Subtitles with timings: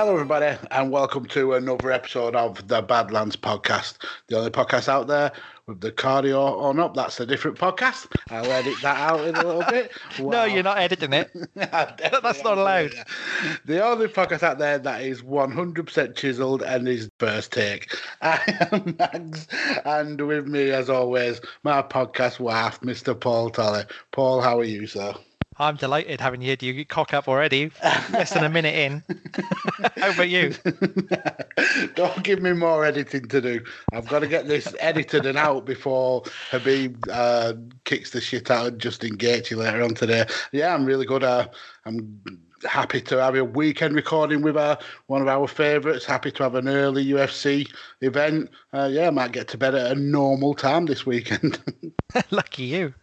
[0.00, 3.98] Hello, everybody, and welcome to another episode of the Badlands podcast,
[4.28, 5.30] the only podcast out there
[5.66, 6.94] with the cardio on up.
[6.94, 8.06] That's a different podcast.
[8.30, 9.92] I'll edit that out in a little bit.
[10.18, 11.30] No, you're not editing it.
[11.54, 12.94] That's not allowed.
[13.66, 17.94] The only podcast out there that is 100% chiseled and is first take.
[18.22, 18.40] I
[18.72, 19.48] am Max,
[19.84, 23.20] and with me, as always, my podcast wife, Mr.
[23.20, 23.84] Paul Tolley.
[24.12, 25.12] Paul, how are you, sir?
[25.60, 26.56] I'm delighted having you.
[26.58, 27.70] You cock up already,
[28.10, 29.02] less than a minute in.
[29.98, 30.54] How about you?
[31.94, 33.60] Don't give me more editing to do.
[33.92, 37.52] I've got to get this edited and out before Khabib uh,
[37.84, 40.24] kicks the shit out of Justin Gaethje later on today.
[40.52, 41.22] Yeah, I'm really good.
[41.22, 41.48] Uh,
[41.84, 42.20] I'm
[42.64, 44.78] happy to have a weekend recording with uh,
[45.08, 46.06] one of our favourites.
[46.06, 47.70] Happy to have an early UFC
[48.00, 48.48] event.
[48.72, 51.58] Uh, yeah, I might get to bed at a normal time this weekend.
[52.30, 52.94] Lucky you.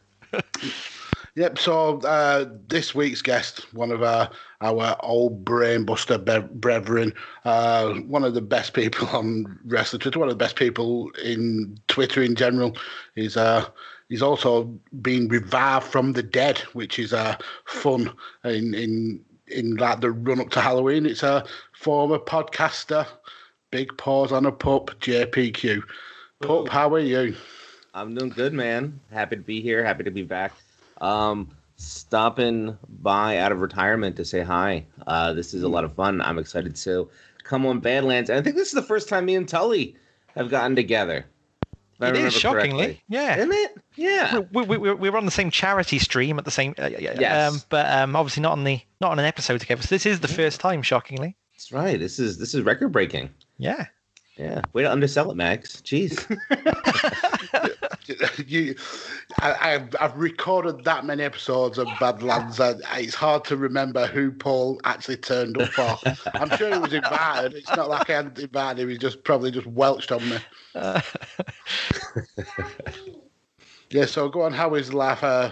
[1.37, 1.59] Yep.
[1.59, 4.27] So uh, this week's guest, one of our
[4.61, 7.13] our old brainbuster be- brethren,
[7.45, 11.77] uh, one of the best people on wrestling Twitter, one of the best people in
[11.87, 12.75] Twitter in general,
[13.15, 13.69] is uh,
[14.09, 14.63] he's also
[15.03, 18.11] been revived from the dead, which is uh, fun
[18.43, 21.05] in in in like the run up to Halloween.
[21.05, 23.05] It's a former podcaster,
[23.69, 25.83] big pause on a pup, JPQ.
[26.41, 27.35] Pup, how are you?
[27.93, 28.99] I'm doing good, man.
[29.11, 29.83] Happy to be here.
[29.83, 30.53] Happy to be back.
[31.01, 34.85] Um, stopping by out of retirement to say hi.
[35.05, 36.21] Uh, this is a lot of fun.
[36.21, 37.09] I'm excited to
[37.43, 38.29] come on Badlands.
[38.29, 39.95] And I think this is the first time me and Tully
[40.35, 41.25] have gotten together.
[41.99, 43.03] It is shockingly, correctly.
[43.09, 43.37] yeah.
[43.37, 43.71] Isn't it?
[43.95, 44.39] Yeah.
[44.51, 47.51] We, we, we, we were on the same charity stream at the same, uh, Yes.
[47.53, 49.81] um, but um, obviously not on the not on an episode together.
[49.81, 51.35] So this is the first time, shockingly.
[51.53, 51.99] That's right.
[51.99, 53.31] This is this is record breaking.
[53.57, 53.87] Yeah.
[54.35, 54.61] Yeah.
[54.73, 55.77] Way to undersell it, Max.
[55.81, 56.23] Jeez.
[58.47, 58.75] you,
[59.39, 62.59] I, I've, I've recorded that many episodes of Badlands.
[62.59, 65.97] I, it's hard to remember who Paul actually turned up for.
[66.35, 67.53] I'm sure he was invited.
[67.53, 68.89] It's not like I hadn't invited him.
[68.89, 70.37] He just probably just welched on me.
[70.75, 71.01] Uh,
[73.89, 74.05] Yeah.
[74.05, 74.53] So go on.
[74.53, 75.23] How is life?
[75.23, 75.51] Uh,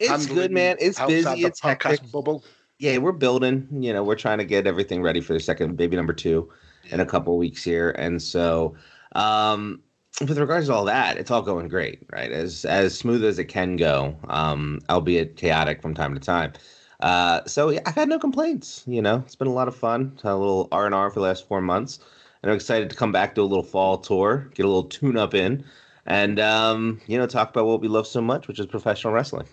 [0.00, 0.76] it's good, man.
[0.80, 1.42] It's busy.
[1.42, 2.10] the It's hectic.
[2.10, 2.44] bubble.
[2.78, 3.68] Yeah, we're building.
[3.70, 6.50] You know, we're trying to get everything ready for the second baby number two
[6.90, 8.74] in a couple weeks here, and so
[9.14, 9.80] um,
[10.20, 12.30] with regards to all that, it's all going great, right?
[12.30, 16.52] As as smooth as it can go, um, albeit chaotic from time to time.
[17.00, 18.84] Uh, so yeah, I've had no complaints.
[18.86, 20.18] You know, it's been a lot of fun.
[20.22, 21.98] Had a little R and R for the last four months,
[22.42, 25.16] and I'm excited to come back to a little fall tour, get a little tune
[25.16, 25.64] up in,
[26.06, 29.46] and um, you know, talk about what we love so much, which is professional wrestling.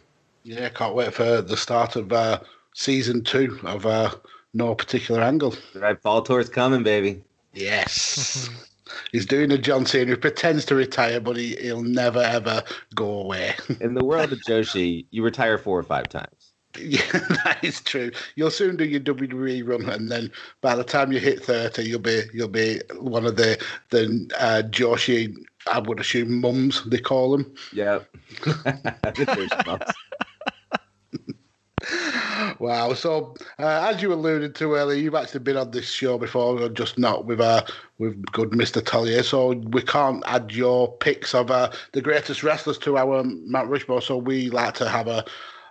[0.44, 2.40] Yeah, can't wait for the start of uh,
[2.74, 4.12] season two of uh,
[4.54, 5.56] No Particular Angle.
[5.76, 7.24] Right, fall tour's coming, baby.
[7.54, 8.50] Yes.
[9.12, 12.64] He's doing a John Cena who pretends to retire, but he, he'll never ever
[12.96, 13.56] go away.
[13.82, 16.54] In the world of Joshi, you retire four or five times.
[16.78, 18.12] Yeah, that is true.
[18.36, 20.32] You'll soon do your WWE run, and then
[20.62, 24.62] by the time you hit thirty, you'll be you'll be one of the the uh,
[24.70, 25.36] Joshi.
[25.68, 27.54] I would assume mums they call them.
[27.74, 28.00] Yeah.
[32.60, 32.94] Wow.
[32.94, 36.98] So, uh, as you alluded to earlier, you've actually been on this show before, just
[36.98, 37.64] not with uh,
[37.98, 38.84] with good Mr.
[38.84, 39.24] Tollier.
[39.24, 44.02] So we can't add your picks of uh, the greatest wrestlers to our Mount Rushmore.
[44.02, 45.26] So we like to have a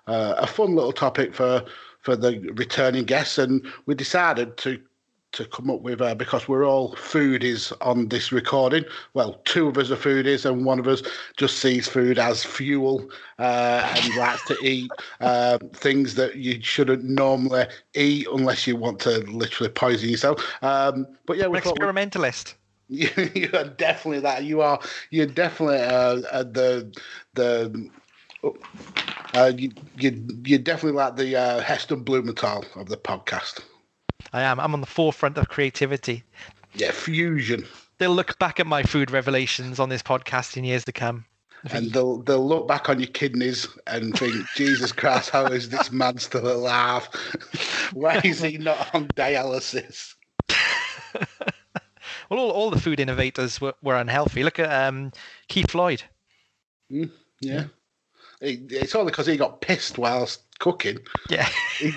[0.07, 1.65] uh, a fun little topic for
[2.01, 4.81] for the returning guests, and we decided to
[5.33, 8.85] to come up with uh, because we're all foodies on this recording.
[9.15, 11.03] Well, two of us are foodies, and one of us
[11.37, 13.09] just sees food as fuel
[13.39, 14.91] uh, and likes to eat
[15.21, 20.43] uh, things that you shouldn't normally eat unless you want to literally poison yourself.
[20.63, 22.55] Um, but yeah, we An thought we- experimentalist.
[22.89, 24.45] you, you are definitely that.
[24.45, 24.81] You are.
[25.11, 26.91] You're definitely uh, uh, the
[27.35, 27.91] the.
[29.35, 33.61] Uh, you, you you're definitely like the uh, Heston Blumenthal of the podcast.
[34.33, 34.61] I am.
[34.61, 36.25] I'm on the forefront of creativity.
[36.75, 37.67] Yeah, fusion,
[37.99, 41.25] They'll look back at my food revelations on this podcast in years to come.
[41.73, 45.91] and they'll they'll look back on your kidneys and think, Jesus Christ, how is this
[45.91, 47.09] man still alive?
[47.93, 50.15] Why is he not on dialysis?
[52.31, 54.43] Well, all, all the food innovators were, were unhealthy.
[54.45, 55.13] Look at um,
[55.49, 56.03] Keith Floyd.
[56.91, 57.65] Yeah.
[58.43, 60.99] It, it's only because he got pissed whilst cooking.
[61.29, 61.49] Yeah.
[61.79, 61.95] He'd,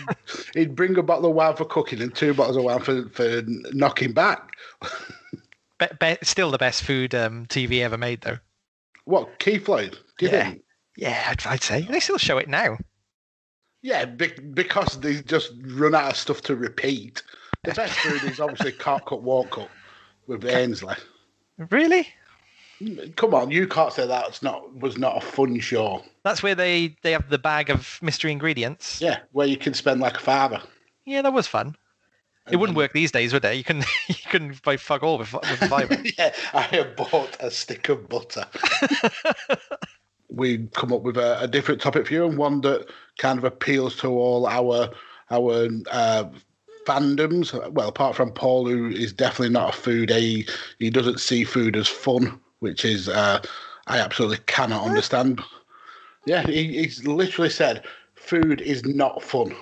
[0.53, 3.41] he'd bring a bottle of wine for cooking and two bottles of wine for, for
[3.73, 4.51] knocking back.
[5.79, 8.37] be, be, still the best food um, TV ever made, though.
[9.05, 9.97] What, Keith Floyd?
[10.19, 10.49] Do you Yeah.
[10.49, 10.63] think?
[10.97, 11.81] Yeah, I'd, I'd say.
[11.81, 12.77] They still show it now.
[13.81, 17.23] Yeah, be, because they just run out of stuff to repeat.
[17.63, 19.71] The best food is obviously can't cook, won't cook
[20.27, 20.95] with Ainsley.
[21.71, 22.07] Really?
[23.15, 26.03] Come on, you can't say that's not was not a fun show.
[26.23, 29.01] That's where they, they have the bag of mystery ingredients.
[29.01, 30.61] Yeah, where you can spend like a father.
[31.05, 31.75] Yeah, that was fun.
[32.49, 33.55] It wouldn't work these days, would it?
[33.55, 35.97] You couldn't you couldn't buy fuck all with, with fibre.
[36.17, 38.45] yeah, I have bought a stick of butter.
[40.29, 42.89] we come up with a, a different topic for you and one that
[43.19, 44.89] kind of appeals to all our
[45.29, 46.29] our uh,
[46.85, 47.53] fandoms.
[47.71, 50.09] Well, apart from Paul, who is definitely not a food.
[50.09, 50.47] He
[50.79, 53.41] he doesn't see food as fun, which is uh,
[53.87, 55.41] I absolutely cannot understand.
[56.25, 57.83] Yeah, he, he's literally said
[58.15, 59.53] food is not fun.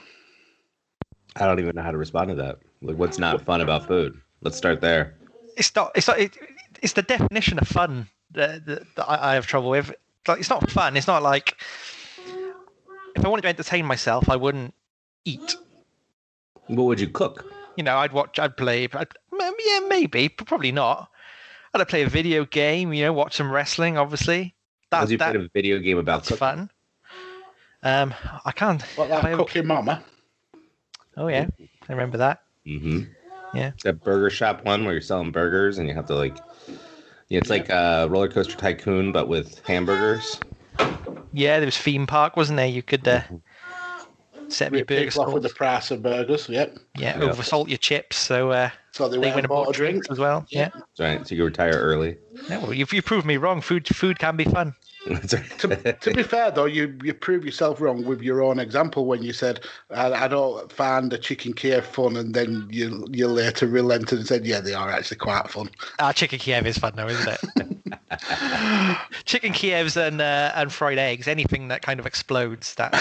[1.35, 2.59] I don't even know how to respond to that.
[2.81, 4.19] Like, what's not fun about food?
[4.41, 5.15] Let's start there.
[5.57, 5.91] It's not.
[5.95, 6.19] It's not.
[6.19, 6.37] It,
[6.81, 9.93] it's the definition of fun that, that, that I, I have trouble with.
[10.27, 10.95] Like, it's not fun.
[10.95, 11.55] It's not like
[13.15, 14.73] if I wanted to entertain myself, I wouldn't
[15.25, 15.55] eat.
[16.67, 17.51] What would you cook?
[17.77, 18.39] You know, I'd watch.
[18.39, 18.87] I'd play.
[18.91, 19.07] I'd,
[19.65, 21.09] yeah, maybe, but probably not.
[21.73, 22.93] I'd play a video game.
[22.93, 23.97] You know, watch some wrestling.
[23.97, 24.55] Obviously,
[24.91, 26.39] that, Have you that played a video game about that's cooking?
[26.39, 26.69] fun.
[27.81, 28.13] Um,
[28.45, 28.81] I can't.
[28.95, 30.03] What have like cooking mama?
[31.15, 32.41] oh yeah, I remember that.
[32.65, 33.03] Mm-hmm.
[33.53, 33.71] Yeah.
[33.83, 36.37] That burger shop one where you're selling burgers and you have to like,
[37.29, 40.39] yeah, it's like a roller coaster tycoon but with hamburgers.
[41.31, 42.67] Yeah, there was theme park, wasn't there?
[42.67, 43.21] You could uh,
[44.49, 46.49] set up your Rip off with the price of burgers.
[46.49, 46.77] Yep.
[46.97, 47.29] Yeah, Yeah.
[47.29, 49.77] oversalt your chips, so uh, So they, they went win and a bought bought a
[49.77, 49.93] drink.
[49.95, 50.45] drinks as well.
[50.49, 50.69] Yeah.
[50.73, 51.27] That's right.
[51.27, 52.17] So you can retire early.
[52.49, 52.57] yeah.
[52.57, 53.61] well, you've, you proved me wrong.
[53.61, 54.73] Food food can be fun.
[55.29, 55.37] To,
[56.01, 59.31] to be fair though, you you prove yourself wrong with your own example when you
[59.31, 64.19] said I, I don't find the chicken Kiev fun, and then you you later relented
[64.19, 65.69] and said, yeah, they are actually quite fun.
[65.99, 67.77] Ah, chicken Kiev is fun though, isn't it?
[69.25, 72.75] chicken Kievs and uh, and fried eggs, anything that kind of explodes.
[72.75, 72.93] That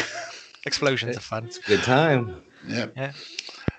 [0.68, 1.50] explosions are fun.
[1.66, 2.42] Good time.
[2.66, 2.86] Yeah.
[2.96, 3.12] Yeah.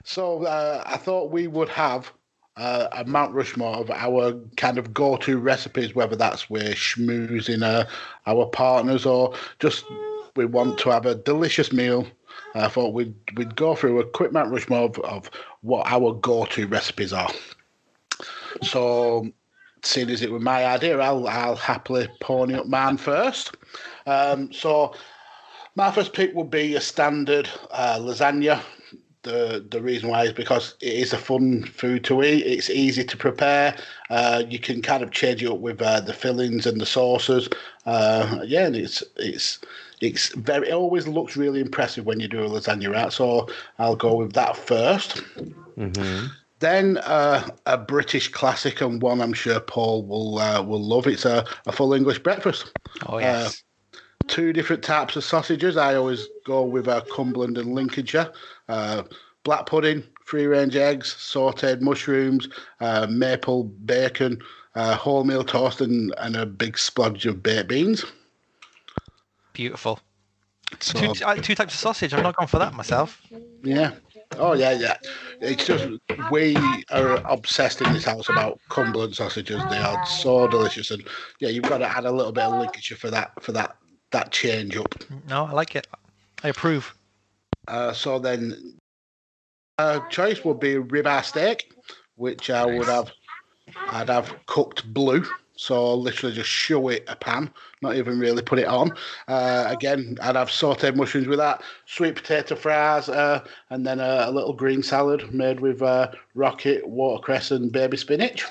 [0.03, 2.11] So uh, I thought we would have
[2.57, 7.85] uh, a Mount Rushmore of our kind of go-to recipes, whether that's we're schmoozing uh,
[8.27, 9.85] our partners or just
[10.35, 12.05] we want to have a delicious meal.
[12.55, 15.29] I thought we'd we'd go through a quick Mount Rushmore of, of
[15.61, 17.29] what our go-to recipes are.
[18.63, 19.29] So,
[19.83, 23.55] seeing as it was my idea, I'll I'll happily pony up mine first.
[24.05, 24.93] Um, so,
[25.79, 28.61] my first pick would be a standard uh, lasagna.
[29.23, 32.45] The the reason why is because it is a fun food to eat.
[32.45, 33.77] It's easy to prepare.
[34.09, 37.49] Uh, you can kind of change it up with uh, the fillings and the sauces.
[37.85, 39.59] Uh, yeah, and it's it's
[40.01, 40.67] it's very.
[40.69, 43.11] It always looks really impressive when you do a lasagna, right?
[43.11, 45.23] So I'll go with that first.
[45.77, 46.27] Mm-hmm.
[46.59, 51.07] Then uh, a British classic and one I'm sure Paul will uh, will love.
[51.07, 52.71] It's a, a full English breakfast.
[53.07, 53.63] Oh yes.
[54.27, 55.75] Two different types of sausages.
[55.77, 58.31] I always go with uh, Cumberland and Lincolnshire.
[58.67, 59.03] Uh,
[59.43, 62.47] black pudding, free range eggs, sautéed mushrooms,
[62.79, 64.39] uh, maple bacon,
[64.75, 68.05] uh, wholemeal toast, and, and a big splodge of baked beans.
[69.53, 69.99] Beautiful.
[70.79, 72.13] So, Two, uh, two types of sausage.
[72.13, 73.21] I've not gone for that myself.
[73.63, 73.91] yeah.
[74.37, 74.97] Oh yeah, yeah.
[75.41, 75.89] It's just
[76.31, 76.55] we
[76.91, 79.59] are obsessed in this house about Cumberland sausages.
[79.71, 81.03] They are so delicious, and
[81.39, 83.75] yeah, you've got to add a little bit of Lincolnshire for that for that
[84.11, 84.95] that change up.
[85.27, 85.87] No, I like it.
[86.43, 86.95] I approve.
[87.67, 88.75] Uh, so then,
[89.77, 91.71] uh, choice would be ribeye steak,
[92.15, 93.11] which I would have.
[93.91, 95.23] I'd have cooked blue,
[95.55, 97.51] so literally just show it a pan,
[97.81, 98.93] not even really put it on.
[99.27, 104.23] Uh, again, I'd have sautéed mushrooms with that, sweet potato fries, uh, and then a,
[104.25, 108.45] a little green salad made with uh, rocket, watercress, and baby spinach.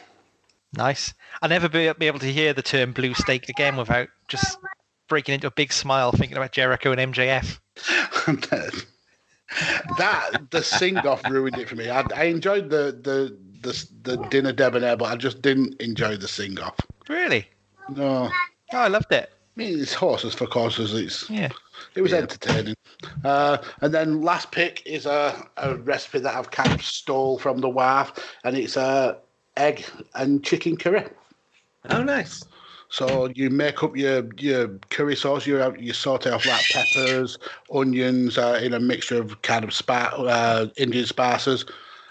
[0.77, 1.15] Nice.
[1.43, 4.59] I'll never be, be able to hear the term blue steak again without just
[5.09, 7.59] breaking into a big smile thinking about Jericho and MJF.
[9.99, 11.88] that the sing off ruined it for me.
[11.91, 16.29] I, I enjoyed the, the the the dinner debonair, but I just didn't enjoy the
[16.29, 16.77] sing off.
[17.09, 17.49] Really?
[17.88, 18.31] No.
[18.73, 19.31] Oh, I loved it.
[19.33, 20.95] I mean, it's horses for courses.
[20.95, 21.49] It's Yeah.
[21.95, 22.19] it was Yeah.
[22.19, 22.75] entertaining.
[23.25, 27.61] Uh, and then last pick is a, a recipe that I've kind of stole from
[27.61, 28.12] the wife,
[28.45, 29.19] and it's a
[29.57, 29.85] egg
[30.15, 31.05] and chicken curry.
[31.91, 32.45] Oh, nice.
[32.90, 35.47] So you make up your your curry sauce.
[35.47, 37.38] You have, you saute off like peppers,
[37.73, 41.66] onions uh, in a mixture of kind of spa, uh, Indian spices.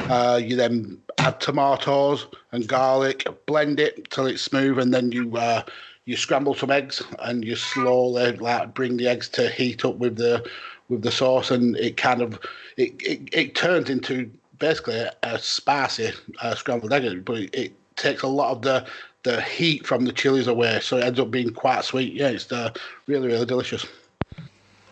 [0.10, 5.36] Uh, you then add tomatoes and garlic, blend it till it's smooth, and then you
[5.36, 5.64] uh,
[6.06, 10.16] you scramble some eggs and you slowly like bring the eggs to heat up with
[10.16, 10.48] the
[10.90, 12.40] with the sauce, and it kind of
[12.78, 17.74] it it, it turns into basically a, a spicy uh, scrambled egg, but it, it
[17.98, 18.86] takes a lot of the
[19.24, 22.14] the heat from the chilies away, so it ends up being quite sweet.
[22.14, 22.72] Yeah, it's uh,
[23.08, 23.86] really really delicious.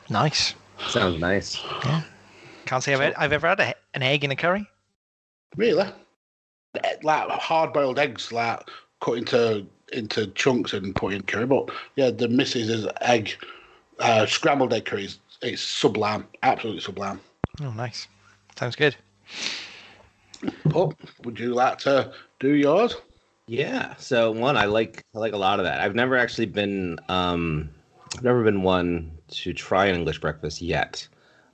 [0.10, 0.54] Nice.
[0.88, 1.64] Sounds nice.
[1.86, 2.02] Yeah.
[2.66, 4.68] Can't say I've, I've ever had a, an egg in a curry.
[5.56, 5.88] Really,
[7.04, 8.60] like hard boiled eggs, like
[9.00, 11.46] cut into into chunks and put in curry.
[11.46, 13.36] But yeah, the missus is egg
[14.00, 15.20] uh, scrambled egg curries.
[15.42, 17.20] It's sublime, absolutely sublime.
[17.62, 18.08] Oh, nice.
[18.58, 18.96] Sounds good.
[20.66, 22.96] But would you like to do yours?
[23.48, 23.96] Yeah.
[23.98, 25.80] So one, I like I like a lot of that.
[25.80, 27.70] I've never actually been um
[28.16, 31.08] I've never been one to try an English breakfast yet.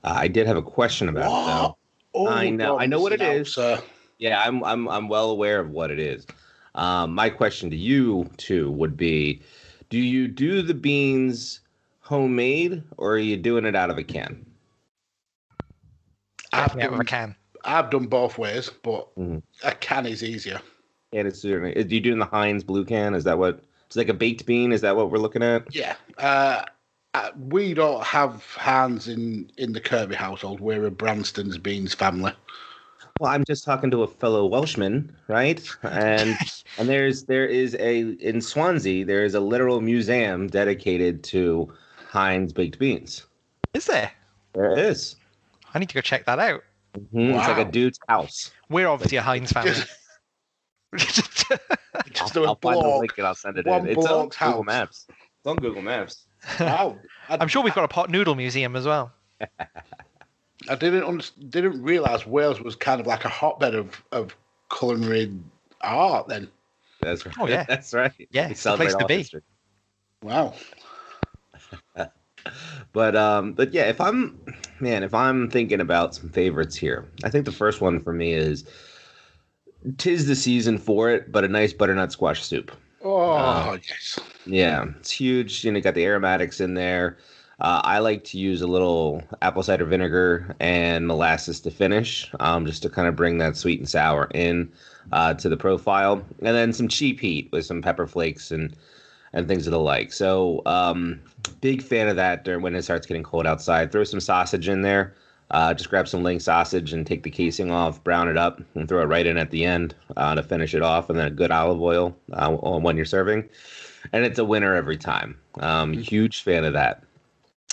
[0.04, 1.76] Uh, I did have a question about it though.
[2.14, 3.20] Oh, I know- I know what it is.
[3.20, 3.54] missing out, is.
[3.54, 3.82] sir.
[4.18, 6.26] Yeah, I'm I'm I'm well aware of what it is.
[6.74, 9.42] Um, my question to you too would be,
[9.90, 11.60] do you do the beans
[12.00, 14.46] homemade or are you doing it out of a can?
[16.54, 17.36] I've Yeah, if I done, can.
[17.64, 19.42] I've done both ways, but Mhm.
[19.62, 20.60] a can is easier.
[21.12, 21.74] And it's certainly.
[21.84, 23.14] Do you do it in the Heinz blue can?
[23.14, 23.62] Is that what?
[23.86, 24.72] It's like a baked bean.
[24.72, 25.74] Is that what we're looking at?
[25.74, 25.96] Yeah.
[26.18, 26.64] Uh,
[27.14, 30.60] uh, we don't have Heinz in in the Kirby household.
[30.60, 32.32] We're a Branston's Beans family.
[33.20, 35.62] Well, I'm just talking to a fellow Welshman, right?
[35.82, 36.36] And
[36.78, 41.70] and there's there is a in Swansea there is a literal museum dedicated to
[42.08, 43.26] Heinz baked beans.
[43.74, 44.10] Is there?
[44.54, 45.16] There is.
[45.74, 46.64] I need to go check that out.
[47.14, 48.50] Mhm, It's like a dude's house.
[48.70, 49.72] We're obviously a Heinz family.
[50.96, 51.46] Just,
[52.12, 53.86] just I'll, a I'll find the link and I'll send it in.
[53.86, 54.66] It's on block's Google house.
[54.66, 55.06] Maps.
[55.08, 56.26] It's on Google Maps.
[56.60, 56.98] Wow.
[57.28, 59.12] I, I'm sure we've got a pot noodle museum as well.
[60.68, 64.36] I didn't under, didn't realize Wales was kind of like a hotbed of of
[64.76, 65.32] culinary
[65.82, 66.26] art.
[66.26, 66.48] Then
[67.00, 67.34] That's right.
[67.38, 67.64] Oh, yeah.
[67.68, 68.12] That's right.
[68.32, 69.18] Yeah, it's the place to be.
[69.18, 69.42] history.
[70.22, 70.52] wow.
[72.92, 74.38] But um, but yeah, if I'm
[74.80, 78.32] man, if I'm thinking about some favorites here, I think the first one for me
[78.32, 78.64] is
[79.98, 82.72] tis the season for it, but a nice butternut squash soup.
[83.04, 84.18] Oh Uh, yes.
[84.46, 85.64] Yeah, it's huge.
[85.64, 87.16] You know, got the aromatics in there.
[87.60, 92.66] Uh, I like to use a little apple cider vinegar and molasses to finish, um,
[92.66, 94.72] just to kind of bring that sweet and sour in
[95.12, 98.74] uh, to the profile, and then some cheap heat with some pepper flakes and
[99.32, 100.12] and things of the like.
[100.12, 101.20] So, um,
[101.60, 103.90] big fan of that during when it starts getting cold outside.
[103.92, 105.14] Throw some sausage in there.
[105.52, 108.88] Uh, just grab some ling sausage and take the casing off, brown it up, and
[108.88, 111.30] throw it right in at the end uh, to finish it off, and then a
[111.30, 113.48] good olive oil uh, when you're serving.
[114.12, 115.38] And it's a winner every time.
[115.60, 117.04] Um, huge fan of that.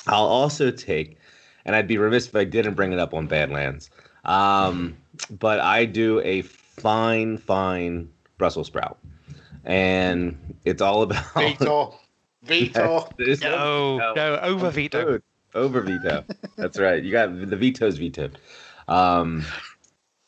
[0.08, 1.18] I'll also take,
[1.66, 3.90] and I'd be remiss if I didn't bring it up on Badlands,
[4.26, 4.98] um,
[5.40, 8.98] but I do a fine, fine Brussels sprout.
[9.64, 11.96] And it's all about Veto.
[12.44, 13.10] Veto.
[13.18, 15.20] There's No, no- no, over veto.
[15.56, 16.24] Over veto.
[16.58, 17.04] That's right.
[17.04, 18.38] You got the veto's vetoed.
[18.88, 19.44] Um,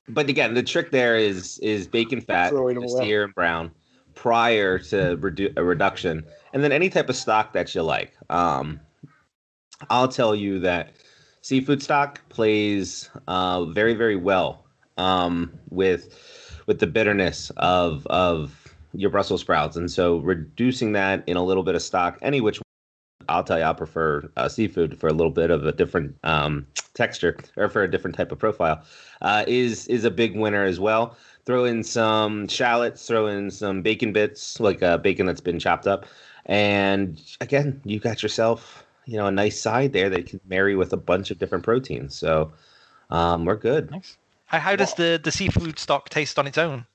[0.08, 3.06] but again, the trick there is is bacon fat, Throwing them just away.
[3.06, 3.72] sear and brown,
[4.16, 8.14] prior to redu- a reduction, and then any type of stock that you like.
[8.30, 8.80] Um,
[9.90, 10.94] I'll tell you that
[11.42, 14.66] seafood stock plays uh, very very well
[14.98, 18.58] um, with with the bitterness of of
[18.94, 22.60] your Brussels sprouts, and so reducing that in a little bit of stock, any which
[23.32, 26.68] I'll tell you, I prefer uh, seafood for a little bit of a different um,
[26.94, 28.84] texture or for a different type of profile.
[29.22, 31.16] Uh, is is a big winner as well.
[31.46, 35.88] Throw in some shallots, throw in some bacon bits, like uh, bacon that's been chopped
[35.88, 36.06] up,
[36.46, 40.94] and again, you got yourself you know a nice side there that can marry with
[40.94, 42.16] a bunch of different proteins.
[42.16, 42.52] So
[43.10, 43.92] um, we're good.
[43.92, 44.18] Nice.
[44.46, 46.86] How, how does the, the seafood stock taste on its own?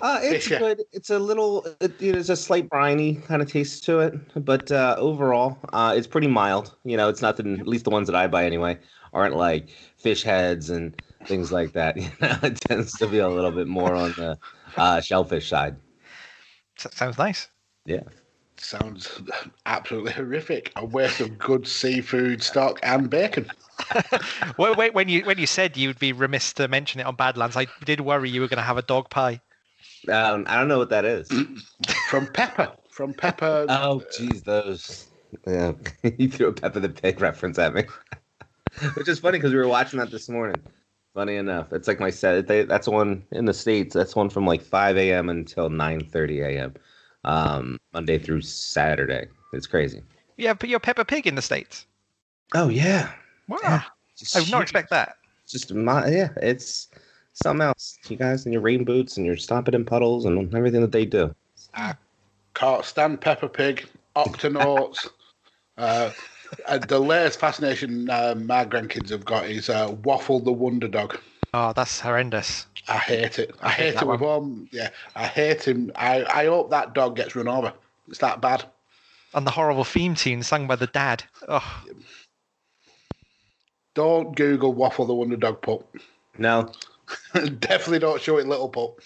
[0.00, 0.58] Uh, it's Yeah.
[0.58, 0.82] good.
[0.92, 1.66] It's a little.
[1.80, 6.06] It, there's a slight briny kind of taste to it, but uh, overall, uh, it's
[6.06, 6.74] pretty mild.
[6.84, 7.58] You know, it's nothing.
[7.60, 8.78] At least the ones that I buy anyway
[9.12, 10.96] aren't like fish heads and
[11.26, 11.96] things like that.
[11.96, 14.38] You know, it tends to be a little bit more on the
[14.76, 15.76] uh, shellfish side.
[16.76, 17.48] Sounds nice.
[17.84, 18.02] Yeah.
[18.62, 19.20] Sounds
[19.66, 20.72] absolutely horrific.
[20.76, 23.50] A waste of good seafood stock and bacon.
[24.56, 27.56] Wait, wait, when you when you said you'd be remiss to mention it on Badlands,
[27.56, 29.40] I did worry you were going to have a dog pie.
[30.08, 31.28] Um, I don't know what that is.
[32.08, 32.76] From Peppa.
[32.90, 33.66] From Peppa.
[33.68, 35.08] Oh, geez, those.
[35.46, 35.72] Yeah,
[36.18, 37.84] you threw a Peppa the Pig reference at me,
[38.94, 40.60] which is funny because we were watching that this morning.
[41.14, 42.46] Funny enough, it's like my set.
[42.46, 43.94] They, that's one in the states.
[43.94, 45.28] That's one from like 5 a.m.
[45.28, 46.74] until 9:30 a.m.
[47.24, 49.28] Um, Monday through Saturday.
[49.52, 50.02] It's crazy.
[50.36, 51.86] Yeah, but you're Peppa Pig in the states.
[52.54, 53.12] Oh yeah,
[53.48, 53.82] Wow, Yeah.
[54.16, 55.16] Just I would not expect that.
[55.48, 56.88] Just my yeah, it's
[57.32, 57.98] something else.
[58.08, 61.04] You guys in your rain boots and you're stomping in puddles and everything that they
[61.04, 61.34] do.
[62.54, 63.88] Can't stand Peppa Pig.
[64.14, 65.08] Octonauts.
[65.78, 66.10] uh,
[66.68, 71.18] and the latest fascination uh, my grandkids have got is uh, Waffle the Wonder Dog.
[71.54, 72.66] Oh, that's horrendous.
[72.88, 73.54] I hate it.
[73.60, 74.58] I, I hate hate, it with all.
[74.70, 75.92] Yeah, I hate him.
[75.94, 77.72] I, I hope that dog gets run over.
[78.08, 78.64] It's that bad.
[79.34, 81.24] And the horrible theme tune sung by the dad.
[81.48, 81.84] Oh,
[83.94, 85.86] Don't Google Waffle the Wonder Dog pup.
[86.38, 86.70] No,
[87.34, 89.00] Definitely don't show it little pup.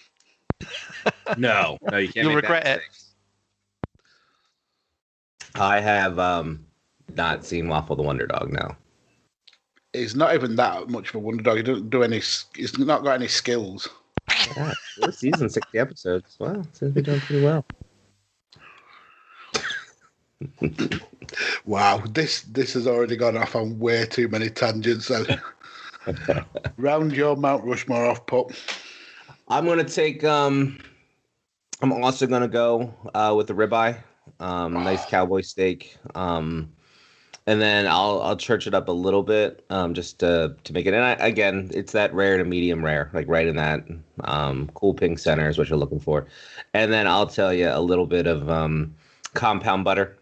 [1.37, 2.27] no, no, you can't.
[2.27, 2.81] You'll regret it.
[5.55, 6.67] I have um
[7.15, 8.53] not seen Waffle the Wonder Dog.
[8.53, 8.75] No.
[9.97, 11.57] He's not even that much of a wonder dog.
[11.57, 12.21] He doesn't do any.
[12.55, 13.89] He's not got any skills.
[14.57, 16.37] Yeah, four seasons, sixty episodes.
[16.39, 17.65] Wow, seems to be doing pretty well.
[21.65, 25.07] Wow, this this has already gone off on way too many tangents.
[25.07, 25.25] So
[26.77, 28.53] round your Mount Rushmore off, pup.
[29.49, 30.23] I'm gonna take.
[30.25, 30.79] Um,
[31.83, 33.99] I'm also gonna go uh, with the ribeye.
[34.41, 35.97] Um, nice cowboy steak.
[36.15, 36.73] Um,
[37.47, 40.87] and then I'll I'll church it up a little bit, um, just to to make
[40.87, 40.95] it.
[40.95, 43.85] And I, again, it's that rare to medium rare, like right in that
[44.25, 46.27] um, cool pink center is what you're looking for.
[46.75, 48.95] And then I'll tell you a little bit of um,
[49.35, 50.17] compound butter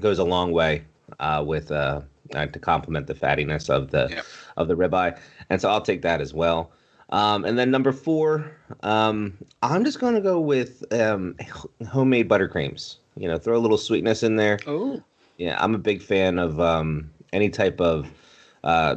[0.00, 0.84] goes a long way
[1.20, 2.00] uh, with uh,
[2.34, 4.24] uh, to complement the fattiness of the Yep.
[4.56, 5.18] of the ribeye.
[5.50, 6.70] And so I'll take that as well.
[7.10, 8.50] Um, and then number four,
[8.82, 11.36] um, I'm just going to go with um,
[11.86, 12.96] homemade buttercreams.
[13.16, 14.58] You know, throw a little sweetness in there.
[14.66, 15.02] Oh,
[15.38, 18.10] Yeah, I'm a big fan of um, any type of
[18.64, 18.96] uh,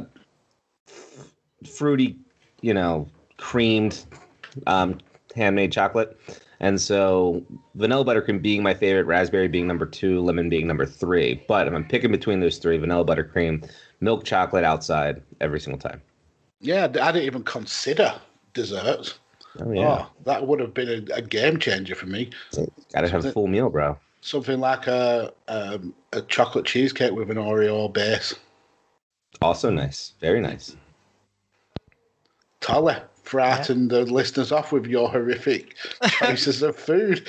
[0.88, 1.32] f-
[1.68, 2.16] fruity,
[2.60, 4.04] you know, creamed
[4.66, 4.98] um,
[5.34, 6.18] handmade chocolate.
[6.60, 7.44] And so
[7.74, 11.42] vanilla buttercream being my favorite, raspberry being number two, lemon being number three.
[11.48, 13.68] But if I'm picking between those three, vanilla buttercream,
[14.00, 16.00] milk chocolate outside every single time.
[16.60, 16.84] yeah.
[16.84, 18.14] I didn't even consider
[18.54, 19.18] desserts.
[19.60, 22.30] Oh yeah, Oh, that would have been a, a game changer for me.
[22.92, 23.98] gotta have a full meal, bro.
[24.26, 28.34] Something like a um, a chocolate cheesecake with an Oreo base.
[29.40, 30.74] Also nice, very nice.
[32.60, 35.76] Tolly, frighten the listeners off with your horrific
[36.08, 37.28] choices of food.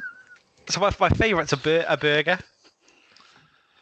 [0.68, 2.40] so my, my favorite's a, bur- a burger.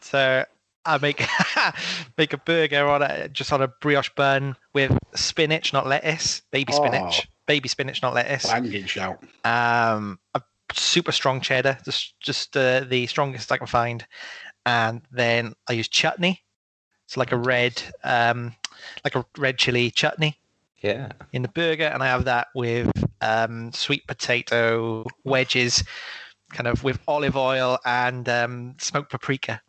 [0.02, 0.44] So
[0.84, 1.26] I make
[2.18, 6.42] make a burger on a just on a brioche bun with spinach, not lettuce.
[6.50, 8.44] Baby spinach, baby spinach, not lettuce.
[8.44, 9.22] Banging shout.
[9.46, 10.42] um, a
[10.76, 14.06] super strong cheddar, just just uh, the strongest I can find,
[14.64, 16.42] and then I use chutney.
[17.04, 18.54] It's like a red, um,
[19.04, 20.38] like a red chili chutney
[20.82, 21.12] Yeah.
[21.32, 25.84] in the burger, and I have that with um, sweet potato wedges,
[26.52, 29.60] kind of with olive oil and um, smoked paprika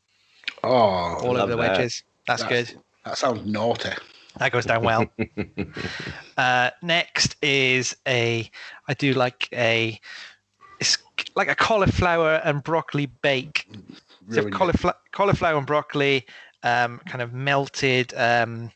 [0.64, 1.58] Oh, all over the that.
[1.78, 2.04] wedges.
[2.26, 2.82] That's That's- good.
[3.06, 3.92] that sounds naughty.
[4.40, 5.06] That goes down well.
[6.38, 8.48] Uh, next is a,
[8.88, 10.00] I do like a, it's
[11.38, 13.70] like a cauliflower and broccoli bake.
[14.32, 16.26] So cauliflower, cauliflower and broccoli,
[16.64, 18.72] um, kind of melted um,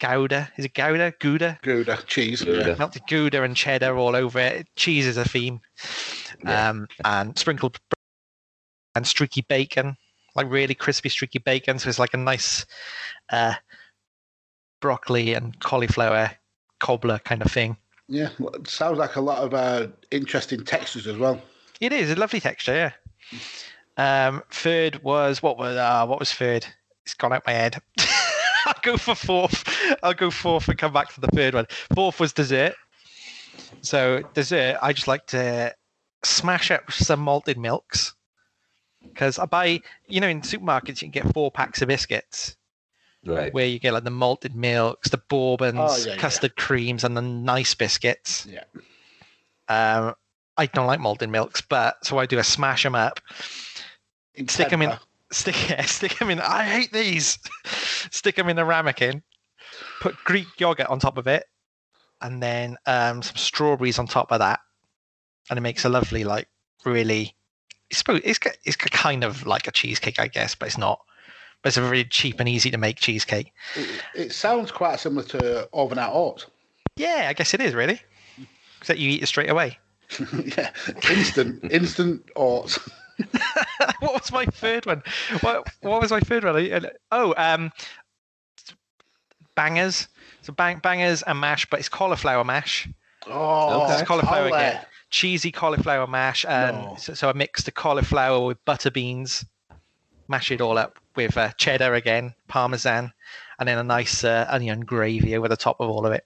[0.00, 0.50] gouda.
[0.56, 1.12] Is it gouda?
[1.20, 1.58] Gouda?
[1.62, 2.42] Gouda, cheese.
[2.42, 2.70] Gouda.
[2.70, 2.74] Yeah.
[2.78, 4.66] Melted gouda and cheddar all over it.
[4.76, 5.60] Cheese is a theme.
[6.42, 6.70] Yeah.
[6.70, 7.78] Um, and sprinkled
[8.94, 9.98] and streaky bacon,
[10.34, 11.78] like really crispy streaky bacon.
[11.78, 12.64] So it's like a nice
[13.30, 13.54] uh,
[14.80, 16.30] broccoli and cauliflower
[16.80, 17.76] cobbler kind of thing.
[18.08, 21.42] Yeah, well, it sounds like a lot of uh, interesting textures as well.
[21.80, 22.92] It is a lovely texture,
[23.98, 24.28] yeah.
[24.28, 26.66] Um, third was what was uh, what was third?
[27.04, 27.78] It's gone out my head.
[28.66, 29.64] I'll go for fourth.
[30.02, 31.66] I'll go fourth and come back to the third one.
[31.94, 32.74] Fourth was dessert.
[33.82, 35.74] So dessert, I just like to
[36.24, 38.14] smash up some malted milks
[39.02, 42.56] because I buy, you know, in supermarkets you can get four packs of biscuits
[43.24, 43.52] Right.
[43.54, 46.20] where you get like the malted milks, the bourbons, Oh, yeah, yeah.
[46.20, 48.46] custard creams, and the nice biscuits.
[48.48, 48.64] Yeah.
[49.68, 50.14] Um,
[50.58, 53.20] I don't like malted milks, but so I do a smash them up,
[54.34, 54.92] In stick them in,
[55.30, 56.40] stick yeah, stick them in.
[56.40, 57.38] I hate these.
[58.10, 59.22] stick them in a ramekin,
[60.00, 61.44] put Greek yogurt on top of it,
[62.20, 64.60] and then um, some strawberries on top of that,
[65.50, 66.48] and it makes a lovely like
[66.84, 67.34] really.
[67.88, 71.00] It's it's it's kind of like a cheesecake, I guess, but it's not.
[71.62, 73.52] But it's a very cheap and easy to make cheesecake.
[73.76, 76.46] It, it sounds quite similar to overnight oats.
[76.96, 78.00] Yeah, I guess it is really.
[78.80, 79.78] Except you eat it straight away.
[80.56, 80.70] yeah,
[81.10, 82.78] instant, instant oats.
[84.00, 85.02] what was my third one?
[85.40, 86.56] What what was my third one?
[86.56, 87.72] I- Oh, um,
[89.54, 90.08] bangers.
[90.42, 92.88] So bang, bangers and mash, but it's cauliflower mash,
[93.26, 93.94] Oh, Okay.
[93.94, 94.80] It's cauliflower I'll, again.
[95.10, 96.96] cheesy cauliflower mash, and No.
[96.98, 99.44] so, so I mix the cauliflower with butter beans,
[100.28, 103.12] mash it all up with uh, cheddar again, parmesan,
[103.58, 106.24] and then a nice uh, onion gravy over the top of all of it.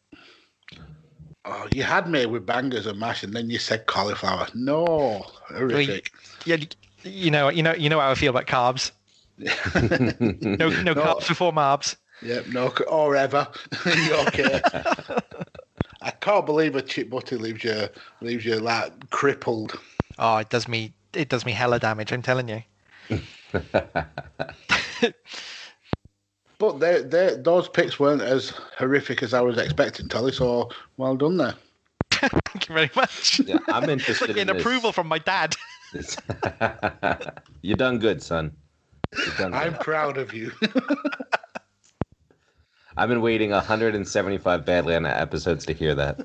[1.53, 4.47] Oh, you had me with bangers and mash, and then you said cauliflower.
[4.55, 6.13] No, horrific.
[6.47, 6.59] Yeah,
[7.03, 8.93] you know, you know, you know how I feel about carbs.
[9.41, 10.95] No, no, No.
[10.95, 11.97] carbs before marbs.
[12.23, 13.49] Yep, no, or ever.
[13.87, 14.61] Okay.
[16.03, 17.89] I can't believe a chip butter leaves you
[18.21, 19.79] leaves you like crippled.
[20.19, 22.13] Oh, it does me it does me hella damage.
[22.13, 22.63] I'm telling you.
[26.61, 30.31] But they, they, those picks weren't as horrific as I was expecting, Tully.
[30.31, 30.69] So
[30.99, 31.55] well done there.
[32.13, 33.41] Thank you very much.
[33.41, 34.61] Yeah, I'm interested like in getting this.
[34.61, 35.57] approval from my dad.
[37.63, 38.53] you done good, son.
[39.17, 40.53] You done I'm proud of you.
[42.97, 46.21] I've been waiting 175 Badlander episodes to hear that.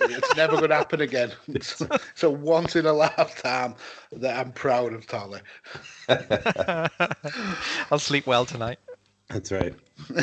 [0.00, 1.32] It's never going to happen again.
[1.48, 1.80] It's,
[2.12, 3.74] it's a once in a lifetime
[4.12, 5.40] that I'm proud of, Tully.
[7.90, 8.78] I'll sleep well tonight.
[9.28, 9.74] That's right.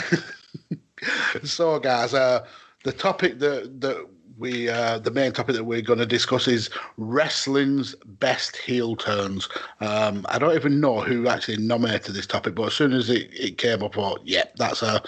[1.44, 2.46] So, guys, uh,
[2.84, 6.70] the topic that that we uh, the main topic that we're going to discuss is
[6.98, 9.50] wrestling's best heel turns.
[9.80, 13.30] Um, I don't even know who actually nominated this topic, but as soon as it,
[13.34, 15.04] it came up, I thought, yeah, that's a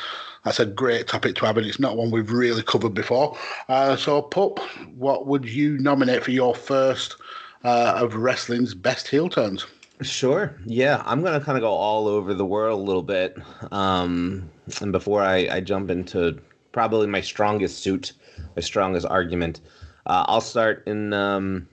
[0.45, 3.35] that's a great topic to have, and it's not one we've really covered before.
[3.67, 4.59] Uh, so, Pup,
[4.95, 7.15] what would you nominate for your first
[7.63, 9.65] uh, of wrestling's best heel turns?
[10.01, 10.55] Sure.
[10.65, 13.37] Yeah, I'm gonna kind of go all over the world a little bit.
[13.71, 14.49] Um,
[14.81, 16.39] and before I, I jump into
[16.73, 18.13] probably my strongest suit,
[18.55, 19.61] my strongest argument,
[20.05, 21.11] uh, I'll start in.
[21.11, 21.67] Um,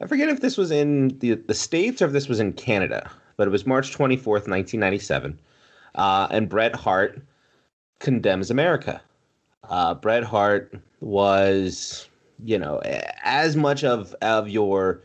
[0.00, 3.10] I forget if this was in the the states or if this was in Canada,
[3.36, 5.38] but it was March 24th, 1997,
[5.96, 7.20] uh, and Bret Hart
[8.02, 9.00] condemns America.
[9.70, 12.08] Uh, Bret Hart was,
[12.44, 12.82] you know,
[13.24, 15.00] as much of of your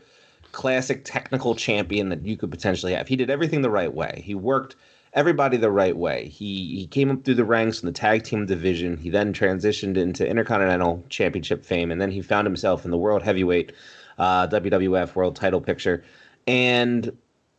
[0.52, 3.08] classic technical champion that you could potentially have.
[3.08, 4.22] He did everything the right way.
[4.24, 4.74] He worked
[5.14, 6.28] everybody the right way.
[6.28, 8.96] He he came up through the ranks in the tag team division.
[8.96, 13.22] He then transitioned into Intercontinental Championship fame, and then he found himself in the World
[13.22, 13.72] Heavyweight
[14.18, 16.02] uh, WWF World Title picture.
[16.46, 17.16] And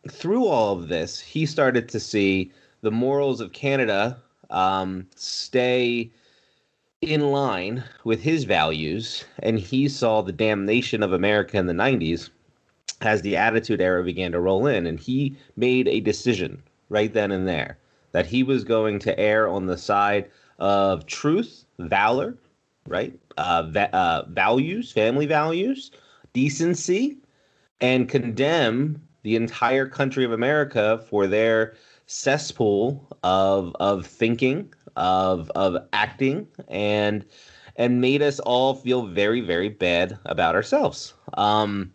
[0.09, 6.09] through all of this, he started to see the morals of Canada um, stay
[7.01, 12.29] in line with his values, and he saw the damnation of America in the 90s
[13.01, 17.31] as the Attitude Era began to roll in, and he made a decision right then
[17.31, 17.77] and there
[18.11, 22.35] that he was going to err on the side of truth, valor,
[22.87, 25.91] right, uh, va- uh, values, family values,
[26.33, 27.17] decency,
[27.81, 31.75] and condemn the entire country of America for their
[32.09, 37.23] cesspool of of thinking, of of acting, and
[37.75, 41.13] and made us all feel very very bad about ourselves.
[41.35, 41.93] Um,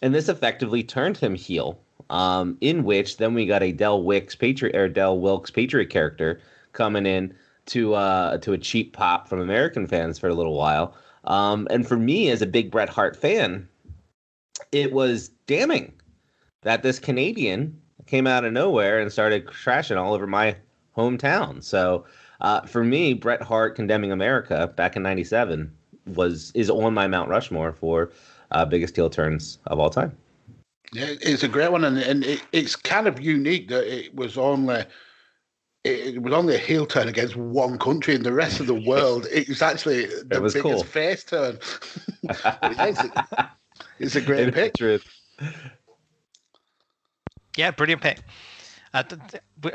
[0.00, 1.80] and this effectively turned him heel.
[2.08, 6.40] Um, in which then we got a Del Wicks Patriot or Del Wilkes Patriot character
[6.72, 7.34] coming in
[7.66, 10.94] to uh, to a cheap pop from American fans for a little while.
[11.24, 13.68] Um, and for me, as a big Bret Hart fan,
[14.70, 15.92] it was damning
[16.62, 20.56] that this Canadian came out of nowhere and started trashing all over my
[20.96, 21.62] hometown.
[21.62, 22.04] So
[22.40, 25.72] uh, for me, Bret Hart condemning America back in '97
[26.14, 28.12] was is on my Mount Rushmore for
[28.50, 30.16] uh, biggest heel turns of all time.
[30.92, 34.38] Yeah, it's a great one, and, and it, it's kind of unique that it was
[34.38, 34.84] only
[35.84, 38.74] it, it was only a heel turn against one country, and the rest of the
[38.86, 40.84] world it was actually the was biggest cool.
[40.84, 41.58] face turn.
[42.62, 43.50] It's, a,
[43.98, 45.04] it's a great It truth.
[47.56, 48.20] Yeah, brilliant pick.
[48.94, 49.02] Uh,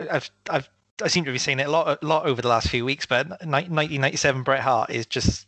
[0.09, 0.69] I've, I've,
[1.03, 3.05] I seem to be saying it a lot, a lot over the last few weeks,
[3.05, 5.47] but 1997 Bret Hart is just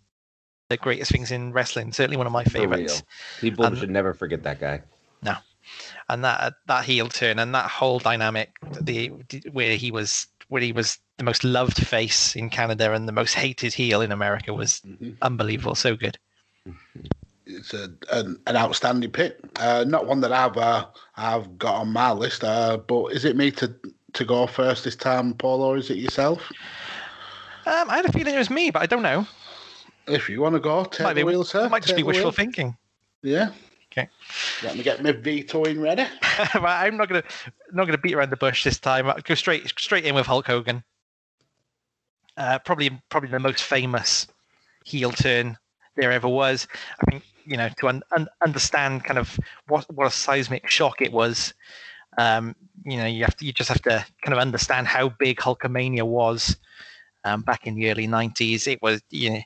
[0.69, 1.93] the greatest things in wrestling.
[1.93, 3.03] Certainly one of my favorites.
[3.39, 4.81] People and, should never forget that guy.
[5.21, 5.35] No,
[6.09, 9.09] and that that heel turn and that whole dynamic, the
[9.51, 13.33] where he was where he was the most loved face in Canada and the most
[13.33, 15.11] hated heel in America was mm-hmm.
[15.21, 15.75] unbelievable.
[15.75, 16.17] So good.
[17.53, 19.37] It's a, an, an outstanding pick.
[19.59, 22.43] Uh, not one that I've uh, I've got on my list.
[22.43, 23.73] Uh, but is it me to
[24.13, 26.51] to go first this time, Paul, or is it yourself?
[27.65, 29.25] Um, I had a feeling it was me, but I don't know.
[30.07, 31.69] If you want to go, take might the be, wheel, sir.
[31.69, 32.31] Might just be wishful wheel.
[32.31, 32.75] thinking.
[33.21, 33.51] Yeah.
[33.91, 34.09] Okay.
[34.63, 36.05] Let me get my vetoing ready.
[36.53, 37.23] I'm not gonna
[37.71, 39.07] not gonna beat around the bush this time.
[39.07, 40.83] I'll go straight straight in with Hulk Hogan.
[42.35, 44.27] Uh, probably probably the most famous
[44.83, 45.57] heel turn
[45.95, 46.67] there ever was.
[46.99, 51.01] I think you know to un- un- understand kind of what what a seismic shock
[51.01, 51.53] it was.
[52.17, 55.37] Um, you know, you have to you just have to kind of understand how big
[55.37, 56.57] Hulkamania was
[57.23, 58.67] um, back in the early '90s.
[58.67, 59.41] It was you know,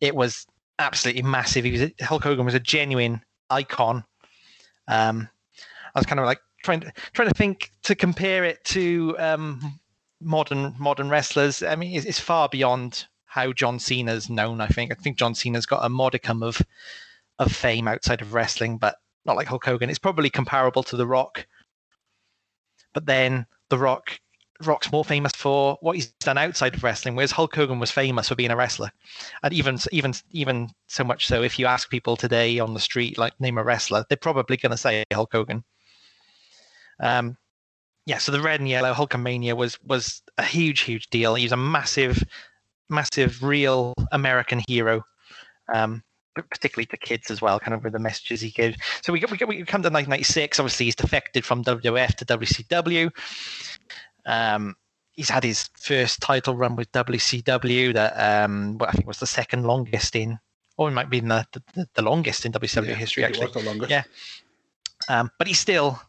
[0.00, 0.46] it was
[0.78, 1.64] absolutely massive.
[1.64, 4.04] He was Hulk Hogan was a genuine icon.
[4.88, 5.28] Um,
[5.94, 9.80] I was kind of like trying to trying to think to compare it to um,
[10.20, 11.62] modern modern wrestlers.
[11.62, 14.60] I mean, it's, it's, far beyond how John Cena's known.
[14.60, 16.60] I think I think John Cena's got a modicum of
[17.40, 19.90] of fame outside of wrestling, but not like Hulk Hogan.
[19.90, 21.46] It's probably comparable to The Rock,
[22.94, 24.20] but then The Rock
[24.62, 28.28] Rock's more famous for what he's done outside of wrestling, whereas Hulk Hogan was famous
[28.28, 28.92] for being a wrestler,
[29.42, 33.16] and even even even so much so, if you ask people today on the street,
[33.16, 35.64] like name a wrestler, they're probably going to say Hulk Hogan.
[37.00, 37.38] Um,
[38.04, 41.34] yeah, so the red and yellow Hulkamania was was a huge, huge deal.
[41.34, 42.22] He was a massive,
[42.90, 45.02] massive, real American hero,
[45.72, 46.02] um,
[46.34, 48.76] particularly to kids as well, kind of with the messages he gave.
[49.02, 50.58] So we we, we come to 1996.
[50.58, 53.10] Obviously, he's defected from WWF to WCW.
[54.26, 54.76] Um,
[55.12, 59.64] he's had his first title run with WCW that um, I think was the second
[59.64, 60.38] longest in,
[60.76, 63.24] or it might be the, the, the longest in WCW yeah, history.
[63.24, 63.90] Actually, the longest.
[63.90, 64.04] Yeah,
[65.08, 66.00] um, but he's still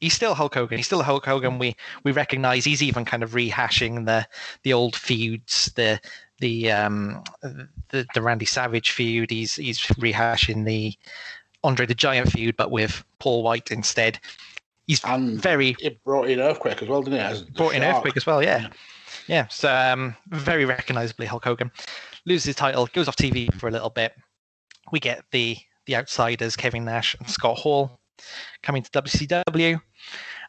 [0.00, 0.78] he's still Hulk Hogan.
[0.78, 1.58] He's still Hulk Hogan.
[1.58, 4.26] We we recognize he's even kind of rehashing the
[4.62, 6.00] the old feuds, the
[6.38, 9.30] the um the, the Randy Savage feud.
[9.30, 10.94] He's he's rehashing the
[11.64, 14.18] Andre the Giant feud, but with Paul White instead.
[14.86, 15.74] He's and very.
[15.80, 17.22] It brought in Earthquake as well, didn't it?
[17.22, 18.60] As brought in Earthquake as well, yeah.
[18.60, 18.68] yeah.
[19.28, 21.72] Yeah, so um, very recognizably Hulk Hogan
[22.26, 24.14] loses his title, goes off TV for a little bit.
[24.92, 27.98] We get the the outsiders, Kevin Nash and Scott Hall,
[28.62, 29.80] coming to WCW,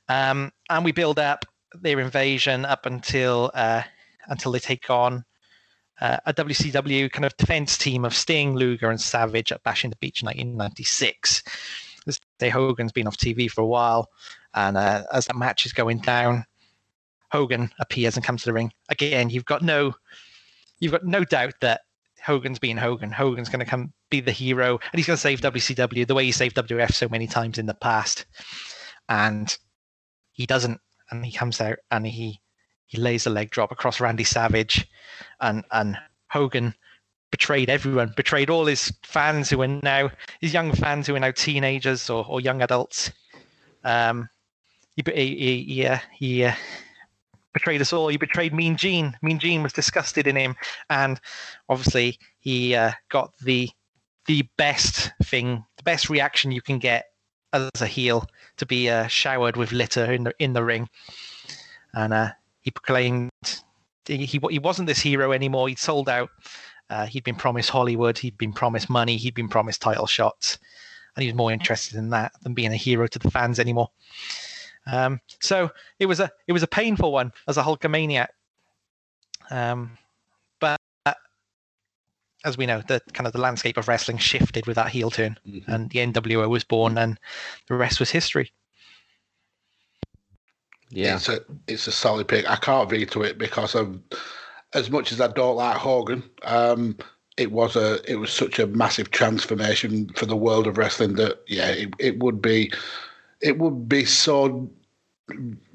[0.10, 1.45] um, and we build up
[1.82, 3.82] their invasion up until uh,
[4.28, 5.26] until they take on
[6.01, 9.89] uh, a WCW kind of defense team of Sting, Luger, and Savage at Bash in
[9.89, 11.43] the Beach 1996.
[12.05, 14.10] This day Hogan's been off TV for a while,
[14.53, 16.45] and uh, as that match is going down,
[17.31, 18.71] Hogan appears and comes to the ring.
[18.89, 19.93] Again, you've got no,
[20.79, 21.81] you've got no doubt that
[22.23, 23.12] Hogan's being Hogan.
[23.12, 26.25] Hogan's going to come be the hero, and he's going to save WCW the way
[26.25, 28.25] he saved WF so many times in the past.
[29.10, 29.55] And
[30.31, 30.79] he doesn't,
[31.12, 32.39] and he comes out and he
[32.88, 34.88] he lays a leg drop across Randy Savage,
[35.39, 35.97] and and
[36.30, 36.73] Hogan
[37.32, 40.10] betrayed everyone, betrayed all his fans who are now
[40.41, 43.12] his young fans who are now teenagers or, or young adults.
[43.84, 44.30] Um,
[44.95, 46.54] he he he, uh, he uh,
[47.54, 48.08] betrayed us all.
[48.08, 49.17] He betrayed Mean Gene.
[49.21, 50.56] Mean Gene was disgusted in him,
[50.89, 51.19] and
[51.69, 53.69] obviously he uh, got the
[54.28, 57.06] the best thing, the best reaction you can get
[57.54, 58.26] as a heel
[58.58, 60.89] to be uh, showered with litter in the in the ring,
[61.93, 62.32] and uh,
[62.67, 63.32] he proclaimed
[64.03, 65.69] he he wasn't this hero anymore.
[65.69, 66.30] He'd sold out.
[66.89, 68.17] Uh, he'd been promised Hollywood.
[68.17, 69.15] He'd been promised money.
[69.15, 70.60] He'd been promised title shots,
[71.15, 73.89] and he was more interested in that than being a hero to the fans anymore.
[74.86, 78.27] Um, so it was a it was a painful one as a Hulkamaniac.
[79.49, 79.97] Um,
[80.60, 80.77] but
[82.43, 85.39] as we know, the kind of the landscape of wrestling shifted with that heel turn,
[85.47, 85.71] mm-hmm.
[85.71, 87.17] and the NWO was born, and
[87.69, 88.51] the rest was history.
[90.89, 92.50] Yeah, it's a it's a solid pick.
[92.50, 94.00] I can't veto it because of
[94.73, 96.97] as much as I don't like Hogan, um,
[97.38, 101.39] it was a it was such a massive transformation for the world of wrestling that
[101.47, 102.71] yeah, it, it would be
[103.41, 104.69] it would be so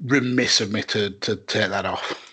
[0.05, 2.29] remiss of me to to take that off.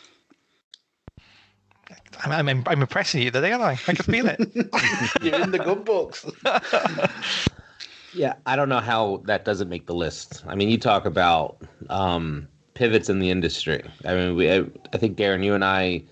[2.22, 3.72] I'm, I'm, I'm impressing you today, aren't I?
[3.72, 4.38] I can feel it.
[5.22, 6.26] You're in the good books.
[8.14, 10.44] yeah, I don't know how that doesn't make the list.
[10.46, 12.46] I mean, you talk about um,
[12.80, 13.84] pivots in the industry.
[14.06, 14.64] I mean, we I,
[14.94, 16.02] I think Darren, you and I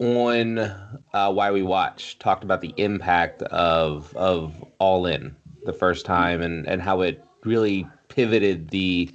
[0.00, 6.04] on uh, why we watch talked about the impact of of All In the first
[6.04, 9.08] time and and how it really pivoted the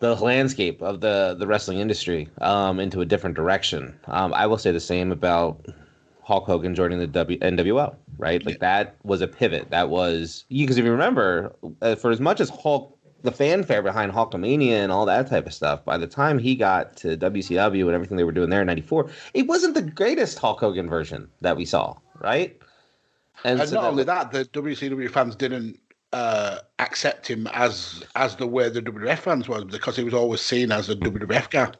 [0.00, 3.94] the landscape of the the wrestling industry um, into a different direction.
[4.06, 5.66] Um, I will say the same about
[6.22, 8.44] Hulk Hogan joining the w, NWO, right?
[8.44, 8.58] Like yeah.
[8.60, 9.68] that was a pivot.
[9.68, 12.97] That was because if you remember, uh, for as much as Hulk,
[13.28, 16.96] the fanfare behind Hulkamania and all that type of stuff, by the time he got
[16.98, 20.60] to WCW and everything they were doing there in '94, it wasn't the greatest Hulk
[20.60, 22.56] Hogan version that we saw, right?
[23.44, 25.78] And, and so not that only was, that, the WCW fans didn't
[26.12, 30.40] uh, accept him as as the way the WWF fans was because he was always
[30.40, 31.70] seen as a WWF guy.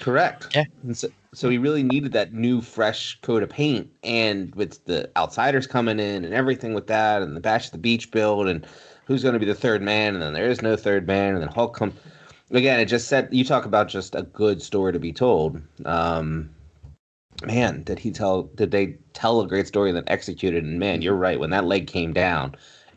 [0.00, 0.48] Correct.
[0.54, 0.64] Yeah.
[0.92, 5.66] So, so, he really needed that new, fresh coat of paint, and with the outsiders
[5.66, 8.66] coming in and everything with that, and the Bash at the Beach build, and
[9.06, 11.42] who's going to be the third man, and then there is no third man, and
[11.42, 11.92] then Hulk come.
[12.50, 15.60] Again, it just said you talk about just a good story to be told.
[15.84, 16.50] Um,
[17.44, 18.44] man, did he tell?
[18.54, 20.64] Did they tell a great story and then executed?
[20.64, 21.40] And man, you're right.
[21.40, 22.54] When that leg came down,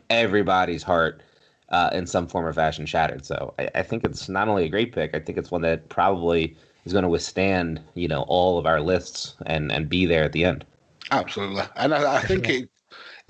[0.08, 1.22] everybody's heart
[1.70, 3.24] uh, in some form or fashion shattered.
[3.24, 5.88] So I, I, think it's not only a great pick, I think it's one that
[5.88, 10.24] probably is going to withstand, you know, all of our lists and and be there
[10.24, 10.64] at the end.
[11.10, 12.70] Absolutely, and I, I think it,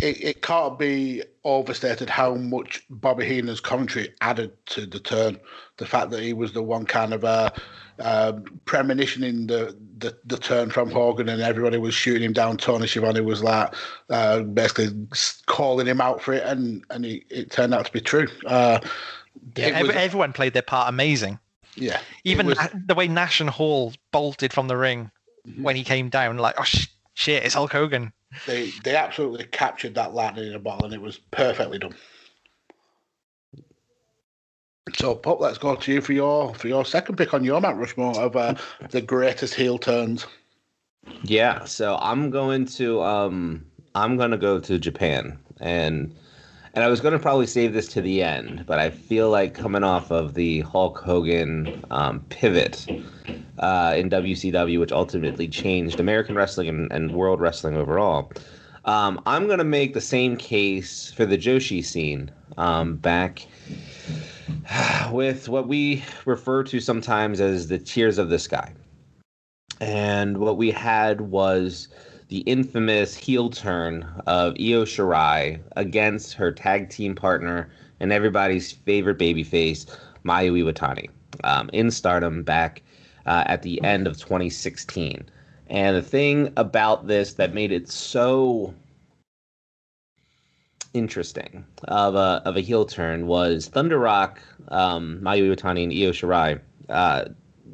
[0.03, 5.39] it it can't be overstated how much Bobby Heenan's commentary added to the turn.
[5.77, 7.51] The fact that he was the one kind of uh,
[7.99, 8.33] uh,
[8.65, 12.57] premonitioning the, the, the turn from Hogan, and everybody was shooting him down.
[12.57, 13.75] Tony Schiavone was like
[14.09, 14.89] uh, basically
[15.47, 18.27] calling him out for it, and and he, it turned out to be true.
[18.47, 18.81] Uh,
[19.57, 21.39] yeah, was, everyone played their part amazing.
[21.77, 25.11] Yeah, even was, the way Nash and Hall bolted from the ring
[25.47, 25.63] mm-hmm.
[25.63, 28.13] when he came down, like oh sh- shit, it's Hulk Hogan.
[28.47, 31.95] They they absolutely captured that lightning in a bottle, and it was perfectly done.
[34.95, 37.79] So, Pop, let's go to you for your for your second pick on your Mount
[37.79, 38.55] Rushmore of uh,
[38.91, 40.27] the greatest heel turns.
[41.23, 46.15] Yeah, so I'm going to um I'm gonna go to Japan and
[46.75, 49.83] and I was gonna probably save this to the end, but I feel like coming
[49.83, 52.87] off of the Hulk Hogan um, pivot
[53.59, 58.33] uh, in WCW, which ultimately changed American wrestling and, and world wrestling overall.
[58.85, 63.47] Um, I'm gonna make the same case for the Joshi scene um, back
[65.13, 68.73] with what we refer to sometimes as the tears of the sky.
[69.81, 71.89] And what we had was
[72.31, 79.19] the infamous heel turn of Io Shirai against her tag team partner and everybody's favorite
[79.19, 79.87] babyface,
[80.25, 81.11] Mayu Iwatani,
[81.43, 82.83] um, in Stardom back
[83.27, 85.29] uh, at the end of 2016.
[85.67, 88.75] And the thing about this that made it so
[90.95, 96.13] interesting of a of a heel turn was Thunder Rock, um, Mayu Iwatani, and Io
[96.13, 96.61] Shirai.
[96.89, 97.25] Uh,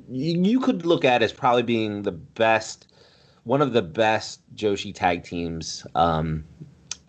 [0.08, 2.86] you, you could look at as probably being the best,
[3.46, 6.44] one of the best Joshi tag teams um,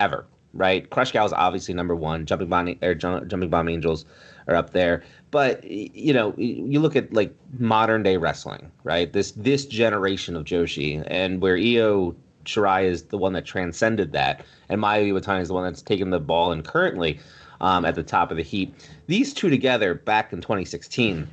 [0.00, 0.24] ever.
[0.54, 2.24] Right, Crush Gal is obviously number one.
[2.24, 4.06] Jumping Bomb or Jumping Bomb Angels
[4.48, 9.12] are up there, but you know, you look at like modern day wrestling, right?
[9.12, 14.42] This this generation of Joshi, and where Io Shirai is the one that transcended that,
[14.70, 17.20] and Mayu Iwatani is the one that's taken the ball and currently
[17.60, 18.74] um, at the top of the heap.
[19.06, 21.28] These two together back in 2016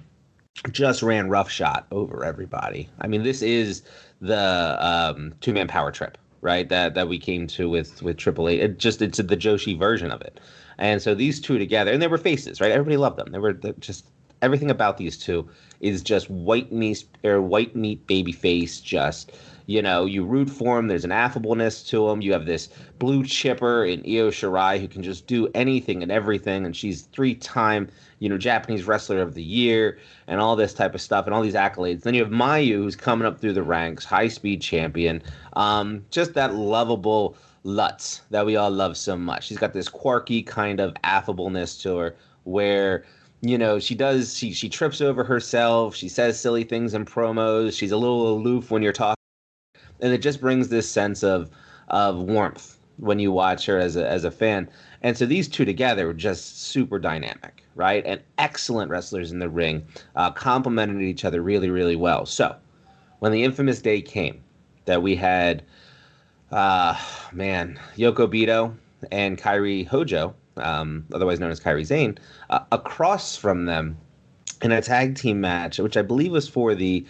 [0.72, 2.90] just ran roughshod over everybody.
[3.00, 3.84] I mean, this is
[4.22, 6.68] the um, two man power trip, right?
[6.70, 8.60] That that we came to with with Triple H.
[8.62, 10.40] It just it's the Joshi version of it.
[10.78, 12.72] And so these two together, and they were faces, right?
[12.72, 13.32] Everybody loved them.
[13.32, 14.06] They were just
[14.42, 15.50] everything about these two
[15.80, 19.32] is just white meat or white meat baby face, just
[19.68, 20.88] you know, you root for him.
[20.88, 22.22] There's an affableness to him.
[22.22, 26.66] You have this blue chipper in Io Shirai who can just do anything and everything,
[26.66, 29.98] and she's three-time, you know, Japanese wrestler of the year
[30.28, 32.04] and all this type of stuff and all these accolades.
[32.04, 35.22] Then you have Mayu who's coming up through the ranks, high-speed champion,
[35.54, 39.48] um, just that lovable Lutz that we all love so much.
[39.48, 43.04] She's got this quirky kind of affableness to her where
[43.42, 47.78] you know she does she she trips over herself she says silly things in promos
[47.78, 49.15] she's a little aloof when you're talking
[50.00, 51.50] and it just brings this sense of
[51.90, 54.70] of warmth when you watch her as a as a fan.
[55.02, 58.04] And so these two together were just super dynamic, right?
[58.06, 62.26] And excellent wrestlers in the ring, uh, complemented each other really, really well.
[62.26, 62.56] So
[63.20, 64.42] when the infamous day came
[64.86, 65.64] that we had,
[66.52, 67.00] uh,
[67.32, 68.74] man, Yoko Bito
[69.12, 72.18] and Kairi Hojo, um, otherwise known as Kairi Sane,
[72.50, 73.98] uh, across from them
[74.62, 77.06] in a tag team match, which I believe was for the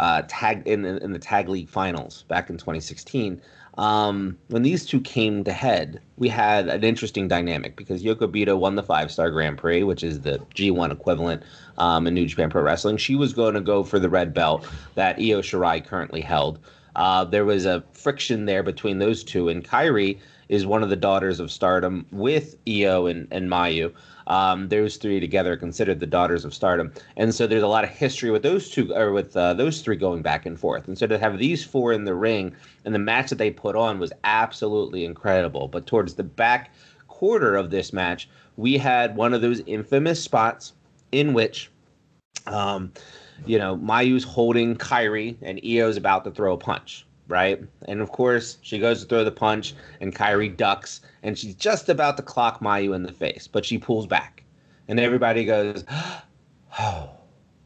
[0.00, 3.40] uh, tag in, in the tag league finals back in 2016.
[3.76, 8.58] Um, when these two came to head, we had an interesting dynamic because Yoko Bito
[8.58, 11.42] won the five star Grand Prix, which is the G1 equivalent
[11.76, 12.96] um, in New Japan Pro Wrestling.
[12.96, 16.58] She was going to go for the red belt that Io Shirai currently held.
[16.96, 20.96] Uh, there was a friction there between those two, and Kairi is one of the
[20.96, 23.92] daughters of Stardom with Io and, and Mayu.
[24.26, 27.84] Um, those three together are considered the daughters of Stardom, and so there's a lot
[27.84, 30.88] of history with those two or with uh, those three going back and forth.
[30.88, 32.54] And so to have these four in the ring
[32.84, 35.68] and the match that they put on was absolutely incredible.
[35.68, 36.72] But towards the back
[37.08, 40.72] quarter of this match, we had one of those infamous spots
[41.12, 41.70] in which
[42.46, 42.92] um,
[43.46, 47.62] you know, Mayu's holding Kairi and Io's about to throw a punch, right?
[47.86, 51.88] And of course, she goes to throw the punch and Kairi ducks and she's just
[51.88, 54.44] about to clock Mayu in the face, but she pulls back.
[54.88, 55.84] And everybody goes,
[56.80, 57.10] oh,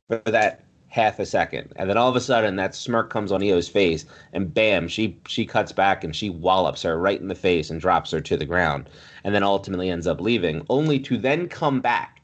[0.08, 1.72] for that half a second.
[1.76, 5.18] And then all of a sudden that smirk comes on Io's face and bam, she
[5.26, 8.36] she cuts back and she wallops her right in the face and drops her to
[8.36, 8.88] the ground.
[9.24, 12.20] And then ultimately ends up leaving, only to then come back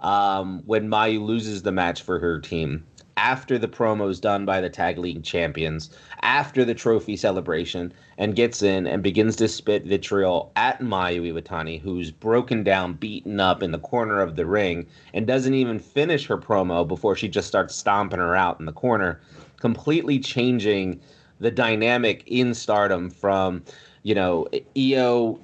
[0.00, 2.84] um, when Mayu loses the match for her team,
[3.16, 5.90] after the promos done by the tag league champions,
[6.22, 11.80] after the trophy celebration, and gets in and begins to spit vitriol at Mayu Iwatani,
[11.80, 16.26] who's broken down, beaten up in the corner of the ring, and doesn't even finish
[16.26, 19.20] her promo before she just starts stomping her out in the corner,
[19.58, 21.00] completely changing
[21.40, 23.62] the dynamic in stardom from,
[24.02, 24.46] you know,
[24.76, 25.40] Io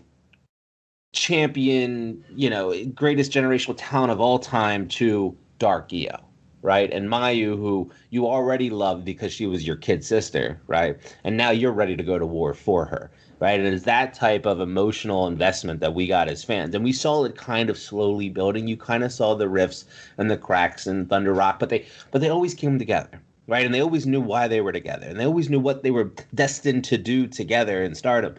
[1.13, 6.25] champion, you know, greatest generational talent of all time to Dark Io,
[6.63, 6.93] right?
[6.93, 10.97] And Mayu, who you already loved because she was your kid sister, right?
[11.25, 13.59] And now you're ready to go to war for her, right?
[13.59, 16.75] And it's that type of emotional investment that we got as fans.
[16.75, 18.69] And we saw it kind of slowly building.
[18.69, 19.85] You kind of saw the rifts
[20.19, 23.21] and the cracks and Thunder Rock, but they but they always came together.
[23.47, 23.67] Right.
[23.67, 25.09] And they always knew why they were together.
[25.09, 28.37] And they always knew what they were destined to do together in stardom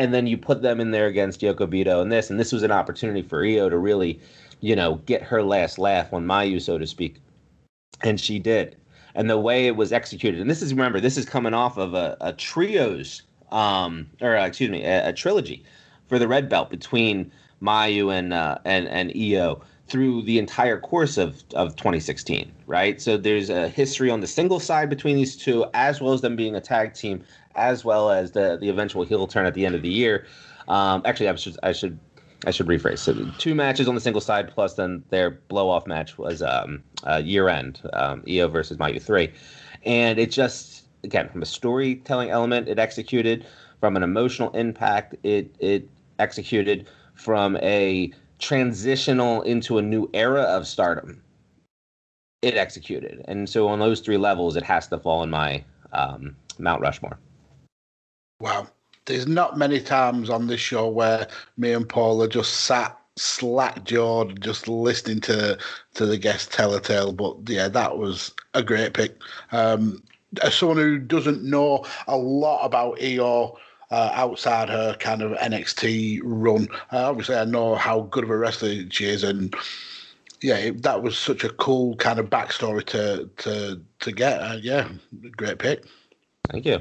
[0.00, 2.62] and then you put them in there against Yoko Bito and this, and this was
[2.62, 4.18] an opportunity for Io to really,
[4.60, 7.16] you know, get her last laugh on Mayu, so to speak,
[8.02, 8.76] and she did.
[9.14, 11.94] And the way it was executed, and this is remember, this is coming off of
[11.94, 15.64] a, a trios, um, or uh, excuse me, a, a, trilogy
[16.08, 21.18] for the red belt between Mayu and uh, and and Io through the entire course
[21.18, 23.02] of, of 2016, right?
[23.02, 26.36] So there's a history on the single side between these two, as well as them
[26.36, 27.24] being a tag team,
[27.56, 30.26] as well as the the eventual heel turn at the end of the year.
[30.68, 31.98] Um, actually, I should I should
[32.46, 32.98] I should rephrase.
[32.98, 36.82] So two matches on the single side, plus then their blow off match was um,
[37.04, 39.32] uh, year end, um, Io versus Mayu three,
[39.84, 43.46] and it just again from a storytelling element, it executed
[43.80, 45.88] from an emotional impact, it it
[46.18, 51.22] executed from a transitional into a new era of stardom.
[52.40, 55.62] It executed, and so on those three levels, it has to fall in my
[55.92, 57.18] um, Mount Rushmore.
[58.40, 58.66] Wow.
[59.10, 63.82] There's not many times on this show where me and Paul are just sat slack
[63.82, 65.58] jawed just listening to
[65.94, 67.12] to the guest tell a tale.
[67.12, 69.20] But yeah, that was a great pick.
[69.50, 70.00] Um,
[70.42, 73.58] as someone who doesn't know a lot about Io
[73.90, 78.38] uh, outside her kind of NXT run, uh, obviously I know how good of a
[78.38, 79.52] wrestler she is, and
[80.40, 84.40] yeah, it, that was such a cool kind of backstory to to to get.
[84.40, 84.88] Uh, yeah,
[85.36, 85.82] great pick.
[86.48, 86.78] Thank you.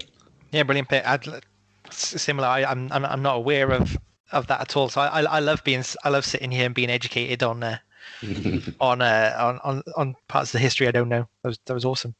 [0.51, 1.07] Yeah, brilliant pick.
[1.07, 1.27] I'd,
[1.93, 2.47] similar.
[2.47, 3.97] I, am I'm, I'm not aware of
[4.31, 4.89] of that at all.
[4.89, 7.77] So I, I love being I love sitting here and being educated on uh,
[8.79, 11.27] on, uh, on on on parts of the history I don't know.
[11.43, 12.15] That was that was awesome.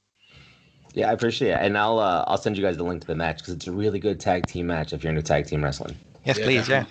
[0.94, 3.16] Yeah, I appreciate it, and I'll uh, I'll send you guys the link to the
[3.16, 5.96] match because it's a really good tag team match if you're into tag team wrestling.
[6.26, 6.68] Yes, yeah, please.
[6.68, 6.86] Yeah.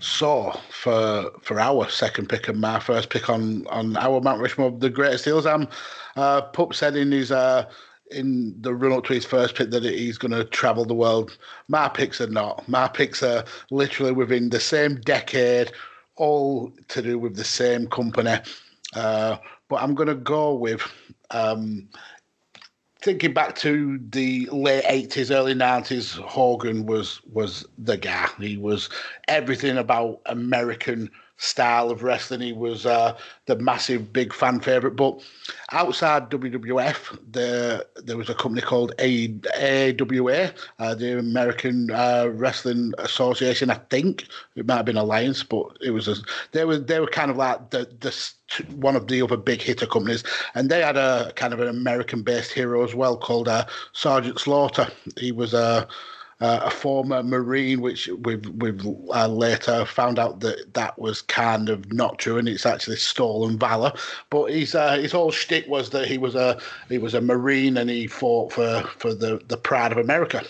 [0.00, 4.72] So for for our second pick and my first pick on on our Mount Rushmore,
[4.72, 5.68] the greatest heels, I'm
[6.16, 7.70] uh, Pup said in his uh,
[8.10, 11.36] in the run up to his first pick that he's going to travel the world.
[11.68, 12.68] My picks are not.
[12.68, 15.72] My picks are literally within the same decade,
[16.16, 18.36] all to do with the same company.
[18.94, 19.36] Uh,
[19.68, 20.82] but I'm going to go with
[21.30, 21.88] um,
[23.00, 26.18] thinking back to the late 80s, early 90s.
[26.20, 28.28] Hogan was was the guy.
[28.38, 28.88] He was
[29.28, 32.40] everything about American style of wrestling.
[32.40, 33.16] He was uh,
[33.46, 34.96] the massive big fan favorite.
[34.96, 35.22] But
[35.72, 43.70] outside WWF, there there was a company called AWA, uh, the American uh, Wrestling Association.
[43.70, 46.16] I think it might have been Alliance, but it was a,
[46.52, 48.32] they were they were kind of like the the
[48.76, 50.24] one of the other big hitter companies,
[50.54, 54.88] and they had a kind of an American-based hero as well called uh, Sergeant Slaughter.
[55.18, 55.86] He was a
[56.40, 58.84] uh, a former Marine, which we've we've
[59.14, 63.58] uh, later found out that that was kind of not true, and it's actually stolen
[63.58, 63.92] valor.
[64.30, 66.58] But his uh, his whole shtick was that he was a
[66.88, 70.44] he was a Marine and he fought for for the the pride of America.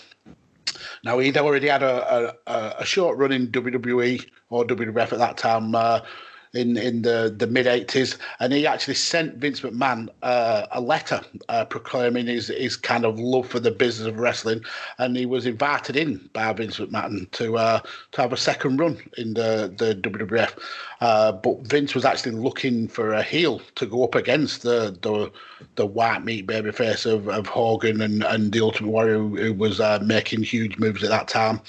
[1.03, 5.37] Now he'd already had a, a, a short run in WWE or WWF at that
[5.37, 5.73] time.
[5.73, 6.01] Uh,
[6.57, 11.21] in in the the mid '80s, and he actually sent Vince McMahon uh, a letter
[11.49, 14.61] uh, proclaiming his his kind of love for the business of wrestling,
[14.97, 17.79] and he was invited in by Vince McMahon to uh,
[18.11, 20.57] to have a second run in the the WWF.
[20.99, 25.31] Uh, but Vince was actually looking for a heel to go up against the the,
[25.75, 29.79] the white meat babyface of, of Hogan and, and the Ultimate Warrior, who, who was
[29.79, 31.61] uh, making huge moves at that time.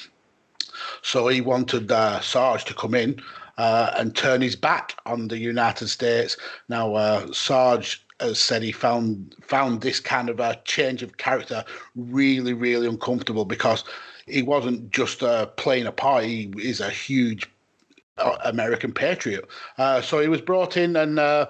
[1.02, 3.20] So he wanted uh, Sarge to come in
[3.58, 6.36] uh, and turn his back on the United States.
[6.68, 11.64] Now, uh, Sarge has said he found found this kind of a change of character
[11.94, 13.84] really, really uncomfortable because
[14.26, 16.24] he wasn't just uh, playing a part.
[16.24, 17.48] He is a huge
[18.44, 19.46] American patriot.
[19.78, 21.46] Uh, so he was brought in and uh,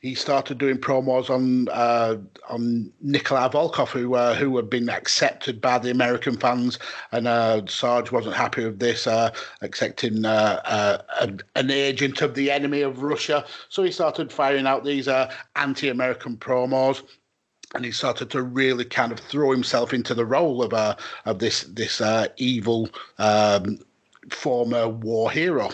[0.00, 2.16] he started doing promos on uh,
[2.48, 6.78] on Nikolai Volkov, who uh, who had been accepted by the American fans,
[7.12, 9.30] and uh, Sarge wasn't happy with this, uh,
[9.62, 13.44] accepting an, an agent of the enemy of Russia.
[13.68, 15.08] So he started firing out these
[15.56, 17.02] anti-American promos
[17.74, 20.96] and he started to really kind of throw himself into the role of uh,
[21.26, 22.88] of this this uh, evil
[23.18, 23.78] um,
[24.30, 25.70] former war hero.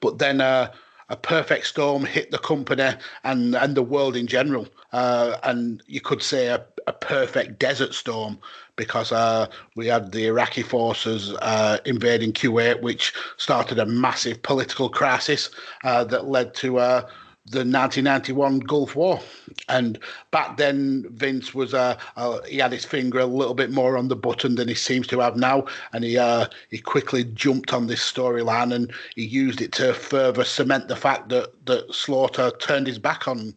[0.00, 0.72] But then uh,
[1.08, 2.90] a perfect storm hit the company
[3.24, 4.66] and and the world in general.
[4.92, 8.38] Uh, and you could say a, a perfect desert storm
[8.76, 9.46] because uh,
[9.76, 15.50] we had the Iraqi forces uh, invading Kuwait, which started a massive political crisis
[15.84, 17.06] uh, that led to uh,
[17.46, 19.20] the 1991 Gulf War.
[19.68, 19.98] And
[20.30, 24.08] back then, Vince was uh, uh, he had his finger a little bit more on
[24.08, 27.88] the button than he seems to have now, and he uh, he quickly jumped on
[27.88, 32.86] this storyline and he used it to further cement the fact that that Slaughter turned
[32.86, 33.54] his back on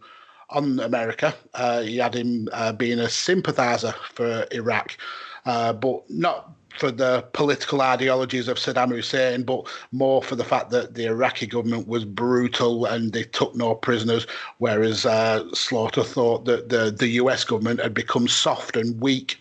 [0.50, 1.34] on America.
[1.54, 4.98] Uh, he had him uh, being a sympathizer for Iraq,
[5.46, 10.70] uh, but not for the political ideologies of Saddam Hussein, but more for the fact
[10.72, 16.46] that the Iraqi government was brutal and they took no prisoners, whereas uh, Slaughter thought
[16.46, 19.40] that the, the US government had become soft and weak.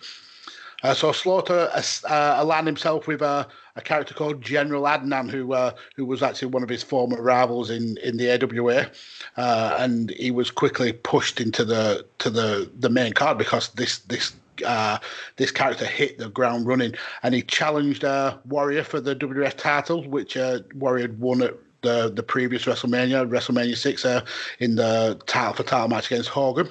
[0.85, 5.73] Uh, so Slaughter uh, aligned himself with a, a, character called General Adnan, who uh,
[5.97, 8.91] who was actually one of his former rivals in, in the AWA,
[9.39, 14.01] uh, and he was quickly pushed into the to the, the main card because this
[14.01, 14.99] this uh,
[15.37, 20.09] this character hit the ground running, and he challenged uh, Warrior for the WWF title,
[20.09, 24.25] which uh, Warrior had won at the the previous WrestleMania, WrestleMania six, uh,
[24.59, 26.69] in the title for title match against Hogan.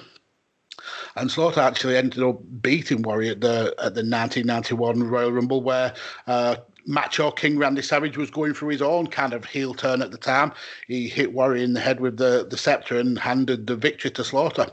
[1.16, 5.94] And Slaughter actually ended up beating Warrior at the at the 1991 Royal Rumble, where
[6.26, 6.56] uh,
[6.86, 10.18] Macho King Randy Savage was going through his own kind of heel turn at the
[10.18, 10.52] time.
[10.86, 14.24] He hit Warrior in the head with the, the scepter and handed the victory to
[14.24, 14.66] Slaughter.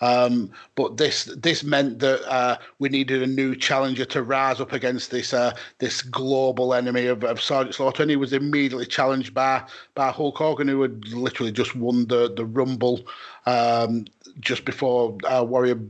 [0.00, 4.72] Um, but this this meant that uh, we needed a new challenger to rise up
[4.72, 9.32] against this uh, this global enemy of, of Sergeant Slaughter, and he was immediately challenged
[9.32, 9.62] by
[9.94, 13.06] by Hulk Hogan, who had literally just won the the Rumble
[13.46, 14.04] um,
[14.40, 15.80] just before uh, Warrior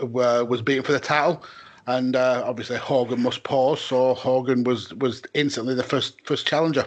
[0.00, 1.42] uh, was beaten for the title.
[1.88, 6.84] And uh, obviously Hogan must pause, so Hogan was was instantly the first first challenger.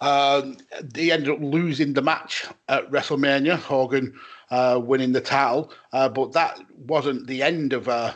[0.00, 0.56] Um,
[0.96, 3.56] he ended up losing the match at WrestleMania.
[3.56, 4.18] Hogan
[4.52, 5.72] uh, winning the title.
[5.92, 8.12] Uh, but that wasn't the end of uh,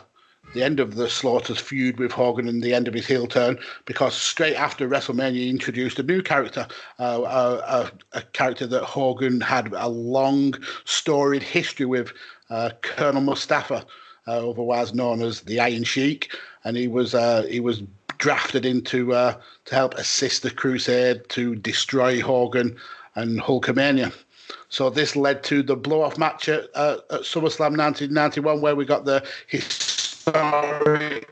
[0.53, 3.57] the end of the Slaughter's feud with Hogan and the end of his heel turn,
[3.85, 6.65] because straight after WrestleMania, he introduced a new character,
[6.99, 10.53] uh, a, a, character that Hogan had a long,
[10.85, 12.13] storied history with,
[12.49, 13.85] uh, Colonel Mustafa,
[14.27, 16.33] uh, otherwise known as the Iron Sheik,
[16.63, 17.11] and he was
[17.49, 17.81] he was
[18.19, 19.39] drafted into to
[19.71, 22.77] help assist the Crusade to destroy Hogan
[23.15, 24.13] and Hulkamania.
[24.69, 29.05] So this led to the blow-off match at, uh, at SummerSlam 1991, where we got
[29.05, 31.27] the historic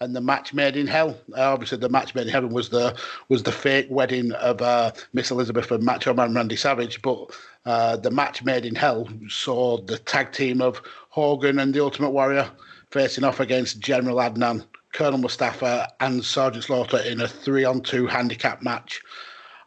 [0.00, 1.16] and the match made in hell.
[1.36, 2.96] Uh, obviously, the match made in heaven was the
[3.28, 7.30] was the fake wedding of uh, Miss Elizabeth and Macho Man Randy Savage, but
[7.64, 10.80] uh, the match made in hell saw the tag team of
[11.10, 12.50] Hogan and the Ultimate Warrior
[12.90, 19.02] facing off against General Adnan, Colonel Mustafa, and Sergeant Slaughter in a three-on-two handicap match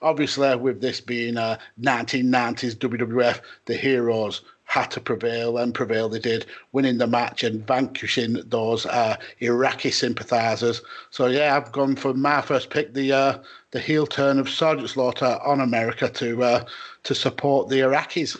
[0.03, 6.19] obviously, with this being a 1990s WWF, the heroes had to prevail and prevail they
[6.19, 10.81] did, winning the match and vanquishing those uh, Iraqi sympathisers.
[11.11, 13.37] So yeah, I've gone for my first pick, the uh,
[13.71, 16.65] the heel turn of Sergeant Slaughter on America to uh,
[17.03, 18.39] to support the Iraqis.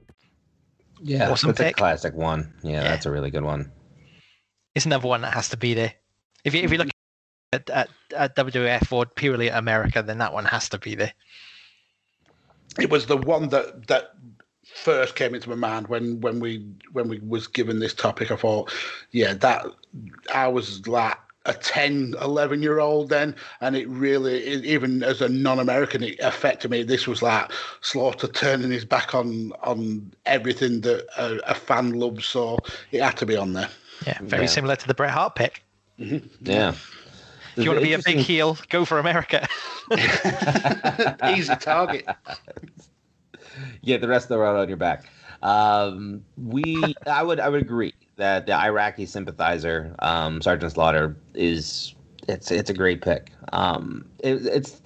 [1.03, 2.53] Yeah, Awesome that's a classic one.
[2.63, 2.83] Yeah, Yeah.
[2.83, 3.71] that's a really good one.
[4.75, 5.93] It's another one that has to be there.
[6.45, 6.89] If you, if you look
[7.53, 11.13] at, at, at WWF or purely at America, then that one has to be there.
[12.79, 14.13] it was the one that that
[14.63, 18.35] first came into my mind when when we when we was given this topic i
[18.37, 18.71] thought
[19.11, 19.65] yeah that
[20.33, 25.21] i was like a 10 11 year old then and it really it, even as
[25.21, 30.81] a non-american it affected me this was like slaughter turning his back on on everything
[30.81, 32.57] that a, a fan loves so
[32.91, 33.69] it had to be on there
[34.05, 34.49] Yeah, very Yeah.
[34.49, 35.63] similar to the Bret Hart pick.
[35.97, 36.73] Yeah.
[37.55, 39.47] If you want to be a big heel, go for America.
[41.27, 42.05] easy target
[43.81, 45.05] yeah, the rest of the world on your back.
[45.41, 51.95] Um, we, I would, I would agree that the Iraqi sympathizer, um, Sergeant Slaughter, is
[52.29, 53.31] it's it's a great pick.
[53.51, 54.79] Um, it, it's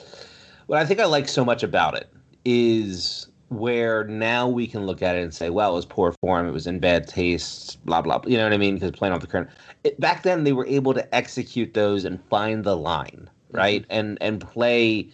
[0.67, 2.09] what I think I like so much about it
[2.45, 6.47] is where now we can look at it and say, well, it was poor form,
[6.47, 8.19] it was in bad taste, blah blah.
[8.19, 8.75] blah you know what I mean?
[8.75, 9.49] Because playing off the current.
[9.83, 14.17] It, back then, they were able to execute those and find the line, right, and
[14.21, 15.09] and play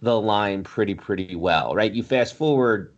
[0.00, 1.92] the line pretty pretty well, right?
[1.92, 2.90] You fast forward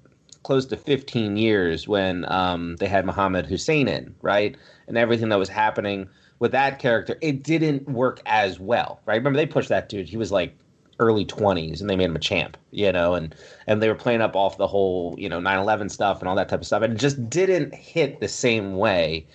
[0.48, 4.56] close to 15 years when um, they had Muhammad Hussein in, right?
[4.86, 9.16] And everything that was happening with that character, it didn't work as well, right?
[9.16, 10.08] Remember they pushed that dude.
[10.08, 10.56] He was like
[11.00, 13.34] early 20s and they made him a champ, you know, and
[13.66, 16.48] and they were playing up off the whole, you know, 9/11 stuff and all that
[16.48, 16.80] type of stuff.
[16.80, 19.26] And it just didn't hit the same way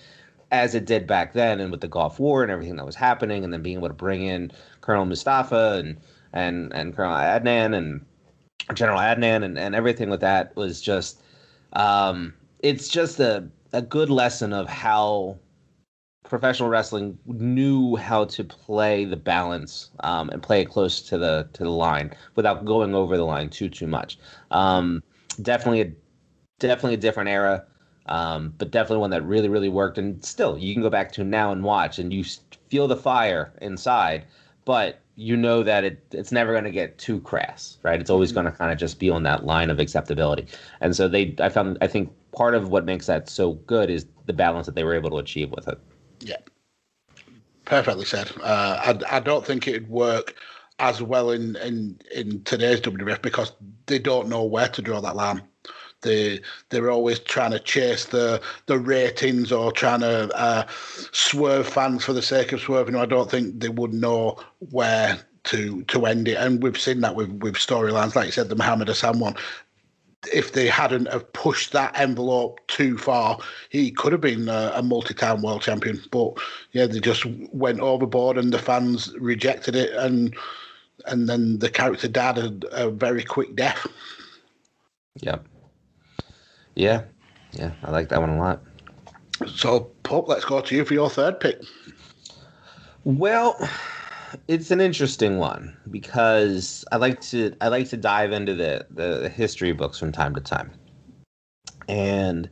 [0.50, 3.44] as it did back then and with the Gulf War and everything that was happening
[3.44, 4.50] and then being able to bring in
[4.80, 5.96] Colonel Mustafa and
[6.32, 8.04] and and Colonel Adnan and
[8.72, 11.20] General Adnan and, and everything with that was just
[11.74, 15.38] um, it's just a, a good lesson of how
[16.24, 21.46] professional wrestling knew how to play the balance um, and play it close to the
[21.52, 24.18] to the line without going over the line too too much.
[24.50, 25.02] Um,
[25.42, 25.92] definitely a
[26.58, 27.64] definitely a different era,
[28.06, 29.98] um, but definitely one that really really worked.
[29.98, 32.24] And still, you can go back to now and watch, and you
[32.68, 34.24] feel the fire inside,
[34.64, 38.00] but you know that it it's never going to get too crass, right?
[38.00, 40.46] It's always going to kind of just be on that line of acceptability.
[40.80, 44.06] And so they, I found, I think part of what makes that so good is
[44.26, 45.78] the balance that they were able to achieve with it.
[46.20, 46.38] Yeah,
[47.64, 48.30] perfectly said.
[48.42, 50.34] Uh, I, I don't think it'd work
[50.80, 53.52] as well in, in, in today's WWF because
[53.86, 55.42] they don't know where to draw that line.
[56.04, 60.66] They they're always trying to chase the the ratings or trying to uh,
[61.10, 62.94] swerve fans for the sake of swerving.
[62.94, 64.38] I don't think they would know
[64.70, 68.48] where to to end it, and we've seen that with with storylines like you said,
[68.48, 69.34] the Muhammad Hassan one
[70.32, 73.38] if they hadn't have pushed that envelope too far,
[73.68, 76.00] he could have been a, a multi-time world champion.
[76.10, 76.38] But
[76.72, 80.34] yeah, they just went overboard, and the fans rejected it, and
[81.06, 83.86] and then the character died a, a very quick death.
[85.20, 85.46] Yep.
[86.74, 87.02] Yeah.
[87.52, 87.72] Yeah.
[87.82, 88.62] I like that one a lot.
[89.46, 91.60] So, Pope, let's go to you for your third pick.
[93.04, 93.56] Well,
[94.48, 99.28] it's an interesting one because I like to I like to dive into the the
[99.28, 100.72] history books from time to time,
[101.88, 102.48] and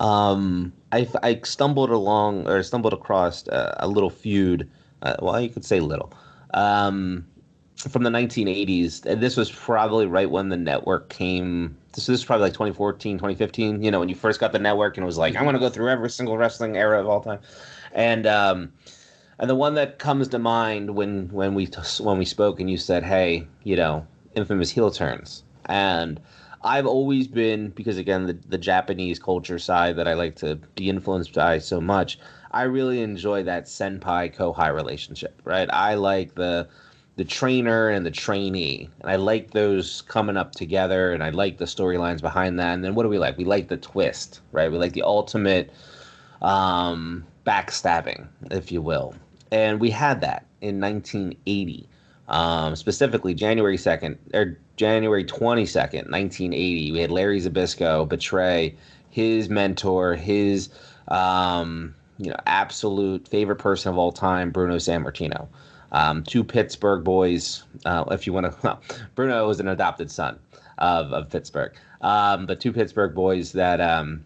[0.00, 4.70] um, I I stumbled along or stumbled across a, a little feud.
[5.02, 6.12] Uh, well, you could say little.
[6.54, 7.26] Um,
[7.88, 11.76] from the 1980s, and this was probably right when the network came.
[11.92, 13.82] so This is probably like 2014, 2015.
[13.82, 15.60] You know, when you first got the network, and it was like, I want to
[15.60, 17.40] go through every single wrestling era of all time,
[17.92, 18.72] and um,
[19.38, 21.68] and the one that comes to mind when when we
[22.00, 26.20] when we spoke, and you said, hey, you know, infamous heel turns, and
[26.62, 30.90] I've always been because again the the Japanese culture side that I like to be
[30.90, 32.18] influenced by so much.
[32.52, 35.68] I really enjoy that senpai kohai relationship, right?
[35.72, 36.68] I like the
[37.20, 38.88] the trainer and the trainee.
[39.02, 42.72] And I like those coming up together and I like the storylines behind that.
[42.72, 43.36] And then what do we like?
[43.36, 44.72] We like the twist, right?
[44.72, 45.70] We like the ultimate
[46.40, 49.14] um, backstabbing, if you will.
[49.52, 51.86] And we had that in 1980.
[52.28, 56.92] Um, specifically January 2nd or January 22nd, 1980.
[56.92, 58.76] We had Larry Zbyszko betray
[59.10, 60.70] his mentor, his
[61.08, 65.48] um, you know, absolute favorite person of all time, Bruno Sammartino.
[65.92, 68.56] Um, two Pittsburgh boys, uh, if you want to.
[68.62, 68.80] Well,
[69.14, 70.38] Bruno was an adopted son
[70.78, 74.24] of, of Pittsburgh, um, but two Pittsburgh boys that um,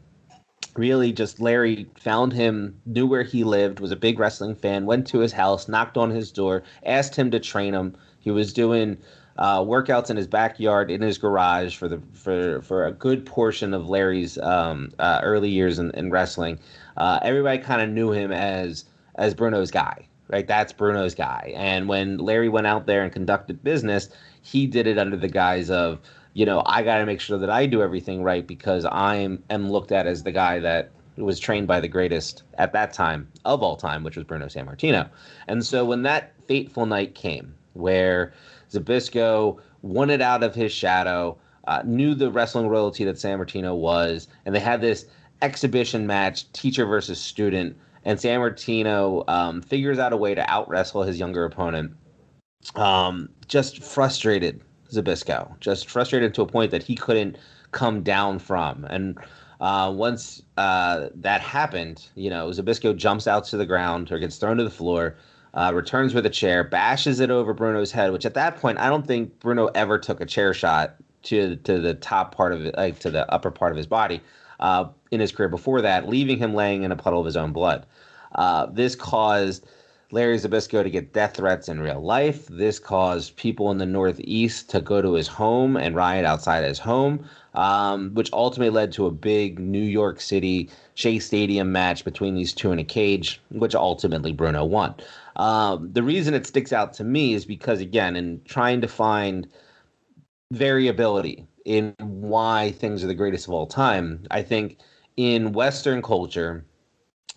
[0.77, 5.07] really just Larry found him, knew where he lived, was a big wrestling fan, went
[5.09, 7.97] to his house, knocked on his door, asked him to train him.
[8.19, 8.97] He was doing
[9.39, 13.75] uh, workouts in his backyard, in his garage for the for for a good portion
[13.75, 16.59] of Larry's um, uh, early years in, in wrestling.
[16.97, 18.85] Uh, everybody kind of knew him as
[19.17, 20.47] as Bruno's guy right?
[20.47, 21.53] That's Bruno's guy.
[21.57, 24.09] And when Larry went out there and conducted business,
[24.43, 26.01] he did it under the guise of,
[26.33, 29.43] you know, I got to make sure that I do everything right because I am,
[29.51, 33.63] looked at as the guy that was trained by the greatest at that time of
[33.63, 35.09] all time, which was Bruno Sammartino.
[35.47, 38.33] And so when that fateful night came where
[38.73, 44.55] Zbyszko wanted out of his shadow, uh, knew the wrestling royalty that Sammartino was, and
[44.55, 45.07] they had this
[45.43, 51.03] exhibition match, teacher versus student, and Sammartino um, figures out a way to out wrestle
[51.03, 51.93] his younger opponent.
[52.77, 57.37] Um, just frustrated Zbyszko, just frustrated to a point that he couldn't
[57.73, 58.85] come down from.
[58.85, 59.19] And
[59.61, 64.37] uh, once uh, that happened, you know, Zbyszko jumps out to the ground or gets
[64.37, 65.17] thrown to the floor.
[65.55, 68.89] Uh, returns with a chair, bashes it over Bruno's head, which at that point I
[68.89, 72.77] don't think Bruno ever took a chair shot to to the top part of it,
[72.77, 74.21] like to the upper part of his body
[74.61, 77.53] uh, in his career before that, leaving him laying in a puddle of his own
[77.53, 77.87] blood.
[78.35, 79.67] Uh, this caused
[80.11, 82.47] Larry Zbyszko to get death threats in real life.
[82.47, 86.79] This caused people in the Northeast to go to his home and riot outside his
[86.79, 92.35] home, um, which ultimately led to a big New York City Shea Stadium match between
[92.35, 94.95] these two in a cage, which ultimately Bruno won.
[95.37, 99.49] Um, the reason it sticks out to me is because, again, in trying to find
[100.53, 104.79] variability in why things are the greatest of all time, I think
[105.17, 106.65] in Western culture,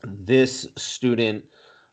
[0.04, 1.46] this student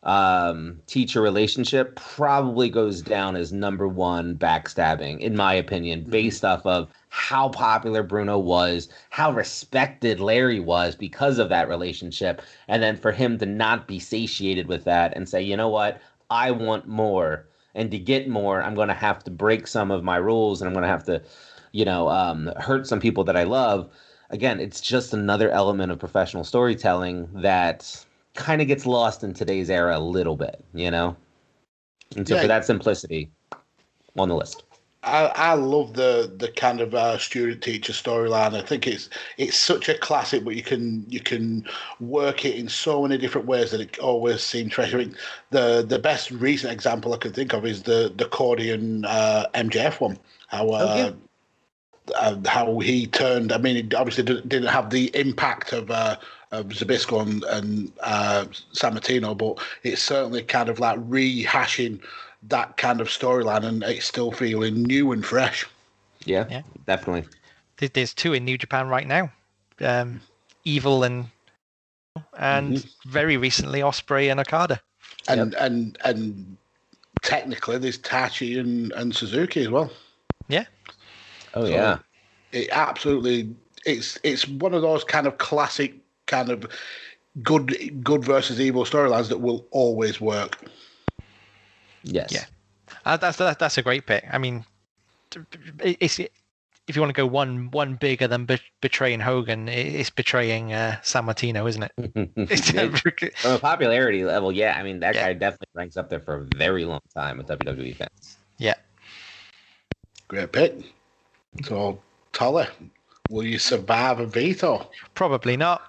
[0.04, 6.10] um, teacher relationship probably goes down as number one backstabbing, in my opinion, mm-hmm.
[6.10, 12.42] based off of how popular Bruno was, how respected Larry was because of that relationship.
[12.68, 16.00] And then for him to not be satiated with that and say, you know what,
[16.28, 17.46] I want more.
[17.74, 20.68] And to get more, I'm going to have to break some of my rules and
[20.68, 21.22] I'm going to have to,
[21.72, 23.90] you know, um, hurt some people that I love
[24.34, 28.04] again, it's just another element of professional storytelling that
[28.34, 31.16] kind of gets lost in today's era a little bit, you know?
[32.16, 32.42] And so yeah.
[32.42, 33.30] for that simplicity,
[34.16, 34.64] on the list.
[35.02, 38.54] I, I love the the kind of uh, student teacher storyline.
[38.54, 41.66] I think it's it's such a classic, but you can you can
[42.00, 45.14] work it in so many different ways that it always seems treasuring.
[45.50, 49.46] The the best recent example I can think of is the the Cody and uh,
[49.54, 50.18] MJF one.
[50.48, 51.10] How uh, oh, yeah
[52.14, 53.52] uh, how he turned.
[53.52, 56.16] I mean, it obviously didn't have the impact of, uh,
[56.52, 62.00] of Zbyszko and, and uh, Sammartino, but it's certainly kind of like rehashing
[62.48, 65.66] that kind of storyline, and it's still feeling new and fresh.
[66.24, 67.28] Yeah, yeah, definitely.
[67.78, 69.30] There's two in New Japan right now,
[69.80, 70.20] um,
[70.64, 71.26] Evil and
[72.38, 73.10] and mm-hmm.
[73.10, 74.80] very recently Ospreay and Okada.
[75.28, 75.62] And yep.
[75.62, 76.56] and and
[77.22, 79.90] technically there's Taichi and, and Suzuki as well.
[81.54, 81.60] Yeah.
[81.60, 81.98] Oh so yeah.
[82.52, 85.94] It absolutely it's it's one of those kind of classic
[86.26, 86.66] kind of
[87.42, 90.58] good good versus evil storylines that will always work.
[92.02, 92.32] Yes.
[92.32, 92.44] Yeah.
[93.04, 94.24] Uh, that's that, that's a great pick.
[94.30, 94.64] I mean,
[95.80, 96.20] it's
[96.86, 100.96] if you want to go one one bigger than be- betraying Hogan, it's betraying uh,
[101.02, 101.92] Sammartino, isn't it?
[103.38, 104.76] From a popularity level, yeah.
[104.78, 105.26] I mean, that yeah.
[105.26, 108.36] guy definitely ranks up there for a very long time with WWE fans.
[108.58, 108.74] Yeah.
[110.28, 110.74] Great pick.
[111.62, 112.00] So,
[112.32, 112.66] Tully,
[113.30, 114.90] will you survive a veto?
[115.14, 115.82] Probably not.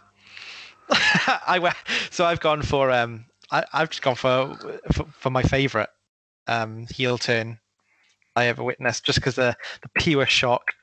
[0.90, 1.74] I
[2.12, 4.56] so I've gone for um I, have just gone for,
[4.92, 5.90] for, for my favorite
[6.48, 7.60] um heel turn
[8.36, 10.74] I ever witnessed, just because the the pure shock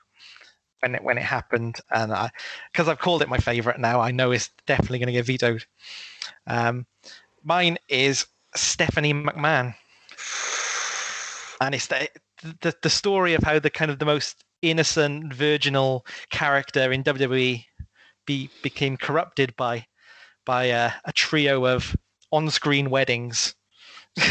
[0.80, 2.30] when it when it happened, and I
[2.72, 5.64] because I've called it my favorite now, I know it's definitely going to get vetoed.
[6.46, 6.86] Um,
[7.44, 9.74] mine is Stephanie McMahon,
[11.60, 12.08] and it's the,
[12.60, 17.64] the the story of how the kind of the most innocent, virginal character in WWE
[18.26, 19.86] be became corrupted by
[20.44, 21.96] by a, a trio of
[22.30, 23.54] on-screen weddings.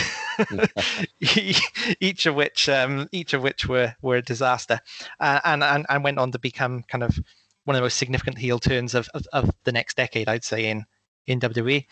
[2.00, 4.80] each of which um, each of which were were a disaster,
[5.20, 7.20] uh, and, and and went on to become kind of
[7.66, 10.66] one of the most significant heel turns of, of, of the next decade, I'd say
[10.66, 10.86] in
[11.28, 11.86] in WWE.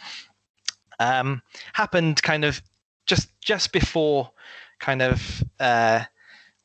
[1.00, 1.42] Um,
[1.74, 2.62] happened kind of
[3.06, 4.32] just just before
[4.80, 6.04] kind of uh,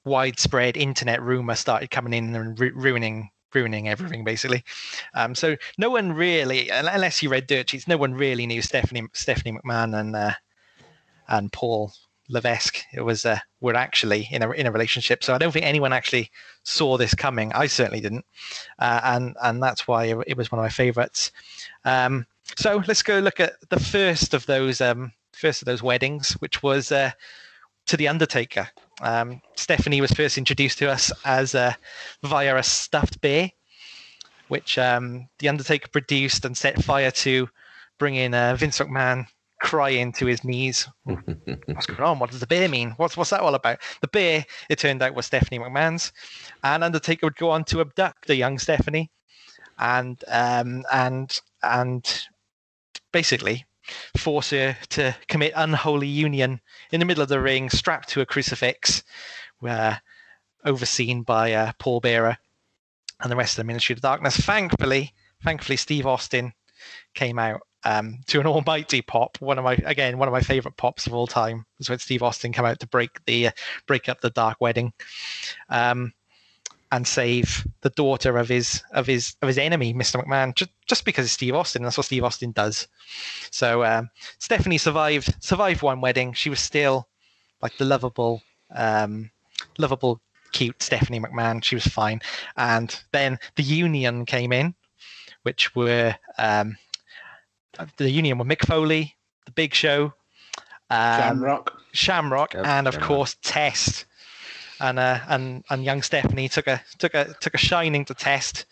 [0.04, 4.64] widespread internet rumor started coming in and ru- ruining ruining everything basically.
[5.14, 9.06] Um, so no one really, unless you read dirt sheets, no one really knew Stephanie
[9.12, 10.32] Stephanie McMahon and uh,
[11.28, 11.92] and Paul
[12.28, 15.22] Levesque it was uh, were actually in a in a relationship.
[15.22, 16.30] So I don't think anyone actually
[16.62, 17.52] saw this coming.
[17.52, 18.24] I certainly didn't,
[18.78, 21.32] uh, and and that's why it, was one of my favorites.
[21.84, 22.26] Um,
[22.56, 26.62] so let's go look at the first of those um, first of those weddings, which
[26.62, 27.12] was uh,
[27.86, 28.68] to the Undertaker.
[29.00, 31.74] Um, Stephanie was first introduced to us as uh,
[32.22, 33.50] via a stuffed bear,
[34.48, 37.48] which um, the Undertaker produced and set fire to,
[37.98, 39.26] bringing uh, Vince McMahon
[39.60, 40.88] crying to his knees.
[41.04, 42.18] What's going on?
[42.18, 42.90] What does the bear mean?
[42.96, 43.78] What's what's that all about?
[44.00, 46.12] The bear, it turned out, was Stephanie McMahon's,
[46.62, 49.10] and Undertaker would go on to abduct the young Stephanie,
[49.78, 52.26] and um, and and
[53.12, 53.64] basically
[54.16, 56.60] force her to commit unholy union
[56.90, 59.02] in the middle of the ring, strapped to a crucifix,
[59.66, 59.96] uh,
[60.64, 62.38] overseen by uh, Paul Bearer
[63.20, 64.36] and the rest of the Ministry of Darkness.
[64.36, 65.12] Thankfully,
[65.42, 66.52] thankfully, Steve Austin
[67.14, 69.36] came out um, to an almighty pop.
[69.40, 72.22] One of my again one of my favorite pops of all time was when Steve
[72.22, 73.52] Austin came out to break the uh,
[73.86, 74.92] break up the dark wedding.
[75.68, 76.12] Um,
[76.94, 80.22] and save the daughter of his of his of his enemy, Mr.
[80.22, 81.82] McMahon, just just because it's Steve Austin.
[81.82, 82.86] That's what Steve Austin does.
[83.50, 86.34] So um, Stephanie survived survived one wedding.
[86.34, 87.08] She was still
[87.60, 88.42] like the lovable,
[88.76, 89.32] um,
[89.76, 90.20] lovable,
[90.52, 91.64] cute Stephanie McMahon.
[91.64, 92.20] She was fine.
[92.56, 94.76] And then the Union came in,
[95.42, 96.76] which were um,
[97.96, 99.16] the Union were Mick Foley,
[99.46, 100.14] the Big Show,
[100.90, 103.08] um, Shamrock, Shamrock, Yep, and of Shamrock.
[103.08, 104.06] course Test
[104.80, 108.66] and uh, and and young Stephanie took a took a took a shining to Test,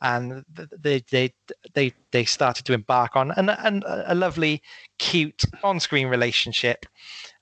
[0.00, 0.44] and
[0.78, 1.32] they they
[1.74, 4.62] they they started to embark on an, an, a lovely,
[4.98, 6.86] cute on-screen relationship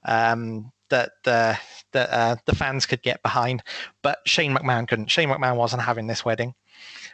[0.05, 1.59] um, that the
[1.93, 3.63] that uh, the fans could get behind,
[4.03, 5.11] but Shane McMahon couldn't.
[5.11, 6.55] Shane McMahon wasn't having this wedding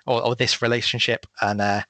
[0.07, 1.82] or, or this relationship, and uh,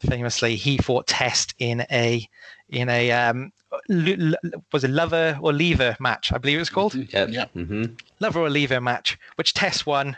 [0.00, 2.28] famously he fought Test in a
[2.68, 3.52] in a um,
[3.88, 7.28] was a Love Her or Leave Her match, I believe it was called Yep.
[7.30, 7.46] Yeah.
[7.46, 7.84] hmm
[8.20, 10.16] Love Her or Leave Her match, which Test won.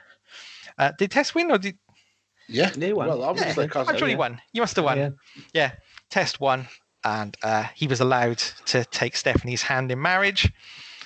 [0.78, 1.78] Uh, did Test win or did
[2.48, 2.70] Yeah.
[2.70, 3.08] They won.
[3.08, 4.40] Well, obviously, yeah, I'm sure he won.
[4.52, 4.98] You must have won.
[4.98, 5.10] Yeah.
[5.52, 5.72] Yeah,
[6.10, 6.68] Test won,
[7.04, 10.52] and uh, he was allowed to take Stephanie's hand in marriage.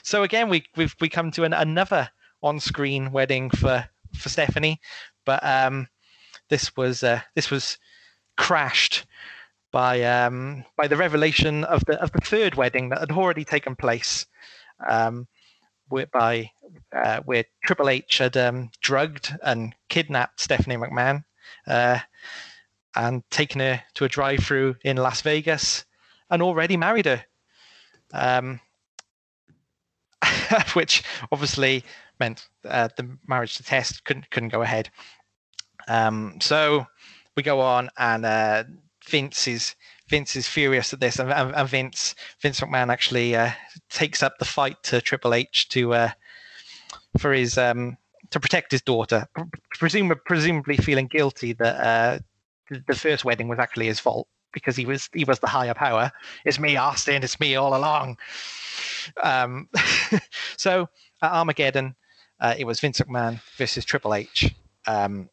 [0.02, 2.10] So again, we we've we come to an, another
[2.42, 4.80] on-screen wedding for for Stephanie,
[5.24, 5.88] but um,
[6.48, 7.78] this was uh, this was
[8.36, 9.04] crashed
[9.72, 13.76] by um, by the revelation of the of the third wedding that had already taken
[13.76, 14.26] place,
[14.88, 15.26] um,
[15.88, 16.50] whereby
[16.94, 21.24] uh, where Triple H had um, drugged and kidnapped Stephanie McMahon.
[21.66, 21.98] Uh,
[22.96, 25.84] and taken her to a drive-through in Las Vegas,
[26.30, 27.24] and already married her,
[28.12, 28.58] um,
[30.72, 31.84] which obviously
[32.18, 34.90] meant uh, the marriage to Test couldn't couldn't go ahead.
[35.86, 36.86] Um, so
[37.36, 38.64] we go on, and uh,
[39.08, 39.74] Vince is
[40.08, 43.50] Vince is furious at this, and, and, Vince Vince McMahon actually uh,
[43.90, 46.10] takes up the fight to Triple H to uh,
[47.18, 47.96] for his um,
[48.30, 49.26] to protect his daughter,
[49.72, 52.18] presumably presumably feeling guilty that uh,
[52.70, 55.74] the- the first wedding was actually his fault because he was he was the higher
[55.74, 56.10] power.
[56.44, 57.22] It's me, Austin.
[57.22, 58.18] It's me all along.
[59.22, 59.68] Um,
[60.56, 60.88] so
[61.22, 61.94] at Armageddon,
[62.40, 64.52] uh, it was Vince McMahon versus Triple H
[64.86, 65.28] um,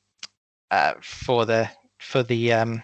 [0.71, 1.69] uh, for the
[1.99, 2.83] for the um,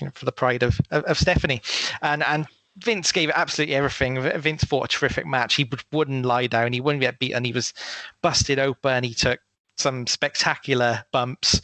[0.00, 1.62] you know, for the pride of, of of Stephanie,
[2.02, 2.46] and and
[2.78, 4.20] Vince gave absolutely everything.
[4.40, 5.54] Vince fought a terrific match.
[5.54, 6.72] He would, wouldn't lie down.
[6.72, 7.44] He wouldn't get beaten.
[7.44, 7.72] He was
[8.20, 9.04] busted open.
[9.04, 9.40] He took
[9.76, 11.60] some spectacular bumps.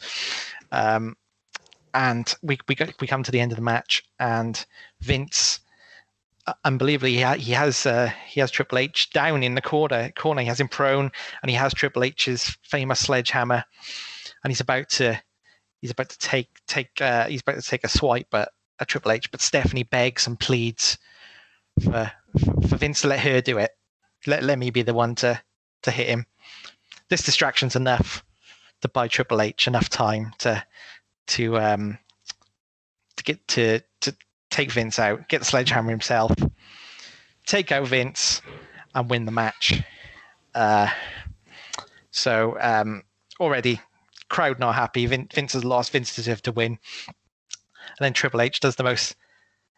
[0.71, 1.15] Um,
[1.93, 4.65] and we we we come to the end of the match, and
[5.01, 5.59] Vince,
[6.47, 10.11] uh, unbelievably, he, ha- he has uh, he has Triple H down in the corner.
[10.15, 11.11] Corner, he has him prone,
[11.41, 13.63] and he has Triple H's famous sledgehammer,
[14.43, 15.21] and he's about to
[15.83, 19.11] he's about to take take uh, he's about to take a swipe at, at Triple
[19.11, 20.97] H, but Stephanie begs and pleads
[21.83, 22.09] for
[22.69, 23.71] for Vince to let her do it.
[24.25, 25.41] Let let me be the one to
[25.81, 26.25] to hit him.
[27.09, 28.23] This distraction's enough
[28.79, 30.63] to buy Triple H enough time to
[31.27, 31.97] to um
[33.17, 34.15] to get to to
[34.49, 36.31] take Vince out, get the sledgehammer himself,
[37.45, 38.41] take out Vince,
[38.95, 39.83] and win the match.
[40.55, 40.89] Uh,
[42.11, 43.03] so um,
[43.37, 43.81] already
[44.33, 45.05] crowd not happy.
[45.05, 45.91] Vin- Vince has lost.
[45.91, 46.79] Vince deserved to win.
[47.05, 49.15] And then Triple H does the most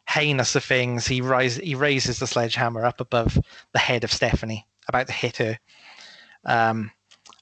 [0.08, 1.06] heinous of things.
[1.06, 3.38] He rise, he raises the sledgehammer up above
[3.74, 5.60] the head of Stephanie, about to hit her.
[6.45, 6.91] Um,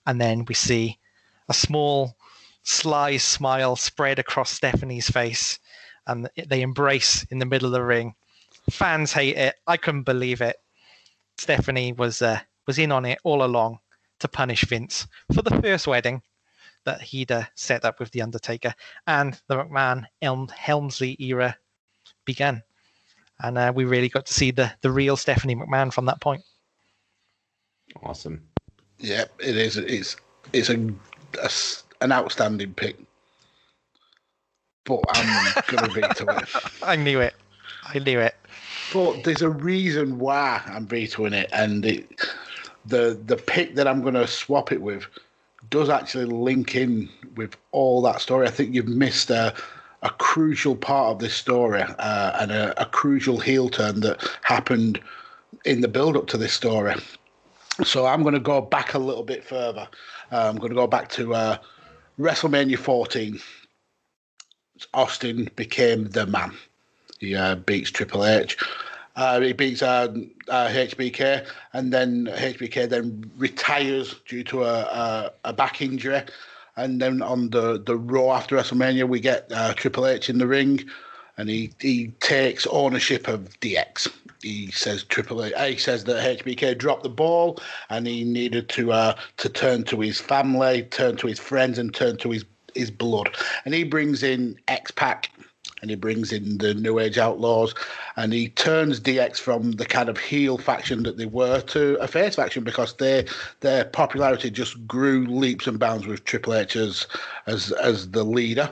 [0.07, 0.97] and then we see
[1.47, 2.15] a small,
[2.63, 5.59] sly smile spread across Stephanie's face,
[6.07, 8.15] and they embrace in the middle of the ring.
[8.71, 9.55] Fans hate it.
[9.67, 10.55] I couldn't believe it.
[11.37, 13.79] Stephanie was uh, was in on it all along
[14.19, 16.23] to punish Vince for the first wedding
[16.85, 18.73] that he'd uh, set up with the Undertaker,
[19.07, 21.55] and the McMahon Elm Helmsley era
[22.25, 22.61] began,
[23.41, 26.43] and uh, we really got to see the the real Stephanie McMahon from that point.
[28.01, 28.41] Awesome.
[28.99, 29.77] Yeah, it is.
[29.77, 30.15] It's
[30.53, 30.77] it's a,
[31.41, 32.97] a s- an outstanding pick,
[34.85, 36.47] but I'm gonna veto it.
[36.83, 37.33] I knew it.
[37.85, 38.35] I knew it.
[38.93, 42.21] But there's a reason why I'm vetoing it, and it,
[42.85, 45.05] the the pick that I'm going to swap it with
[45.69, 48.47] does actually link in with all that story.
[48.47, 49.53] I think you've missed a,
[50.01, 54.99] a crucial part of this story uh, and a, a crucial heel turn that happened
[55.65, 56.95] in the build up to this story.
[57.83, 59.87] So I'm going to go back a little bit further.
[60.31, 61.57] Uh, I'm going to go back to uh,
[62.19, 63.39] WrestleMania 14.
[64.93, 66.51] Austin became the man.
[67.19, 68.57] He uh, beats Triple H.
[69.15, 70.13] Uh, he beats uh,
[70.49, 76.23] uh, HBK, and then HBK then retires due to a, a, a back injury.
[76.75, 80.47] And then on the, the Raw after WrestleMania, we get uh, Triple H in the
[80.47, 80.83] ring,
[81.37, 84.11] and he, he takes ownership of DX.
[84.41, 85.53] He says Triple H.
[85.57, 87.59] He says that HBK dropped the ball,
[87.89, 91.93] and he needed to uh, to turn to his family, turn to his friends, and
[91.93, 92.43] turn to his
[92.75, 93.35] his blood.
[93.63, 95.29] And he brings in X Pac
[95.83, 97.75] and he brings in the New Age Outlaws,
[98.15, 102.07] and he turns DX from the kind of heel faction that they were to a
[102.07, 103.25] face faction because their
[103.59, 107.05] their popularity just grew leaps and bounds with Triple H as
[107.47, 108.71] as, as the leader.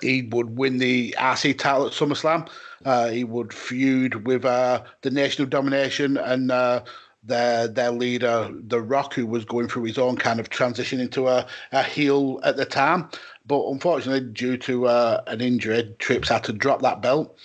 [0.00, 2.48] He would win the IC title at SummerSlam.
[2.86, 6.50] Uh, he would feud with uh, the Nation of Domination and.
[6.50, 6.82] Uh,
[7.26, 11.26] their their leader, The Rock, who was going through his own kind of transition into
[11.28, 13.08] a, a heel at the time.
[13.46, 17.38] But unfortunately, due to uh, an injury, Trips had to drop that belt.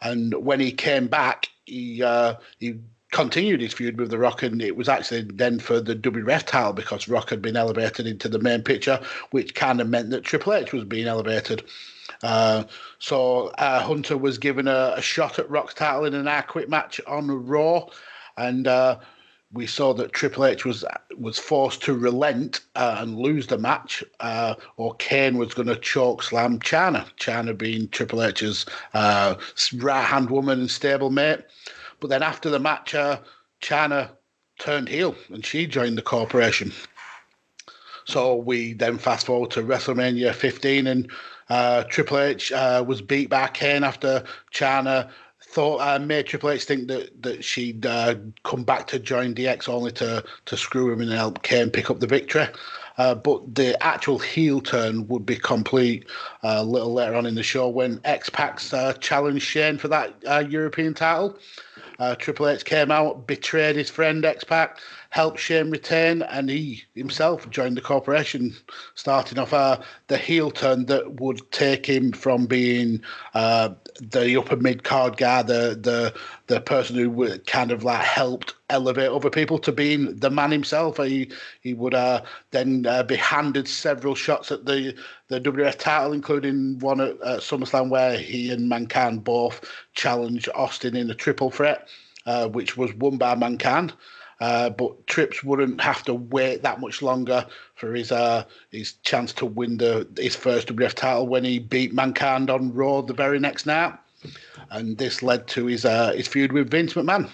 [0.00, 2.76] And when he came back, he uh, he
[3.12, 6.72] continued his feud with The Rock, and it was actually then for the WWF title
[6.72, 9.00] because Rock had been elevated into the main picture,
[9.30, 11.62] which kind of meant that Triple H was being elevated.
[12.22, 12.64] Uh,
[12.98, 16.70] so uh, Hunter was given a, a, shot at Rock's title in an I Quit
[16.70, 17.86] match on Raw,
[18.36, 18.98] and uh,
[19.52, 20.84] we saw that Triple H was
[21.18, 25.76] was forced to relent uh, and lose the match, uh, or Kane was going to
[25.76, 27.06] choke slam Chyna.
[27.18, 29.34] Chyna being Triple H's uh,
[29.76, 31.44] right hand woman and stablemate.
[32.00, 33.18] But then after the match, uh,
[33.60, 34.10] Chyna
[34.58, 36.72] turned heel and she joined the corporation.
[38.04, 41.10] So we then fast forward to WrestleMania 15, and
[41.48, 45.10] uh, Triple H uh, was beat by Kane after Chyna
[45.52, 49.68] thought uh, made Triple H think that that she'd uh, come back to join DX
[49.68, 52.46] only to to screw him and help Kane pick up the victory.
[52.98, 56.06] Uh, but the actual heel turn would be complete
[56.42, 59.88] uh, a little later on in the show when X Pac uh, challenged Shane for
[59.88, 61.38] that uh, European title.
[62.18, 64.80] Triple H came out, betrayed his friend X Pac,
[65.12, 68.56] helped Shane retain, and he himself joined the corporation,
[68.94, 73.02] starting off uh, the heel turn that would take him from being
[73.34, 76.14] uh, the upper mid card guy, the the
[76.46, 80.96] the person who kind of like helped elevate other people, to being the man himself.
[80.96, 84.96] He he would uh, then uh, be handed several shots at the
[85.28, 89.60] the WF title, including one at, at SummerSlam where he and Mankind both
[89.92, 91.86] challenged Austin in a triple threat,
[92.24, 93.92] uh, which was won by Mankind.
[94.42, 99.32] Uh, but Trips wouldn't have to wait that much longer for his uh, his chance
[99.34, 103.38] to win the his first WF title when he beat Mankind on Raw the very
[103.38, 103.94] next night,
[104.70, 107.30] and this led to his uh, his feud with Vince McMahon.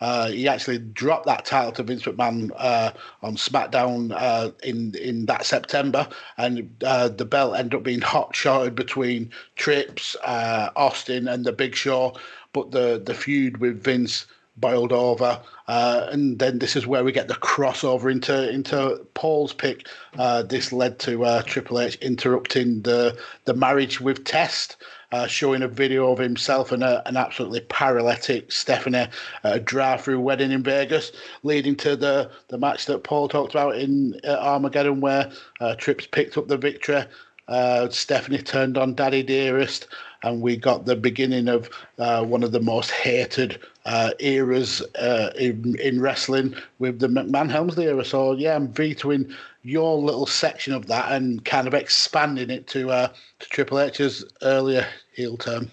[0.00, 2.92] Uh, he actually dropped that title to Vince McMahon uh,
[3.24, 6.06] on SmackDown uh, in in that September,
[6.38, 11.52] and uh, the belt ended up being hot shotted between Trips, uh, Austin, and the
[11.52, 12.14] Big Show.
[12.52, 14.26] But the the feud with Vince
[14.56, 19.52] boiled over, uh, and then this is where we get the crossover into into Paul's
[19.52, 19.86] pick.
[20.18, 24.76] Uh, this led to uh, Triple H interrupting the the marriage with Test.
[25.12, 29.06] Uh, showing a video of himself and a, an absolutely paralytic Stephanie
[29.44, 31.12] a drive-through wedding in Vegas,
[31.44, 35.30] leading to the, the match that Paul talked about in uh, Armageddon, where
[35.60, 37.04] uh, Trips picked up the victory.
[37.48, 39.86] Uh, Stephanie turned on Daddy Dearest,
[40.22, 45.30] and we got the beginning of uh, one of the most hated uh, eras uh,
[45.38, 48.04] in, in wrestling with the McMahon Helmsley era.
[48.04, 49.32] So yeah, I'm vetoing
[49.62, 54.24] your little section of that and kind of expanding it to, uh, to Triple H's
[54.42, 55.70] earlier heel turn.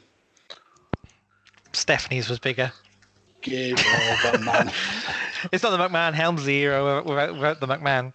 [1.74, 2.72] Stephanie's was bigger.
[3.42, 4.72] Game over, man.
[5.52, 8.14] It's not the McMahon Helmsley era without, without the McMahon.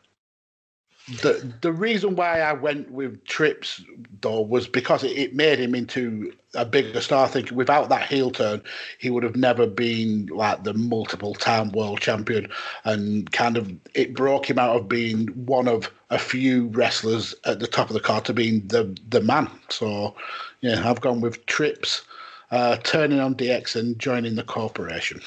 [1.09, 3.83] The the reason why I went with Trips
[4.21, 7.25] though was because it, it made him into a bigger star.
[7.25, 8.63] I think without that heel turn,
[8.99, 12.51] he would have never been like the multiple time world champion,
[12.85, 17.59] and kind of it broke him out of being one of a few wrestlers at
[17.59, 19.51] the top of the card to being the the man.
[19.71, 20.15] So
[20.61, 22.03] yeah, I've gone with Trips.
[22.51, 25.21] Uh, turning on DX and joining the corporation.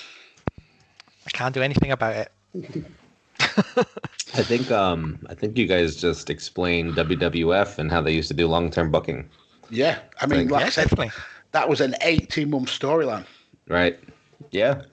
[1.27, 2.85] I can't do anything about it.
[4.33, 8.33] I think um I think you guys just explained WWF and how they used to
[8.33, 9.29] do long term booking,
[9.69, 11.11] Yeah, I mean, like yeah, I said, definitely.
[11.51, 13.25] that was an 18 month storyline.
[13.67, 13.99] right?
[14.51, 14.83] Yeah.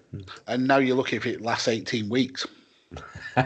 [0.47, 2.47] And now you're looking if it lasts 18 weeks.
[3.37, 3.45] 18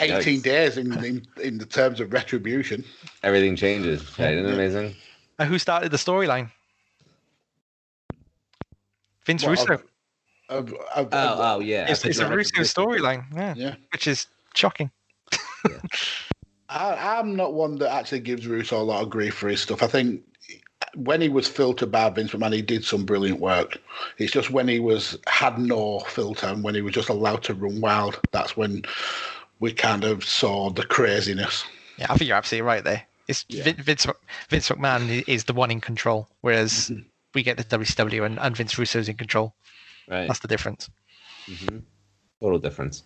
[0.00, 0.42] Yikes.
[0.42, 2.84] days in, in, in the terms of retribution.
[3.22, 4.02] Everything changes.
[4.18, 4.32] Right?
[4.34, 4.94] Isn't it amazing?
[5.38, 6.50] Uh, who started the storyline?
[9.24, 9.74] Vince What, Russo.
[9.74, 9.84] of-
[10.48, 11.90] Of, of, Oh, of- oh yeah.
[11.90, 13.74] it's it's a think Russo storyline, yeah, yeah.
[13.92, 14.90] which is shocking.
[16.70, 19.82] I, I'm not one that actually gives Russo a lot of grief for his stuff.
[19.82, 20.22] I think
[20.94, 23.78] when he was filtered by Vince McMahon, he did some brilliant work.
[24.18, 27.54] It's just when he was had no filter and when he was just allowed to
[27.54, 28.82] run wild, that's when
[29.60, 31.64] we kind of saw the craziness.
[31.98, 33.02] Yeah, I think you're absolutely right there.
[33.26, 33.72] It's Yeah.
[33.72, 34.16] Vince Mc-
[34.48, 37.02] Vince McMahon is the one in control, whereas mm-hmm.
[37.34, 39.54] we get the WCW and, and Vince Russo's in control.
[40.08, 40.26] Right.
[40.28, 40.90] That's the difference.
[41.46, 41.78] hmm
[42.40, 43.02] Total difference.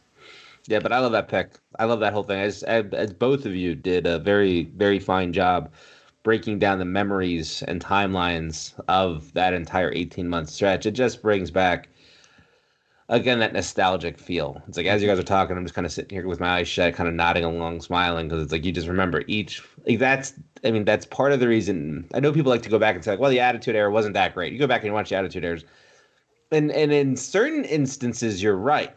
[0.68, 1.53] Yeah, but I love that pick.
[1.78, 2.40] I love that whole thing.
[2.40, 5.72] As, as both of you did a very, very fine job
[6.22, 10.86] breaking down the memories and timelines of that entire 18 month stretch.
[10.86, 11.88] It just brings back,
[13.09, 14.62] again, that nostalgic feel.
[14.68, 16.59] It's like, as you guys are talking, I'm just kind of sitting here with my
[16.59, 19.62] eyes shut, kind of nodding along, smiling, because it's like you just remember each.
[19.86, 20.34] Like that's,
[20.64, 22.09] I mean, that's part of the reason.
[22.14, 24.14] I know people like to go back and say, like, well, the Attitude Era wasn't
[24.14, 24.53] that great.
[24.53, 25.64] You go back and you watch the Attitude Eras
[26.53, 28.94] and and in certain instances you're right.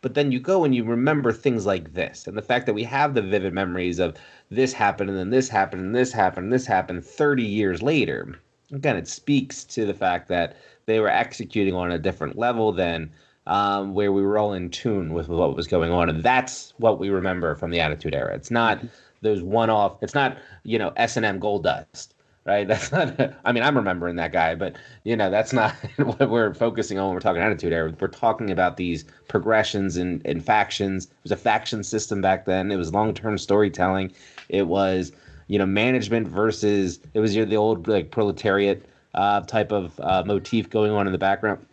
[0.00, 2.84] But then you go and you remember things like this and the fact that we
[2.84, 4.16] have the vivid memories of
[4.50, 8.38] this happened and then this happened and this happened and this happened 30 years later.
[8.72, 13.10] Again it speaks to the fact that they were executing on a different level than
[13.46, 16.08] um, where we were all in tune with what was going on.
[16.08, 18.34] And that's what we remember from the attitude era.
[18.34, 18.80] It's not
[19.24, 22.08] those one-off it's not you know s&m Goldust
[22.44, 22.66] right?
[22.68, 23.34] That's not.
[23.44, 27.06] I mean, I'm remembering that guy, but you know, that's not what we're focusing on
[27.06, 27.94] when we're talking attitude era.
[27.98, 31.06] We're talking about these progressions and, and factions.
[31.06, 32.70] It was a faction system back then.
[32.70, 34.12] It was long term storytelling.
[34.48, 35.12] It was
[35.48, 38.84] you know management versus it was your the old like proletariat
[39.14, 41.64] uh, type of uh, motif going on in the background.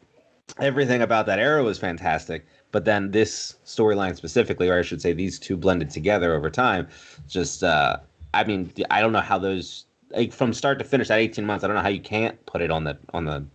[0.60, 2.46] Everything about that era was fantastic.
[2.72, 6.88] But then this storyline specifically, or I should say, these two blended together over time,
[7.28, 7.98] just uh,
[8.34, 11.64] I mean, I don't know how those like from start to finish that 18 months
[11.64, 13.46] i don't know how you can't put it on the on the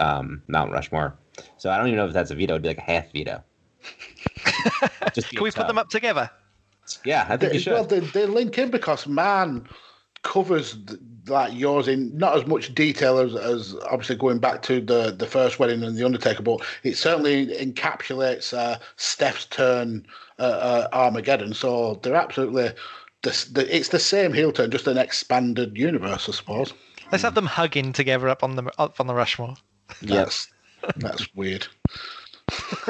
[0.00, 1.16] um mount rushmore
[1.56, 3.42] so i don't even know if that's a veto it'd be like a half veto
[5.14, 6.30] just Can we put them up together?
[7.04, 9.68] yeah i think you They, well, should they, they link in because man
[10.22, 14.80] covers th- like yours in not as much detail as, as obviously going back to
[14.80, 20.06] the the first wedding and the Undertaker, but it certainly encapsulates uh, Steph's turn
[20.38, 21.54] uh, uh, Armageddon.
[21.54, 22.70] So they're absolutely.
[23.22, 26.72] The, the, it's the same heel turn, just an expanded universe, I suppose.
[27.12, 29.56] Let's have them hugging together up on the up on the Rushmore.
[30.00, 30.46] yes
[30.82, 31.66] That's that's weird.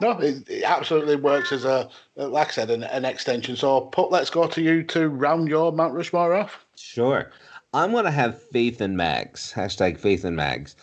[0.00, 3.56] no, it, it absolutely works as a, like I said, an, an extension.
[3.56, 6.64] So, Pup let's go to you to round your Mount Rushmore off.
[6.76, 7.30] sure
[7.74, 10.74] i'm gonna have faith in mags hashtag faith in mags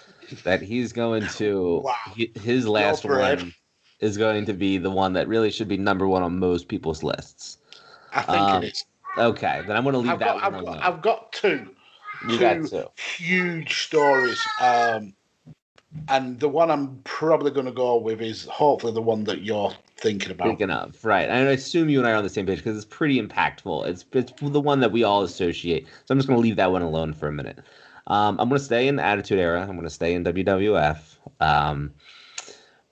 [0.44, 1.96] that he's going to Wow.
[2.44, 3.54] his last one
[4.06, 7.04] is going to be the one that really should be number one on most people's
[7.04, 7.58] lists
[8.14, 8.86] I think Um, it is.
[9.18, 10.78] okay then i'm gonna leave I've that got, one I've, alone.
[10.78, 11.70] got, I've got two.
[12.30, 12.86] You two got two.
[12.98, 14.42] huge stories.
[14.62, 15.14] Um,
[16.10, 19.74] and the one I'm probably going to go with is hopefully the one that you're
[19.98, 20.48] thinking about.
[20.48, 22.76] Thinking of right, and I assume you and I are on the same page because
[22.76, 23.88] it's pretty impactful.
[23.88, 25.88] It's it's the one that we all associate.
[26.06, 27.60] So I'm just going to leave that one alone for a minute.
[28.08, 29.62] Um, I'm going to stay in the Attitude Era.
[29.62, 30.98] I'm going to stay in WWF.
[31.40, 31.94] Um,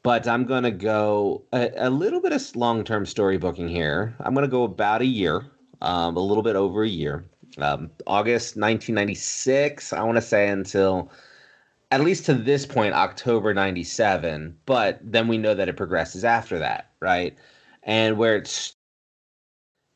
[0.04, 4.16] but I'm going to go a, a, little bit of long term storybooking here.
[4.20, 5.46] I'm going to go about a year,
[5.82, 7.26] um, a little bit over a year.
[7.58, 11.12] Um, August 1996, I want to say until
[11.92, 14.58] at least to this point, October 97.
[14.66, 17.38] But then we know that it progresses after that, right?
[17.84, 18.76] And where it's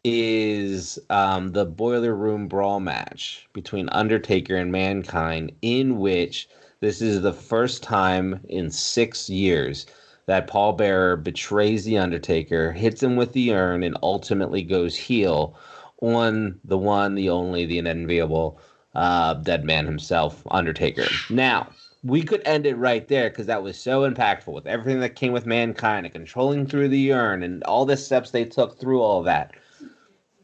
[0.04, 6.48] is um, the Boiler Room Brawl match between Undertaker and Mankind, in which
[6.80, 9.86] this is the first time in six years
[10.28, 15.58] that Paul Bearer betrays the Undertaker, hits him with the urn, and ultimately goes heel
[16.02, 18.60] on the one, the only, the unenviable
[18.94, 21.06] uh, dead man himself, Undertaker.
[21.30, 21.70] Now,
[22.04, 25.34] we could end it right there because that was so impactful with everything that came
[25.34, 29.24] with mankind and controlling through the urn and all the steps they took through all
[29.24, 29.54] that.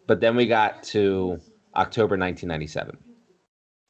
[0.08, 1.40] But then we got to
[1.76, 2.98] October 1997,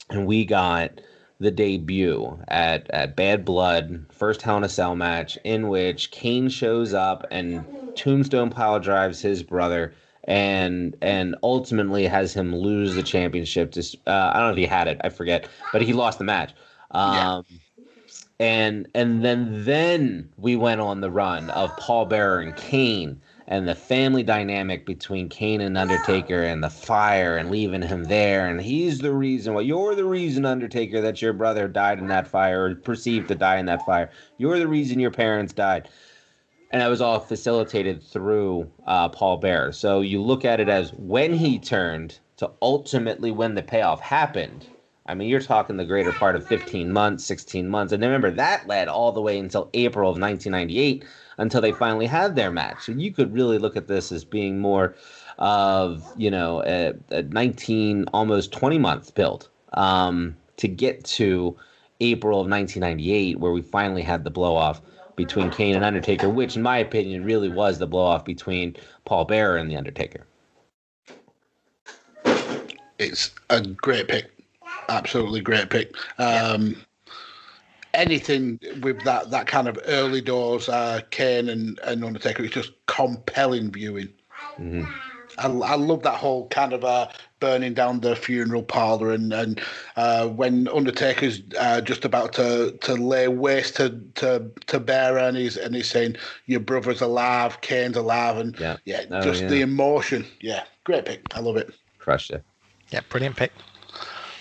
[0.09, 0.99] and we got
[1.43, 6.49] the debut at, at Bad Blood, first Hell in a Cell match, in which Kane
[6.49, 7.65] shows up and
[7.95, 9.93] Tombstone pile drives his brother
[10.25, 13.71] and and ultimately has him lose the championship.
[13.73, 16.23] To uh, I don't know if he had it, I forget, but he lost the
[16.23, 16.53] match.
[16.91, 17.57] Um, yeah.
[18.39, 23.67] And and then then we went on the run of Paul Bearer and Kane and
[23.67, 28.47] the family dynamic between Kane and Undertaker and the fire and leaving him there.
[28.47, 32.27] And he's the reason well, you're the reason, Undertaker, that your brother died in that
[32.27, 34.09] fire or perceived to die in that fire.
[34.37, 35.89] You're the reason your parents died.
[36.71, 39.71] And that was all facilitated through uh, Paul Bear.
[39.71, 44.65] So you look at it as when he turned to ultimately when the payoff happened.
[45.05, 47.91] I mean, you're talking the greater part of 15 months, 16 months.
[47.91, 51.03] And remember, that led all the way until April of 1998
[51.37, 52.83] until they finally had their match.
[52.85, 54.95] So you could really look at this as being more
[55.39, 61.57] of you know a, a 19 almost 20 month build um, to get to
[61.99, 64.81] April of 1998 where we finally had the blow off
[65.15, 68.75] between Kane and Undertaker, which in my opinion really was the blow off between
[69.05, 70.25] Paul Bearer and the Undertaker.
[72.99, 74.31] It's a great pick,
[74.89, 75.95] absolutely great pick.
[76.17, 76.75] Um,
[77.93, 82.71] anything with that that kind of early doors uh, Kane and, and Undertaker is just
[82.87, 84.09] compelling viewing.
[84.57, 84.83] Mm-hmm.
[85.39, 87.07] I, I love that whole kind of uh,
[87.39, 89.61] burning down the funeral parlor and and
[89.95, 95.37] uh, when Undertaker's uh, just about to, to lay waste to to to Bear and
[95.37, 96.15] he's and he's saying
[96.45, 99.49] your brother's alive, Kane's alive, and yeah, yeah oh, just yeah.
[99.49, 100.25] the emotion.
[100.39, 101.21] Yeah, great pick.
[101.35, 101.73] I love it.
[101.99, 102.43] Crushed it.
[102.89, 103.51] Yeah, brilliant pick.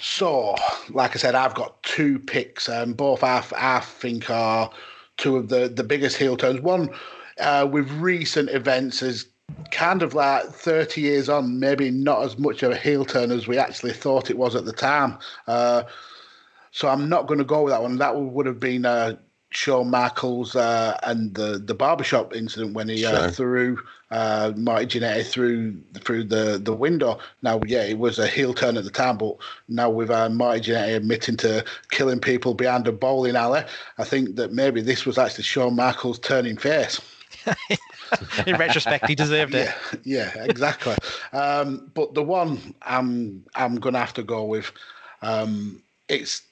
[0.05, 0.57] So,
[0.91, 4.69] like I said, I've got two picks, and um, both I, I think are
[5.17, 6.61] two of the, the biggest heel turns.
[6.61, 6.91] One
[7.39, 9.27] uh, with recent events is
[9.71, 13.47] kind of like 30 years on, maybe not as much of a heel turn as
[13.47, 15.19] we actually thought it was at the time.
[15.47, 15.85] Uh,
[16.73, 17.99] so I'm not going to go with that one.
[17.99, 19.15] That would have been uh,
[19.53, 23.19] Shawn Michaels uh, and the the barbershop incident when he uh, sure.
[23.19, 23.79] uh, threw
[24.11, 27.19] uh, Marty Jannetty through through the, the window.
[27.43, 29.37] Now, yeah, it was a heel turn at the time, but
[29.69, 33.63] now with uh, Marty Jannetty admitting to killing people behind a bowling alley,
[33.99, 37.01] I think that maybe this was actually Shawn Michaels turning face.
[38.47, 39.71] In retrospect, he deserved it.
[40.05, 40.97] Yeah, yeah exactly.
[41.33, 44.73] um, but the one I'm I'm gonna have to go with,
[45.23, 46.43] um, it's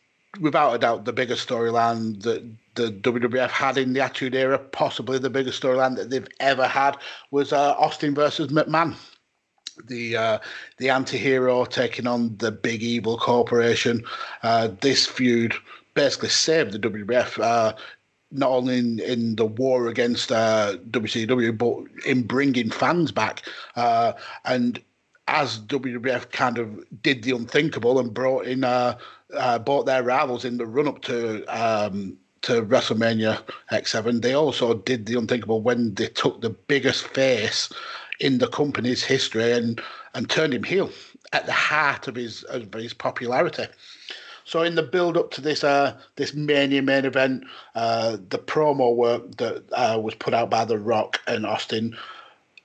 [0.41, 2.43] without a doubt the biggest storyline that
[2.81, 6.97] the WWF had in the Attitude Era, possibly the biggest storyline that they've ever had,
[7.31, 8.97] was uh, Austin versus McMahon.
[9.87, 10.39] The uh,
[10.79, 14.05] the anti-hero taking on the big evil corporation.
[14.43, 15.55] Uh, this feud
[15.95, 17.43] basically saved the WWF.
[17.43, 17.75] Uh,
[18.33, 23.43] not only in, in the war against uh, WCW, but in bringing fans back.
[23.75, 24.13] Uh,
[24.45, 24.81] and
[25.27, 28.99] as WWF kind of did the unthinkable and brought in uh,
[29.37, 34.75] uh, bought their rivals in the run up to um, to WrestleMania X7, they also
[34.75, 37.71] did the unthinkable when they took the biggest face
[38.19, 39.81] in the company's history and
[40.15, 40.91] and turned him heel
[41.33, 43.67] at the heart of his of his popularity.
[44.45, 47.45] So in the build up to this uh, this Mania main event,
[47.75, 51.97] uh, the promo work that uh, was put out by The Rock and Austin,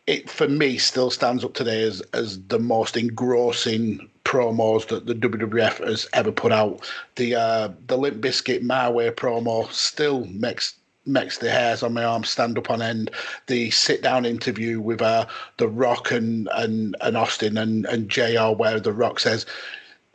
[0.08, 5.16] it for me still stands up today as as the most engrossing promos that the
[5.16, 6.82] WWF has ever put out.
[7.16, 10.76] The uh, the Limp Bizkit My Way promo still makes
[11.06, 13.12] makes the hairs on my arm stand up on end.
[13.48, 15.26] The sit down interview with uh,
[15.58, 18.50] the Rock and and and Austin and and Jr.
[18.58, 19.46] where the Rock says,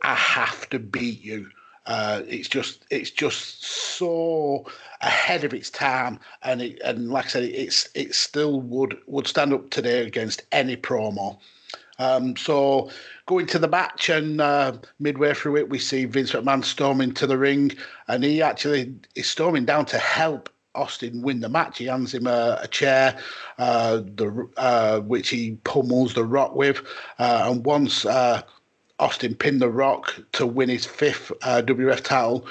[0.03, 1.49] "I have to beat you."
[1.87, 4.67] Uh, it's just it's just so
[5.01, 9.25] ahead of its time, and it, and like I said, it's it still would would
[9.25, 11.39] stand up today against any promo.
[12.01, 12.89] Um, so
[13.31, 17.25] going to the match, and uh, midway through it, we see Vince McMahon storming to
[17.25, 17.71] the ring,
[18.09, 21.77] and he actually is storming down to help Austin win the match.
[21.77, 23.17] He hands him a, a chair,
[23.57, 26.81] uh, the uh, which he pummels the Rock with,
[27.19, 28.41] uh, and once uh,
[28.99, 32.45] Austin pinned the Rock to win his fifth uh, WF title.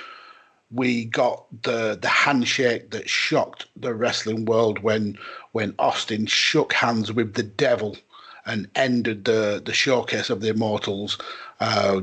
[0.71, 5.19] We got the the handshake that shocked the wrestling world when
[5.53, 7.99] when Austin shook hands with the devil
[8.47, 11.19] and ended the the showcase of the Immortals.
[11.61, 12.01] Uh,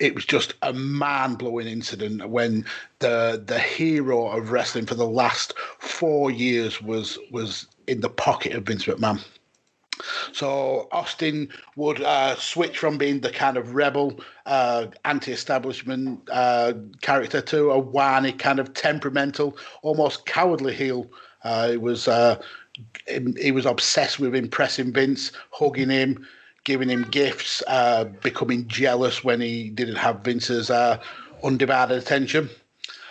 [0.00, 2.64] it was just a mind blowing incident when
[3.00, 8.52] the the hero of wrestling for the last four years was was in the pocket
[8.52, 9.22] of Vince McMahon.
[10.32, 16.72] So Austin would uh, switch from being the kind of rebel, uh, anti-establishment uh,
[17.02, 21.10] character to a whiny, kind of temperamental, almost cowardly heel.
[21.44, 22.40] Uh, it was uh,
[23.38, 26.26] he was obsessed with impressing Vince, hugging him,
[26.64, 30.98] giving him gifts, uh, becoming jealous when he didn't have Vince's uh,
[31.42, 32.48] undivided attention.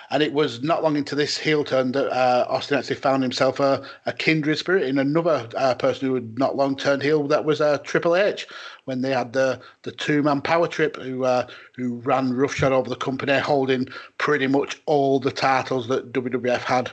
[0.09, 3.61] And it was not long into this heel turn that uh, Austin actually found himself
[3.61, 7.27] a, a kindred spirit in another uh, person who had not long turned heel.
[7.27, 8.45] That was uh, Triple H
[8.83, 11.47] when they had the, the two man power trip, who uh,
[11.77, 16.91] who ran roughshod over the company, holding pretty much all the titles that WWF had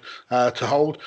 [0.55, 0.99] to hold.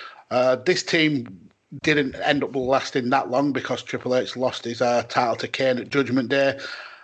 [0.66, 1.51] This team
[1.84, 5.77] didn't end up lasting that long because Triple H lost his uh, title to Kane
[5.77, 6.60] at Judgment Day,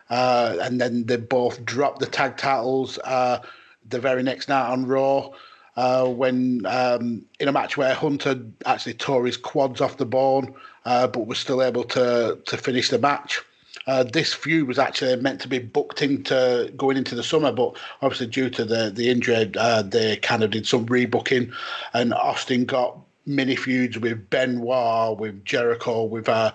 [0.09, 3.39] uh, and then they both dropped the tag titles uh,
[3.87, 5.29] the very next night on Raw.
[5.77, 10.55] Uh, when um, in a match where Hunter actually tore his quads off the bone,
[10.85, 13.41] uh, but was still able to to finish the match.
[13.85, 17.77] Uh, this feud was actually meant to be booked into going into the summer, but
[18.01, 19.51] obviously due to the the injury,
[19.85, 21.53] they kind of did some rebooking,
[21.93, 22.97] and Austin got
[23.27, 26.51] mini feuds with Benoit, with Jericho, with uh,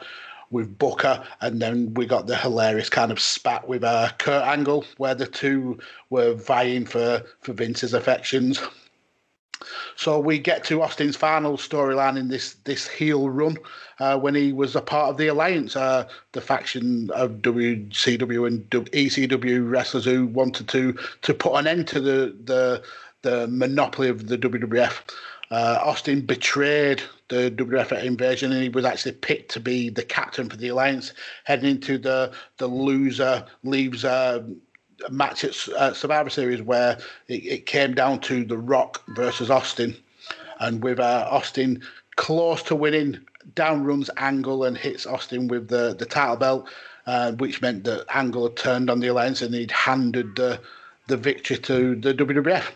[0.50, 4.84] with Booker, and then we got the hilarious kind of spat with uh, Kurt Angle,
[4.98, 5.78] where the two
[6.10, 8.60] were vying for for Vince's affections.
[9.96, 13.56] So we get to Austin's final storyline in this this heel run
[14.00, 18.68] uh, when he was a part of the Alliance, uh, the faction of WCW and
[18.70, 22.82] ECW wrestlers who wanted to to put an end to the the
[23.22, 25.00] the monopoly of the WWF.
[25.52, 30.48] Uh, Austin betrayed the WWF invasion, and he was actually picked to be the captain
[30.48, 31.12] for the Alliance,
[31.44, 34.42] heading into the the loser leaves uh,
[35.10, 36.96] match at uh, Survivor Series where
[37.28, 39.94] it, it, came down to The Rock versus Austin,
[40.58, 41.82] and with uh, Austin
[42.16, 43.18] close to winning,
[43.54, 46.68] down runs Angle and hits Austin with the the title belt,
[47.06, 50.58] uh, which meant that Angle had turned on the Alliance and he'd handed the
[51.08, 52.70] the victory to the WWF.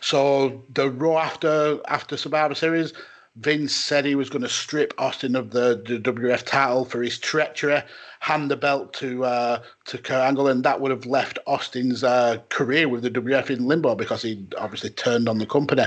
[0.00, 2.92] So the Raw after after Survivor Series,
[3.36, 7.18] Vince said he was going to strip Austin of the, the WF title for his
[7.18, 7.82] treachery,
[8.20, 12.38] hand the belt to uh, to Kurt Angle, and that would have left Austin's uh,
[12.48, 15.84] career with the WF in limbo because he obviously turned on the company.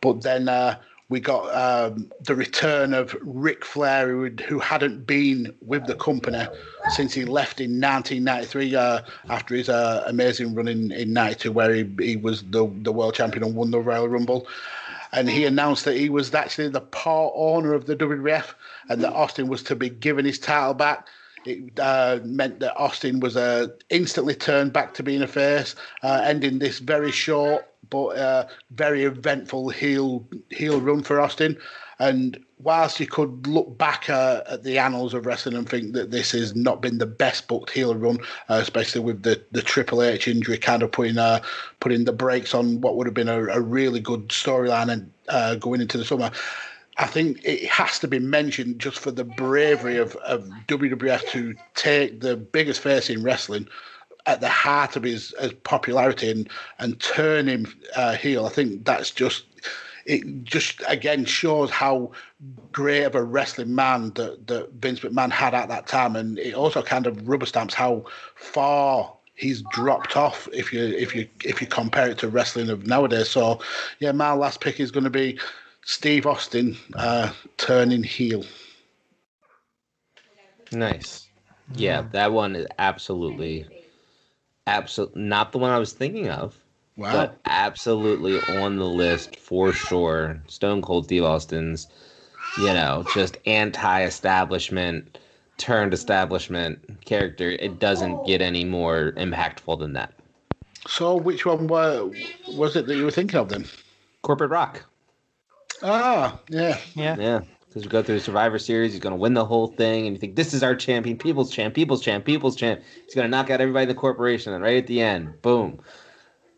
[0.00, 0.78] But then uh,
[1.10, 6.46] we got um, the return of Ric Flair, who, who hadn't been with the company
[6.90, 11.72] since he left in 1993 uh, after his uh, amazing run in, in 92, where
[11.72, 14.46] he, he was the, the world champion and won the Royal Rumble.
[15.12, 18.52] And he announced that he was actually the part owner of the WWF
[18.90, 21.06] and that Austin was to be given his title back.
[21.46, 26.20] It uh, meant that Austin was uh, instantly turned back to being a face, uh,
[26.22, 31.56] ending this very short but uh, very eventful heel heel run for Austin.
[32.00, 36.12] And whilst you could look back uh, at the annals of wrestling and think that
[36.12, 40.02] this has not been the best booked heel run, uh, especially with the, the Triple
[40.02, 41.40] H injury kind of putting uh,
[41.80, 45.56] putting the brakes on what would have been a, a really good storyline and uh,
[45.56, 46.30] going into the summer.
[46.98, 51.54] I think it has to be mentioned just for the bravery of, of WWF to
[51.74, 53.68] take the biggest face in wrestling
[54.28, 56.48] at the heart of his, his popularity and
[56.78, 58.46] and turn him uh, heel.
[58.46, 59.44] I think that's just
[60.04, 60.44] it.
[60.44, 62.12] Just again shows how
[62.70, 66.54] great of a wrestling man that, that Vince McMahon had at that time, and it
[66.54, 68.04] also kind of rubber stamps how
[68.36, 72.86] far he's dropped off if you if you if you compare it to wrestling of
[72.86, 73.30] nowadays.
[73.30, 73.60] So
[73.98, 75.38] yeah, my last pick is going to be
[75.84, 78.44] Steve Austin uh, turning heel.
[80.70, 81.28] Nice.
[81.74, 83.66] Yeah, that one is absolutely
[84.68, 86.56] absolutely not the one I was thinking of.
[86.96, 87.12] Wow.
[87.12, 90.42] But absolutely on the list for sure.
[90.48, 91.86] Stone Cold Steve Austin's,
[92.58, 95.18] you know, just anti-establishment
[95.58, 97.50] turned establishment character.
[97.50, 100.12] It doesn't get any more impactful than that.
[100.86, 102.10] So, which one were,
[102.48, 103.66] was it that you were thinking of then?
[104.22, 104.84] Corporate Rock.
[105.82, 107.40] Ah, yeah, yeah, yeah.
[107.68, 108.92] Because we go through the Survivor Series.
[108.92, 111.52] He's going to win the whole thing, and you think this is our champion, people's
[111.52, 112.80] champ, people's champ, people's champ.
[113.04, 115.80] He's going to knock out everybody in the corporation, and right at the end, boom,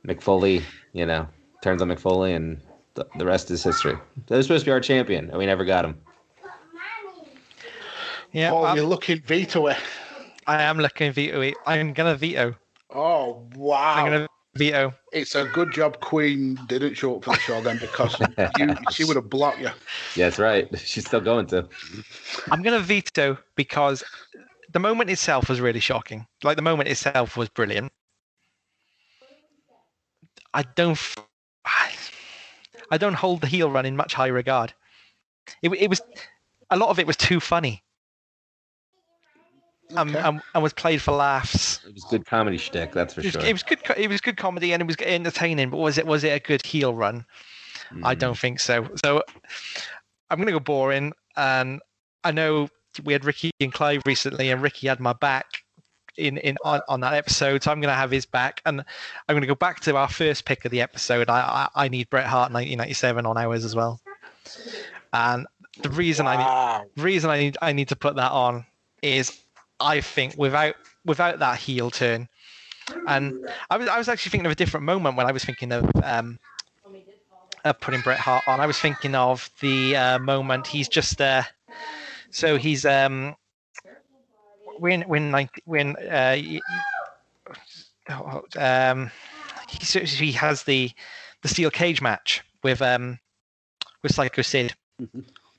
[0.06, 0.62] Mick Foley,
[0.92, 1.26] you know,
[1.62, 2.60] turns on Mick Foley, and
[2.94, 3.98] the, the rest is history.
[4.26, 6.00] That was supposed to be our champion, and we never got him.
[8.32, 9.78] Yeah, oh, Paul, well, you're looking veto it.
[10.46, 11.56] I am looking veto it.
[11.66, 12.54] I'm gonna veto.
[12.90, 13.94] Oh wow!
[13.94, 14.94] I'm gonna veto.
[15.12, 18.16] It's a good job Queen didn't show up for the show then because
[18.59, 19.70] you, she would have blocked you.
[20.16, 20.68] Yeah, that's right.
[20.78, 21.68] She's still going to.
[22.51, 24.02] I'm gonna veto because
[24.72, 26.27] the moment itself was really shocking.
[26.43, 27.93] Like the moment itself was brilliant.
[30.52, 30.98] I don't.
[32.93, 34.74] I don't hold the heel run in much high regard.
[35.62, 36.02] It, it was
[36.70, 37.85] a lot of it was too funny.
[39.96, 40.20] Um, Okay.
[40.20, 41.80] and, and was played for laughs.
[41.86, 43.44] It was good comedy shtick, that's for It was, sure.
[43.44, 43.78] it was good.
[43.96, 45.70] It was good comedy and it was entertaining.
[45.70, 47.24] But was it was it a good heel run?
[48.04, 48.18] I Mm.
[48.18, 48.88] don't think so.
[49.04, 49.22] So
[50.30, 51.12] I'm going to go boring.
[51.36, 51.80] And
[52.22, 52.68] I know
[53.04, 55.46] we had Ricky and Clive recently, and Ricky had my back
[56.16, 57.62] in in on, on that episode.
[57.62, 58.80] So I'm going to have his back, and
[59.28, 61.28] I'm going to go back to our first pick of the episode.
[61.28, 64.00] I I, I need Bret Hart 1997 on ours as well.
[65.12, 65.46] And
[65.82, 68.66] the reason I need reason I need I need to put that on
[69.02, 69.40] is
[69.81, 70.74] I think without
[71.05, 72.28] without that heel turn,
[73.07, 73.35] and
[73.70, 75.90] I was I was actually thinking of a different moment when I was thinking of
[76.02, 76.39] um,
[77.65, 78.61] uh, putting Bret Hart on.
[78.61, 81.43] I was thinking of the uh, moment he's just uh,
[82.31, 83.35] so he's um
[84.78, 86.62] when when 90, when uh, y-
[88.59, 89.11] um
[89.69, 90.90] he, he has the
[91.43, 93.19] the steel cage match with um
[94.02, 94.74] with Psycho Sid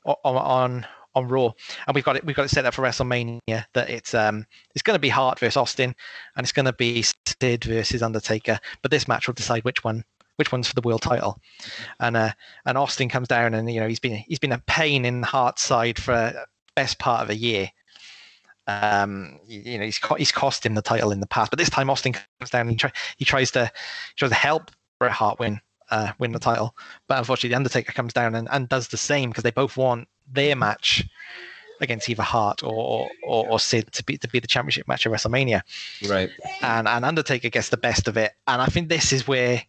[0.06, 1.52] o- on on on Raw,
[1.88, 3.40] and we've got it we've got it set up for WrestleMania
[3.74, 5.96] that it's um it's going to be Hart versus Austin,
[6.36, 7.04] and it's going to be
[7.42, 10.04] Sid versus Undertaker, but this match will decide which one
[10.38, 11.38] which one's for the world title,
[12.00, 12.32] and uh
[12.66, 15.62] and Austin comes down and you know he's been he's been a pain in Hart's
[15.62, 16.34] side for
[16.76, 17.70] best part of a year.
[18.68, 21.90] Um, you, know he's he's cost him the title in the past, but this time
[21.90, 25.40] Austin comes down and he, try, he tries to he tries to help Bret Hart
[25.40, 25.60] win
[25.92, 26.76] uh, win the title,
[27.08, 30.08] but unfortunately the Undertaker comes down and, and does the same because they both want
[30.32, 31.06] their match
[31.82, 35.12] against either Hart or or, or Sid to be to be the championship match at
[35.12, 35.62] WrestleMania,
[36.10, 36.30] Right.
[36.62, 39.64] and and Undertaker gets the best of it, and I think this is where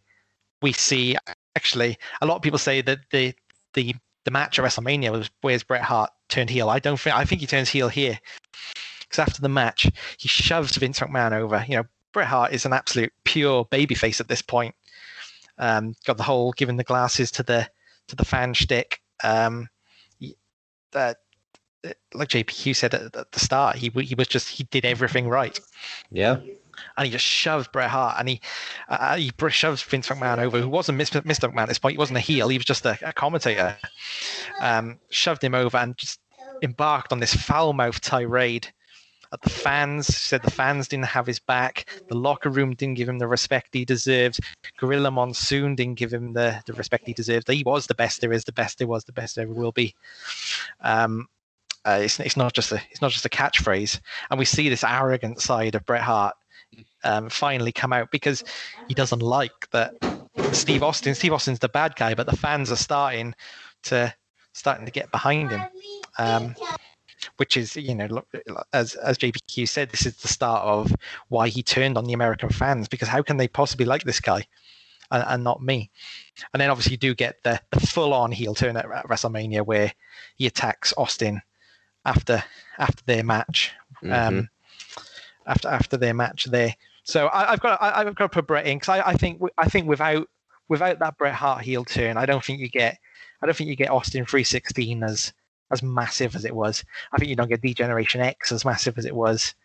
[0.61, 1.15] we see
[1.55, 3.33] actually a lot of people say that the
[3.73, 3.95] the
[4.25, 6.69] the match at WrestleMania was where's Bret Hart turned heel.
[6.69, 8.19] I don't think I think he turns heel here
[9.01, 11.65] because after the match he shoves Vince McMahon over.
[11.67, 11.83] You know
[12.13, 14.75] Bret Hart is an absolute pure babyface at this point.
[15.57, 17.69] Um, got the whole giving the glasses to the
[18.07, 18.99] to the fan shtick.
[19.23, 19.69] Um,
[20.19, 20.37] he-
[20.93, 21.13] uh,
[22.13, 25.59] like JPQ said at, at the start, he he was just he did everything right
[26.11, 26.37] Yeah.
[26.97, 28.41] and he just shoves Bret Hart and he
[28.87, 31.21] uh, he br- shoves Vince McMahon over, who wasn't Mr.
[31.23, 31.51] Mr.
[31.51, 31.93] McMahon at this point.
[31.93, 33.75] He wasn't a heel; he was just a, a commentator.
[34.61, 36.19] Um, shoved him over and just
[36.61, 38.71] embarked on this foul-mouthed tirade
[39.33, 40.07] at the fans.
[40.07, 41.85] Said the fans didn't have his back.
[42.07, 44.39] The locker room didn't give him the respect he deserved.
[44.77, 47.49] Gorilla Monsoon didn't give him the, the respect he deserved.
[47.49, 49.71] He was the best there is, the best there was, the best there ever will
[49.71, 49.95] be.
[50.81, 51.27] Um,
[51.85, 53.99] uh, it's, it's not just a it's not just a catchphrase,
[54.29, 56.35] and we see this arrogant side of Bret Hart
[57.03, 58.43] um, finally come out because
[58.87, 59.93] he doesn't like that
[60.53, 61.13] Steve Austin.
[61.13, 63.35] Steve Austin's the bad guy, but the fans are starting
[63.83, 64.13] to
[64.53, 65.61] starting to get behind him,
[66.17, 66.55] um,
[67.43, 68.23] which is you know
[68.71, 70.95] as as JPQ said, this is the start of
[71.27, 74.47] why he turned on the American fans because how can they possibly like this guy?
[75.11, 75.91] And, and not me.
[76.53, 79.91] And then obviously you do get the, the full on heel turn at WrestleMania where
[80.37, 81.41] he attacks Austin
[82.05, 82.41] after
[82.77, 83.73] after their match.
[84.09, 84.47] Um,
[85.45, 86.73] after after their match there.
[87.03, 89.41] So I, I've got I, I've got to put Bret in because I, I think
[89.57, 90.29] I think without
[90.69, 92.97] without that Bret Hart heel turn, I don't think you get
[93.41, 95.33] I don't think you get Austin 316 as
[95.71, 96.83] as massive as it was.
[97.11, 99.55] I think you don't get D-Generation X as massive as it was.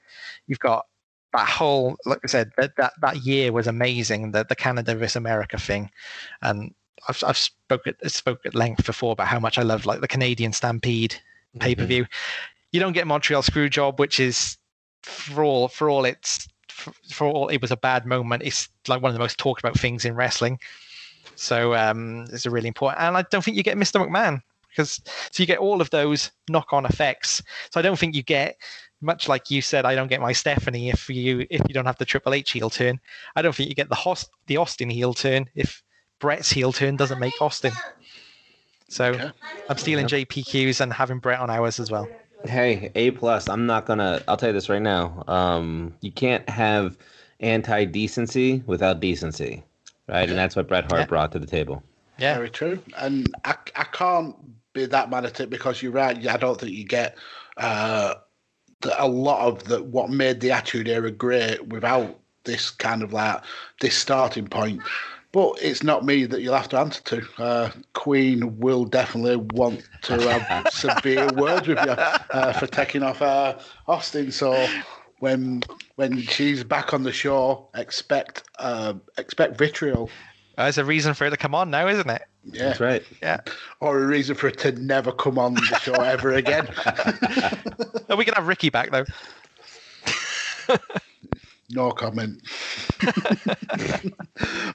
[0.46, 0.86] You've got
[1.32, 4.32] that whole like I said that that, that year was amazing.
[4.32, 5.90] The the Canada versus America thing,
[6.42, 6.74] and
[7.08, 10.08] I've I've spoke at spoke at length before about how much I love like the
[10.08, 11.16] Canadian Stampede
[11.60, 12.06] pay per view.
[12.72, 14.56] You don't get Montreal Screwjob, which is
[15.02, 18.42] for all for all it's for, for all it was a bad moment.
[18.42, 20.58] It's like one of the most talked about things in wrestling.
[21.34, 23.00] So um, it's a really important.
[23.00, 24.04] And I don't think you get Mr.
[24.04, 25.00] McMahon because
[25.30, 27.42] so you get all of those knock-on effects.
[27.70, 28.56] So I don't think you get
[29.00, 29.84] much like you said.
[29.84, 32.70] I don't get my Stephanie if you if you don't have the Triple H heel
[32.70, 33.00] turn.
[33.36, 35.82] I don't think you get the Host, the Austin heel turn if
[36.20, 37.72] Bret's heel turn doesn't make Austin.
[38.88, 39.30] So Okay.
[39.68, 42.10] I'm stealing JPQs and having Brett on ours as well.
[42.44, 43.48] Hey, A plus.
[43.48, 44.22] I'm not gonna.
[44.28, 45.24] I'll tell you this right now.
[45.28, 46.96] Um, you can't have
[47.40, 49.62] anti decency without decency,
[50.08, 50.28] right?
[50.28, 51.06] And that's what Bret Hart Yeah.
[51.06, 51.82] brought to the table.
[52.18, 52.34] Yeah.
[52.34, 52.82] Very true.
[52.96, 54.34] And I, I can't
[54.78, 56.26] be that mad at it because you're right.
[56.26, 57.16] I don't think you get
[57.56, 58.14] uh,
[58.80, 63.12] the, a lot of the what made the Attitude Era great without this kind of
[63.12, 63.42] like
[63.80, 64.80] this starting point.
[65.32, 67.28] But it's not me that you'll have to answer to.
[67.38, 73.20] Uh, Queen will definitely want to have severe words with you uh, for taking off
[73.20, 74.32] uh, Austin.
[74.32, 74.66] So
[75.18, 75.62] when
[75.96, 80.08] when she's back on the show, expect uh, expect vitriol.
[80.58, 82.22] There's a reason for it to come on now, isn't it?
[82.44, 83.02] Yeah, That's right.
[83.22, 83.40] Yeah.
[83.80, 86.66] or a reason for it to never come on the show ever again.
[88.08, 89.04] Are we going to have Ricky back though.
[91.70, 92.40] No comment.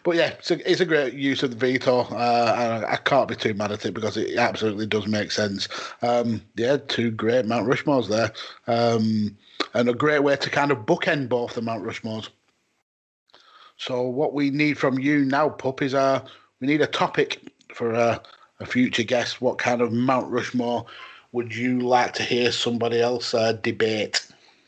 [0.04, 2.02] but yeah, it's a, it's a great use of the veto.
[2.02, 5.32] Uh, and I, I can't be too mad at it because it absolutely does make
[5.32, 5.68] sense.
[6.04, 8.32] Um, yeah, two great Mount Rushmores there.
[8.68, 9.36] Um,
[9.74, 12.30] and a great way to kind of bookend both the Mount Rushmores.
[13.86, 16.22] So what we need from you now, Pup, is uh,
[16.62, 17.42] we need a topic
[17.74, 18.18] for uh,
[18.62, 19.42] a future guest.
[19.42, 20.86] What kind of Mount Rushmore
[21.34, 24.26] would you like to hear somebody else uh, debate?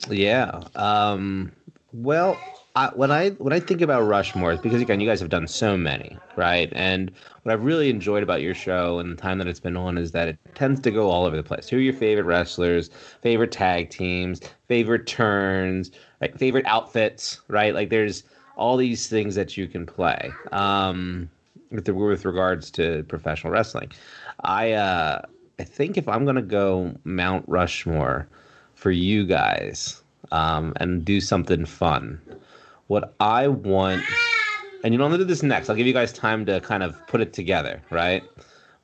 [0.09, 0.63] Yeah.
[0.75, 1.53] Um,
[1.93, 2.37] well,
[2.75, 5.77] I, when I when I think about Rushmore, because again, you guys have done so
[5.77, 6.67] many, right?
[6.75, 7.09] And
[7.43, 10.11] what I've really enjoyed about your show and the time that it's been on is
[10.11, 11.69] that it tends to go all over the place.
[11.69, 12.89] Who are your favorite wrestlers?
[13.21, 14.41] Favorite tag teams?
[14.67, 15.91] Favorite turns?
[16.19, 16.37] Right?
[16.37, 17.39] Favorite outfits?
[17.47, 17.73] Right?
[17.73, 18.23] Like there's
[18.55, 20.31] all these things that you can play.
[20.51, 21.29] Um,
[21.71, 23.91] with, with regards to professional wrestling,
[24.43, 25.21] I uh,
[25.59, 28.27] I think if I'm gonna go Mount Rushmore
[28.75, 30.01] for you guys
[30.31, 32.21] um, and do something fun.
[32.87, 34.03] What I want,
[34.83, 35.69] and you don't have to do this next.
[35.69, 38.23] I'll give you guys time to kind of put it together, right?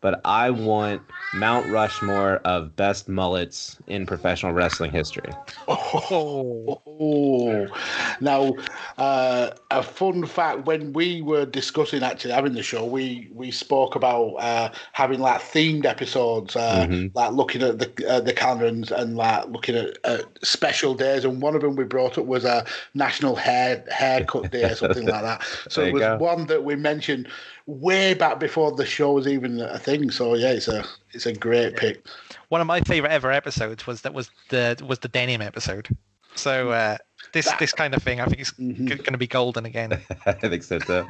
[0.02, 5.38] But I want Mount Rushmore of best mullets in professional wrestling history.
[5.68, 7.72] Oh, oh.
[8.20, 8.56] now
[8.98, 13.96] uh, a fun fact: when we were discussing actually having the show, we we spoke
[13.96, 17.12] about uh, having like themed episodes, uh, Mhm.
[17.14, 21.24] like looking at the uh, the calendar and, and like looking at uh, special days.
[21.26, 25.08] And one of them we brought up was a National Hair Haircut Day or something
[25.08, 25.42] like that.
[25.70, 26.18] So There it was go.
[26.18, 27.28] one that we mentioned
[27.66, 30.12] way back before the show was even a thing.
[30.12, 30.84] So yeah, it's a
[31.14, 32.06] it's a great pick.
[32.50, 35.88] One of my favorite ever episodes was that was the was the denim episode.
[36.36, 36.98] So uh,
[37.34, 38.88] this this kind of thing, I think, is Mhm.
[38.88, 40.02] going to be golden again.
[40.26, 41.08] I think so too.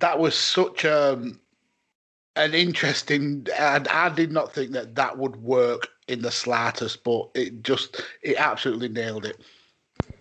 [0.00, 1.32] that was such a
[2.36, 7.28] an interesting and I did not think that that would work in the slightest but
[7.34, 9.38] it just it absolutely nailed it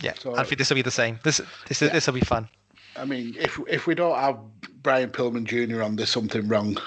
[0.01, 1.19] Yeah, So- I think this will be the same.
[1.23, 1.39] This
[1.69, 1.87] this Yeah.
[1.89, 2.49] this will be fun.
[2.95, 4.37] I mean if if we don't have
[4.83, 6.77] brian pillman jr on there's something wrong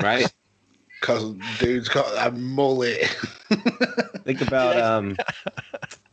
[0.00, 0.32] Right?
[1.00, 3.08] because dude's got a mullet
[4.24, 5.18] Think about um,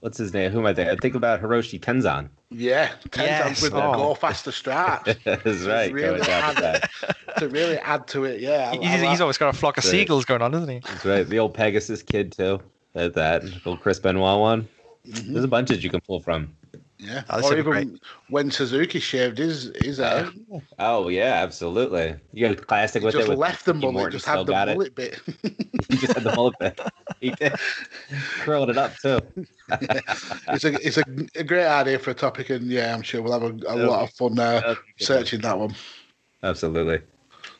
[0.01, 0.51] what's his name?
[0.51, 0.97] Who am I thinking?
[0.97, 2.27] Think about Hiroshi Tenzan.
[2.49, 3.93] yeah ten Yes, times with the oh.
[3.93, 5.05] go faster strap.
[5.23, 5.93] That's right.
[5.93, 6.89] really to add- that.
[7.37, 9.77] to really add to it yeah I- I He's, like- he's always got a flock
[9.77, 9.91] of Right.
[9.91, 10.79] seagulls going on, isn't he?
[10.79, 11.25] That's right.
[11.27, 12.59] The old Pegasus kid too.
[12.95, 14.67] At that old Chris Benoit one.
[15.07, 15.31] Mhm.
[15.31, 16.53] There's a bunch that you can pull from.
[17.01, 17.99] Yeah Oh, or even
[18.29, 20.29] when suzuki shaved his his hair
[20.77, 22.15] Oh yeah, absolutely.
[22.31, 23.29] You got classic he with just it.
[23.31, 24.95] With left the mullet Morton just had the got it.
[24.95, 25.19] bit
[25.89, 26.79] He just had the mullet bit.
[27.19, 27.53] He did.
[28.41, 29.21] Curled it up too.
[29.69, 31.03] it's a it's a,
[31.35, 34.03] a great idea for a topic, and yeah, I'm sure we'll have a, a lot
[34.03, 35.05] of fun uh, That'd be good.
[35.05, 35.73] searching that one.
[36.43, 37.01] Absolutely.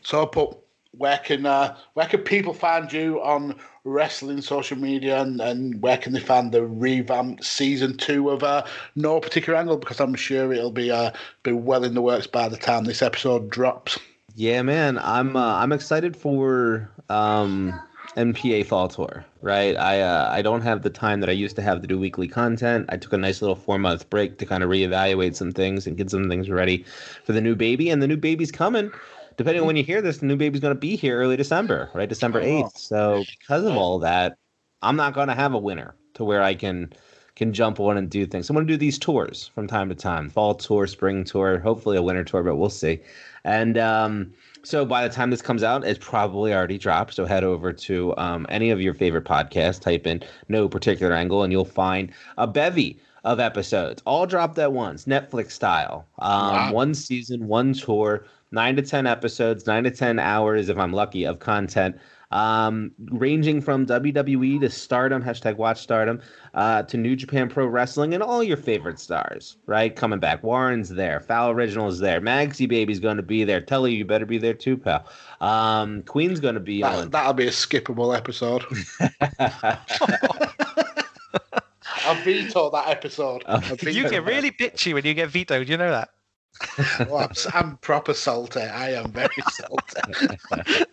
[0.04, 0.64] So, Pup
[0.98, 5.98] where can uh, where can people find you on wrestling social media, and, and where
[5.98, 9.78] can they find the revamped season two of uh, No Particular Angle?
[9.78, 11.12] Because I'm sure it'll be uh,
[11.44, 13.98] be well in the works by the time this episode drops.
[14.36, 14.98] Yeah, man.
[15.00, 17.80] I'm uh, I'm excited for um
[18.16, 19.26] NPA Fall Tour.
[19.42, 19.76] Right.
[19.76, 22.28] I uh, I don't have the time that I used to have to do weekly
[22.28, 22.86] content.
[22.90, 25.98] I took a nice little four month break to kind of reevaluate some things and
[25.98, 26.86] get some things ready
[27.24, 27.90] for the new baby.
[27.90, 28.92] And the new baby's coming.
[29.42, 31.90] Depending on when you hear this, the new baby's going to be here early December,
[31.94, 32.08] right?
[32.10, 32.46] December Oh.
[32.46, 32.78] 8th.
[32.78, 34.38] So because of all that,
[34.82, 36.94] I'm not going to have a winter to where I can
[37.36, 38.50] can jump on and do things.
[38.50, 41.96] I'm going to do these tours from time to time, fall tour, spring tour, hopefully
[41.98, 43.00] a winter tour, but we'll see.
[43.46, 47.14] And um, so by the time this comes out, it's probably already dropped.
[47.14, 51.42] So head over to um, any of your favorite podcasts, type in no particular angle,
[51.44, 56.06] and you'll find a bevy of episodes, all dropped at once, Netflix style.
[56.20, 56.74] Um, Wow.
[56.74, 61.24] One season, one tour, nine to 10 episodes, nine to 10 hours, if I'm lucky,
[61.26, 61.98] of content.
[62.32, 66.22] Um, ranging from WWE to Stardom, hashtag Watch Stardom,
[66.54, 69.94] uh, to New Japan Pro Wrestling, and all your favorite stars, right?
[69.94, 70.42] Coming back.
[70.42, 71.20] Warren's there.
[71.20, 72.22] Foul Original is there.
[72.22, 73.60] Maxie Baby's going to be there.
[73.60, 75.06] Telly, you better be there too, pal.
[75.42, 77.10] Um, Queen's going to be That, on.
[77.10, 78.64] that'll be a skippable episode.
[82.04, 83.44] I veto that episode.
[83.46, 85.68] Oh, I You get really bitchy when you get vetoed.
[85.68, 86.10] You know that.
[87.10, 88.62] Oh, I'm, I'm proper salty.
[88.62, 90.86] I am very salty.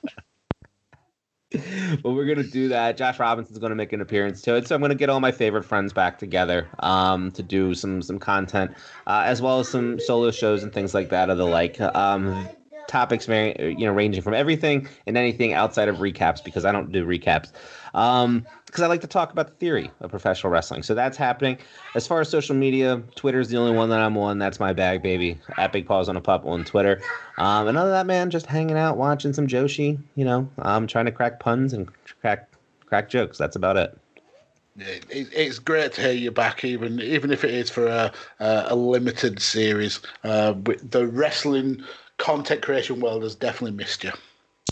[2.02, 2.96] but we're gonna do that.
[2.96, 5.64] Josh Robinson's gonna make an appearance to it, so I'm gonna get all my favorite
[5.64, 8.72] friends back together um, to do some some content,
[9.06, 11.80] uh, as well as some solo shows and things like that of the like.
[11.80, 12.48] Um,
[12.88, 17.06] topics, you know, ranging from everything and anything outside of recaps because I don't do
[17.06, 17.52] recaps.
[17.94, 20.82] Um, because I like to talk about the theory of professional wrestling.
[20.82, 21.58] So that's happening.
[21.94, 24.38] As far as social media, Twitter is the only one that I'm on.
[24.38, 25.38] That's my bag, baby.
[25.56, 27.00] At Big Paws on a Pup on Twitter.
[27.38, 29.98] Um, and other than that, man, just hanging out, watching some Joshi.
[30.16, 31.88] You know, I'm trying to crack puns and
[32.20, 32.50] crack
[32.84, 33.38] crack jokes.
[33.38, 33.98] That's about it.
[34.78, 38.66] It, it's great to hear you back, even even if it is for a a,
[38.68, 40.00] a limited series.
[40.24, 40.52] Uh,
[40.90, 41.82] the wrestling
[42.18, 44.12] content creation world has definitely missed you.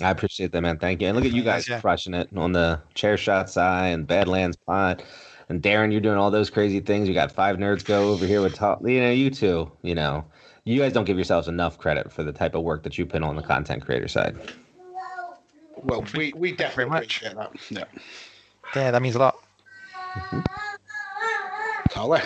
[0.02, 0.78] I appreciate that, man.
[0.78, 1.08] Thank you.
[1.08, 1.80] And look at you guys yeah.
[1.80, 5.02] crushing it on the chair shot side and Badlands pod.
[5.48, 7.08] And Darren, you're doing all those crazy things.
[7.08, 8.80] You got five nerds go over here with talk.
[8.84, 9.70] You know, you two.
[9.82, 10.24] You know,
[10.64, 13.22] you guys don't give yourselves enough credit for the type of work that you put
[13.22, 14.36] on the content creator side.
[15.76, 17.52] Well, we we definitely appreciate that.
[17.70, 17.84] Yeah.
[18.74, 19.36] Yeah, that means a lot.
[20.14, 20.40] Mm-hmm.
[21.90, 22.20] Tolly,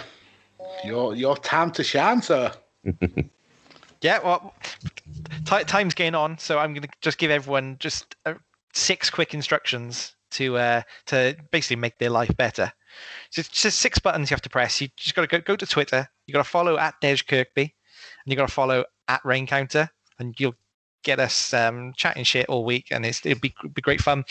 [0.84, 2.52] your your time to shine, sir.
[4.02, 4.55] yeah, well,
[5.44, 8.35] t- time's getting on, so I'm going to just give everyone just uh,
[8.72, 12.72] six quick instructions to uh, to basically make their life better.
[13.31, 14.81] So it's just six buttons you have to press.
[14.81, 16.09] You just got to go, go to Twitter.
[16.27, 19.90] You got to follow at Dej Kirkby, and you got to follow at Rain Counter,
[20.18, 20.55] and you'll
[21.02, 24.24] get us um, chatting shit all week, and it's, it'll be, be great fun.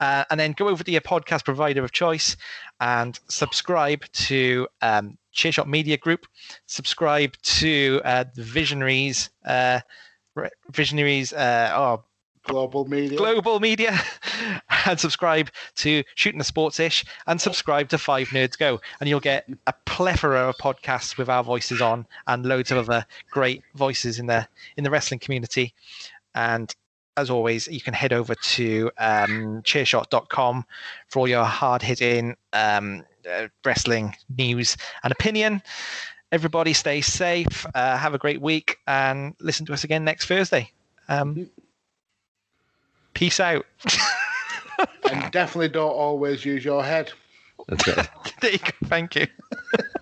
[0.00, 2.36] Uh, and then go over to your podcast provider of choice
[2.80, 6.26] and subscribe to um, Chairshot Media Group.
[6.66, 9.30] Subscribe to uh, the Visionaries.
[9.44, 9.80] Uh,
[10.70, 11.32] Visionaries.
[11.32, 12.04] Uh, oh,
[12.44, 13.16] Global Media.
[13.16, 13.98] Global Media.
[14.86, 18.80] and subscribe to Shooting the Sports Ish and subscribe to Five Nerds Go.
[19.00, 23.06] And you'll get a plethora of podcasts with our voices on and loads of other
[23.30, 24.46] great voices in the
[24.76, 25.74] in the wrestling community.
[26.34, 26.74] And
[27.16, 30.64] as always, you can head over to um, chairshot.com
[31.08, 35.62] for all your hard hitting um, uh, wrestling news and opinion.
[36.30, 40.70] Everybody stay safe, uh, have a great week, and listen to us again next Thursday.
[41.08, 41.50] Um,
[43.14, 43.66] peace out.
[45.10, 47.12] and definitely don't always use your head.
[47.68, 48.08] That's it.
[48.40, 48.70] there you go.
[48.84, 49.26] Thank you.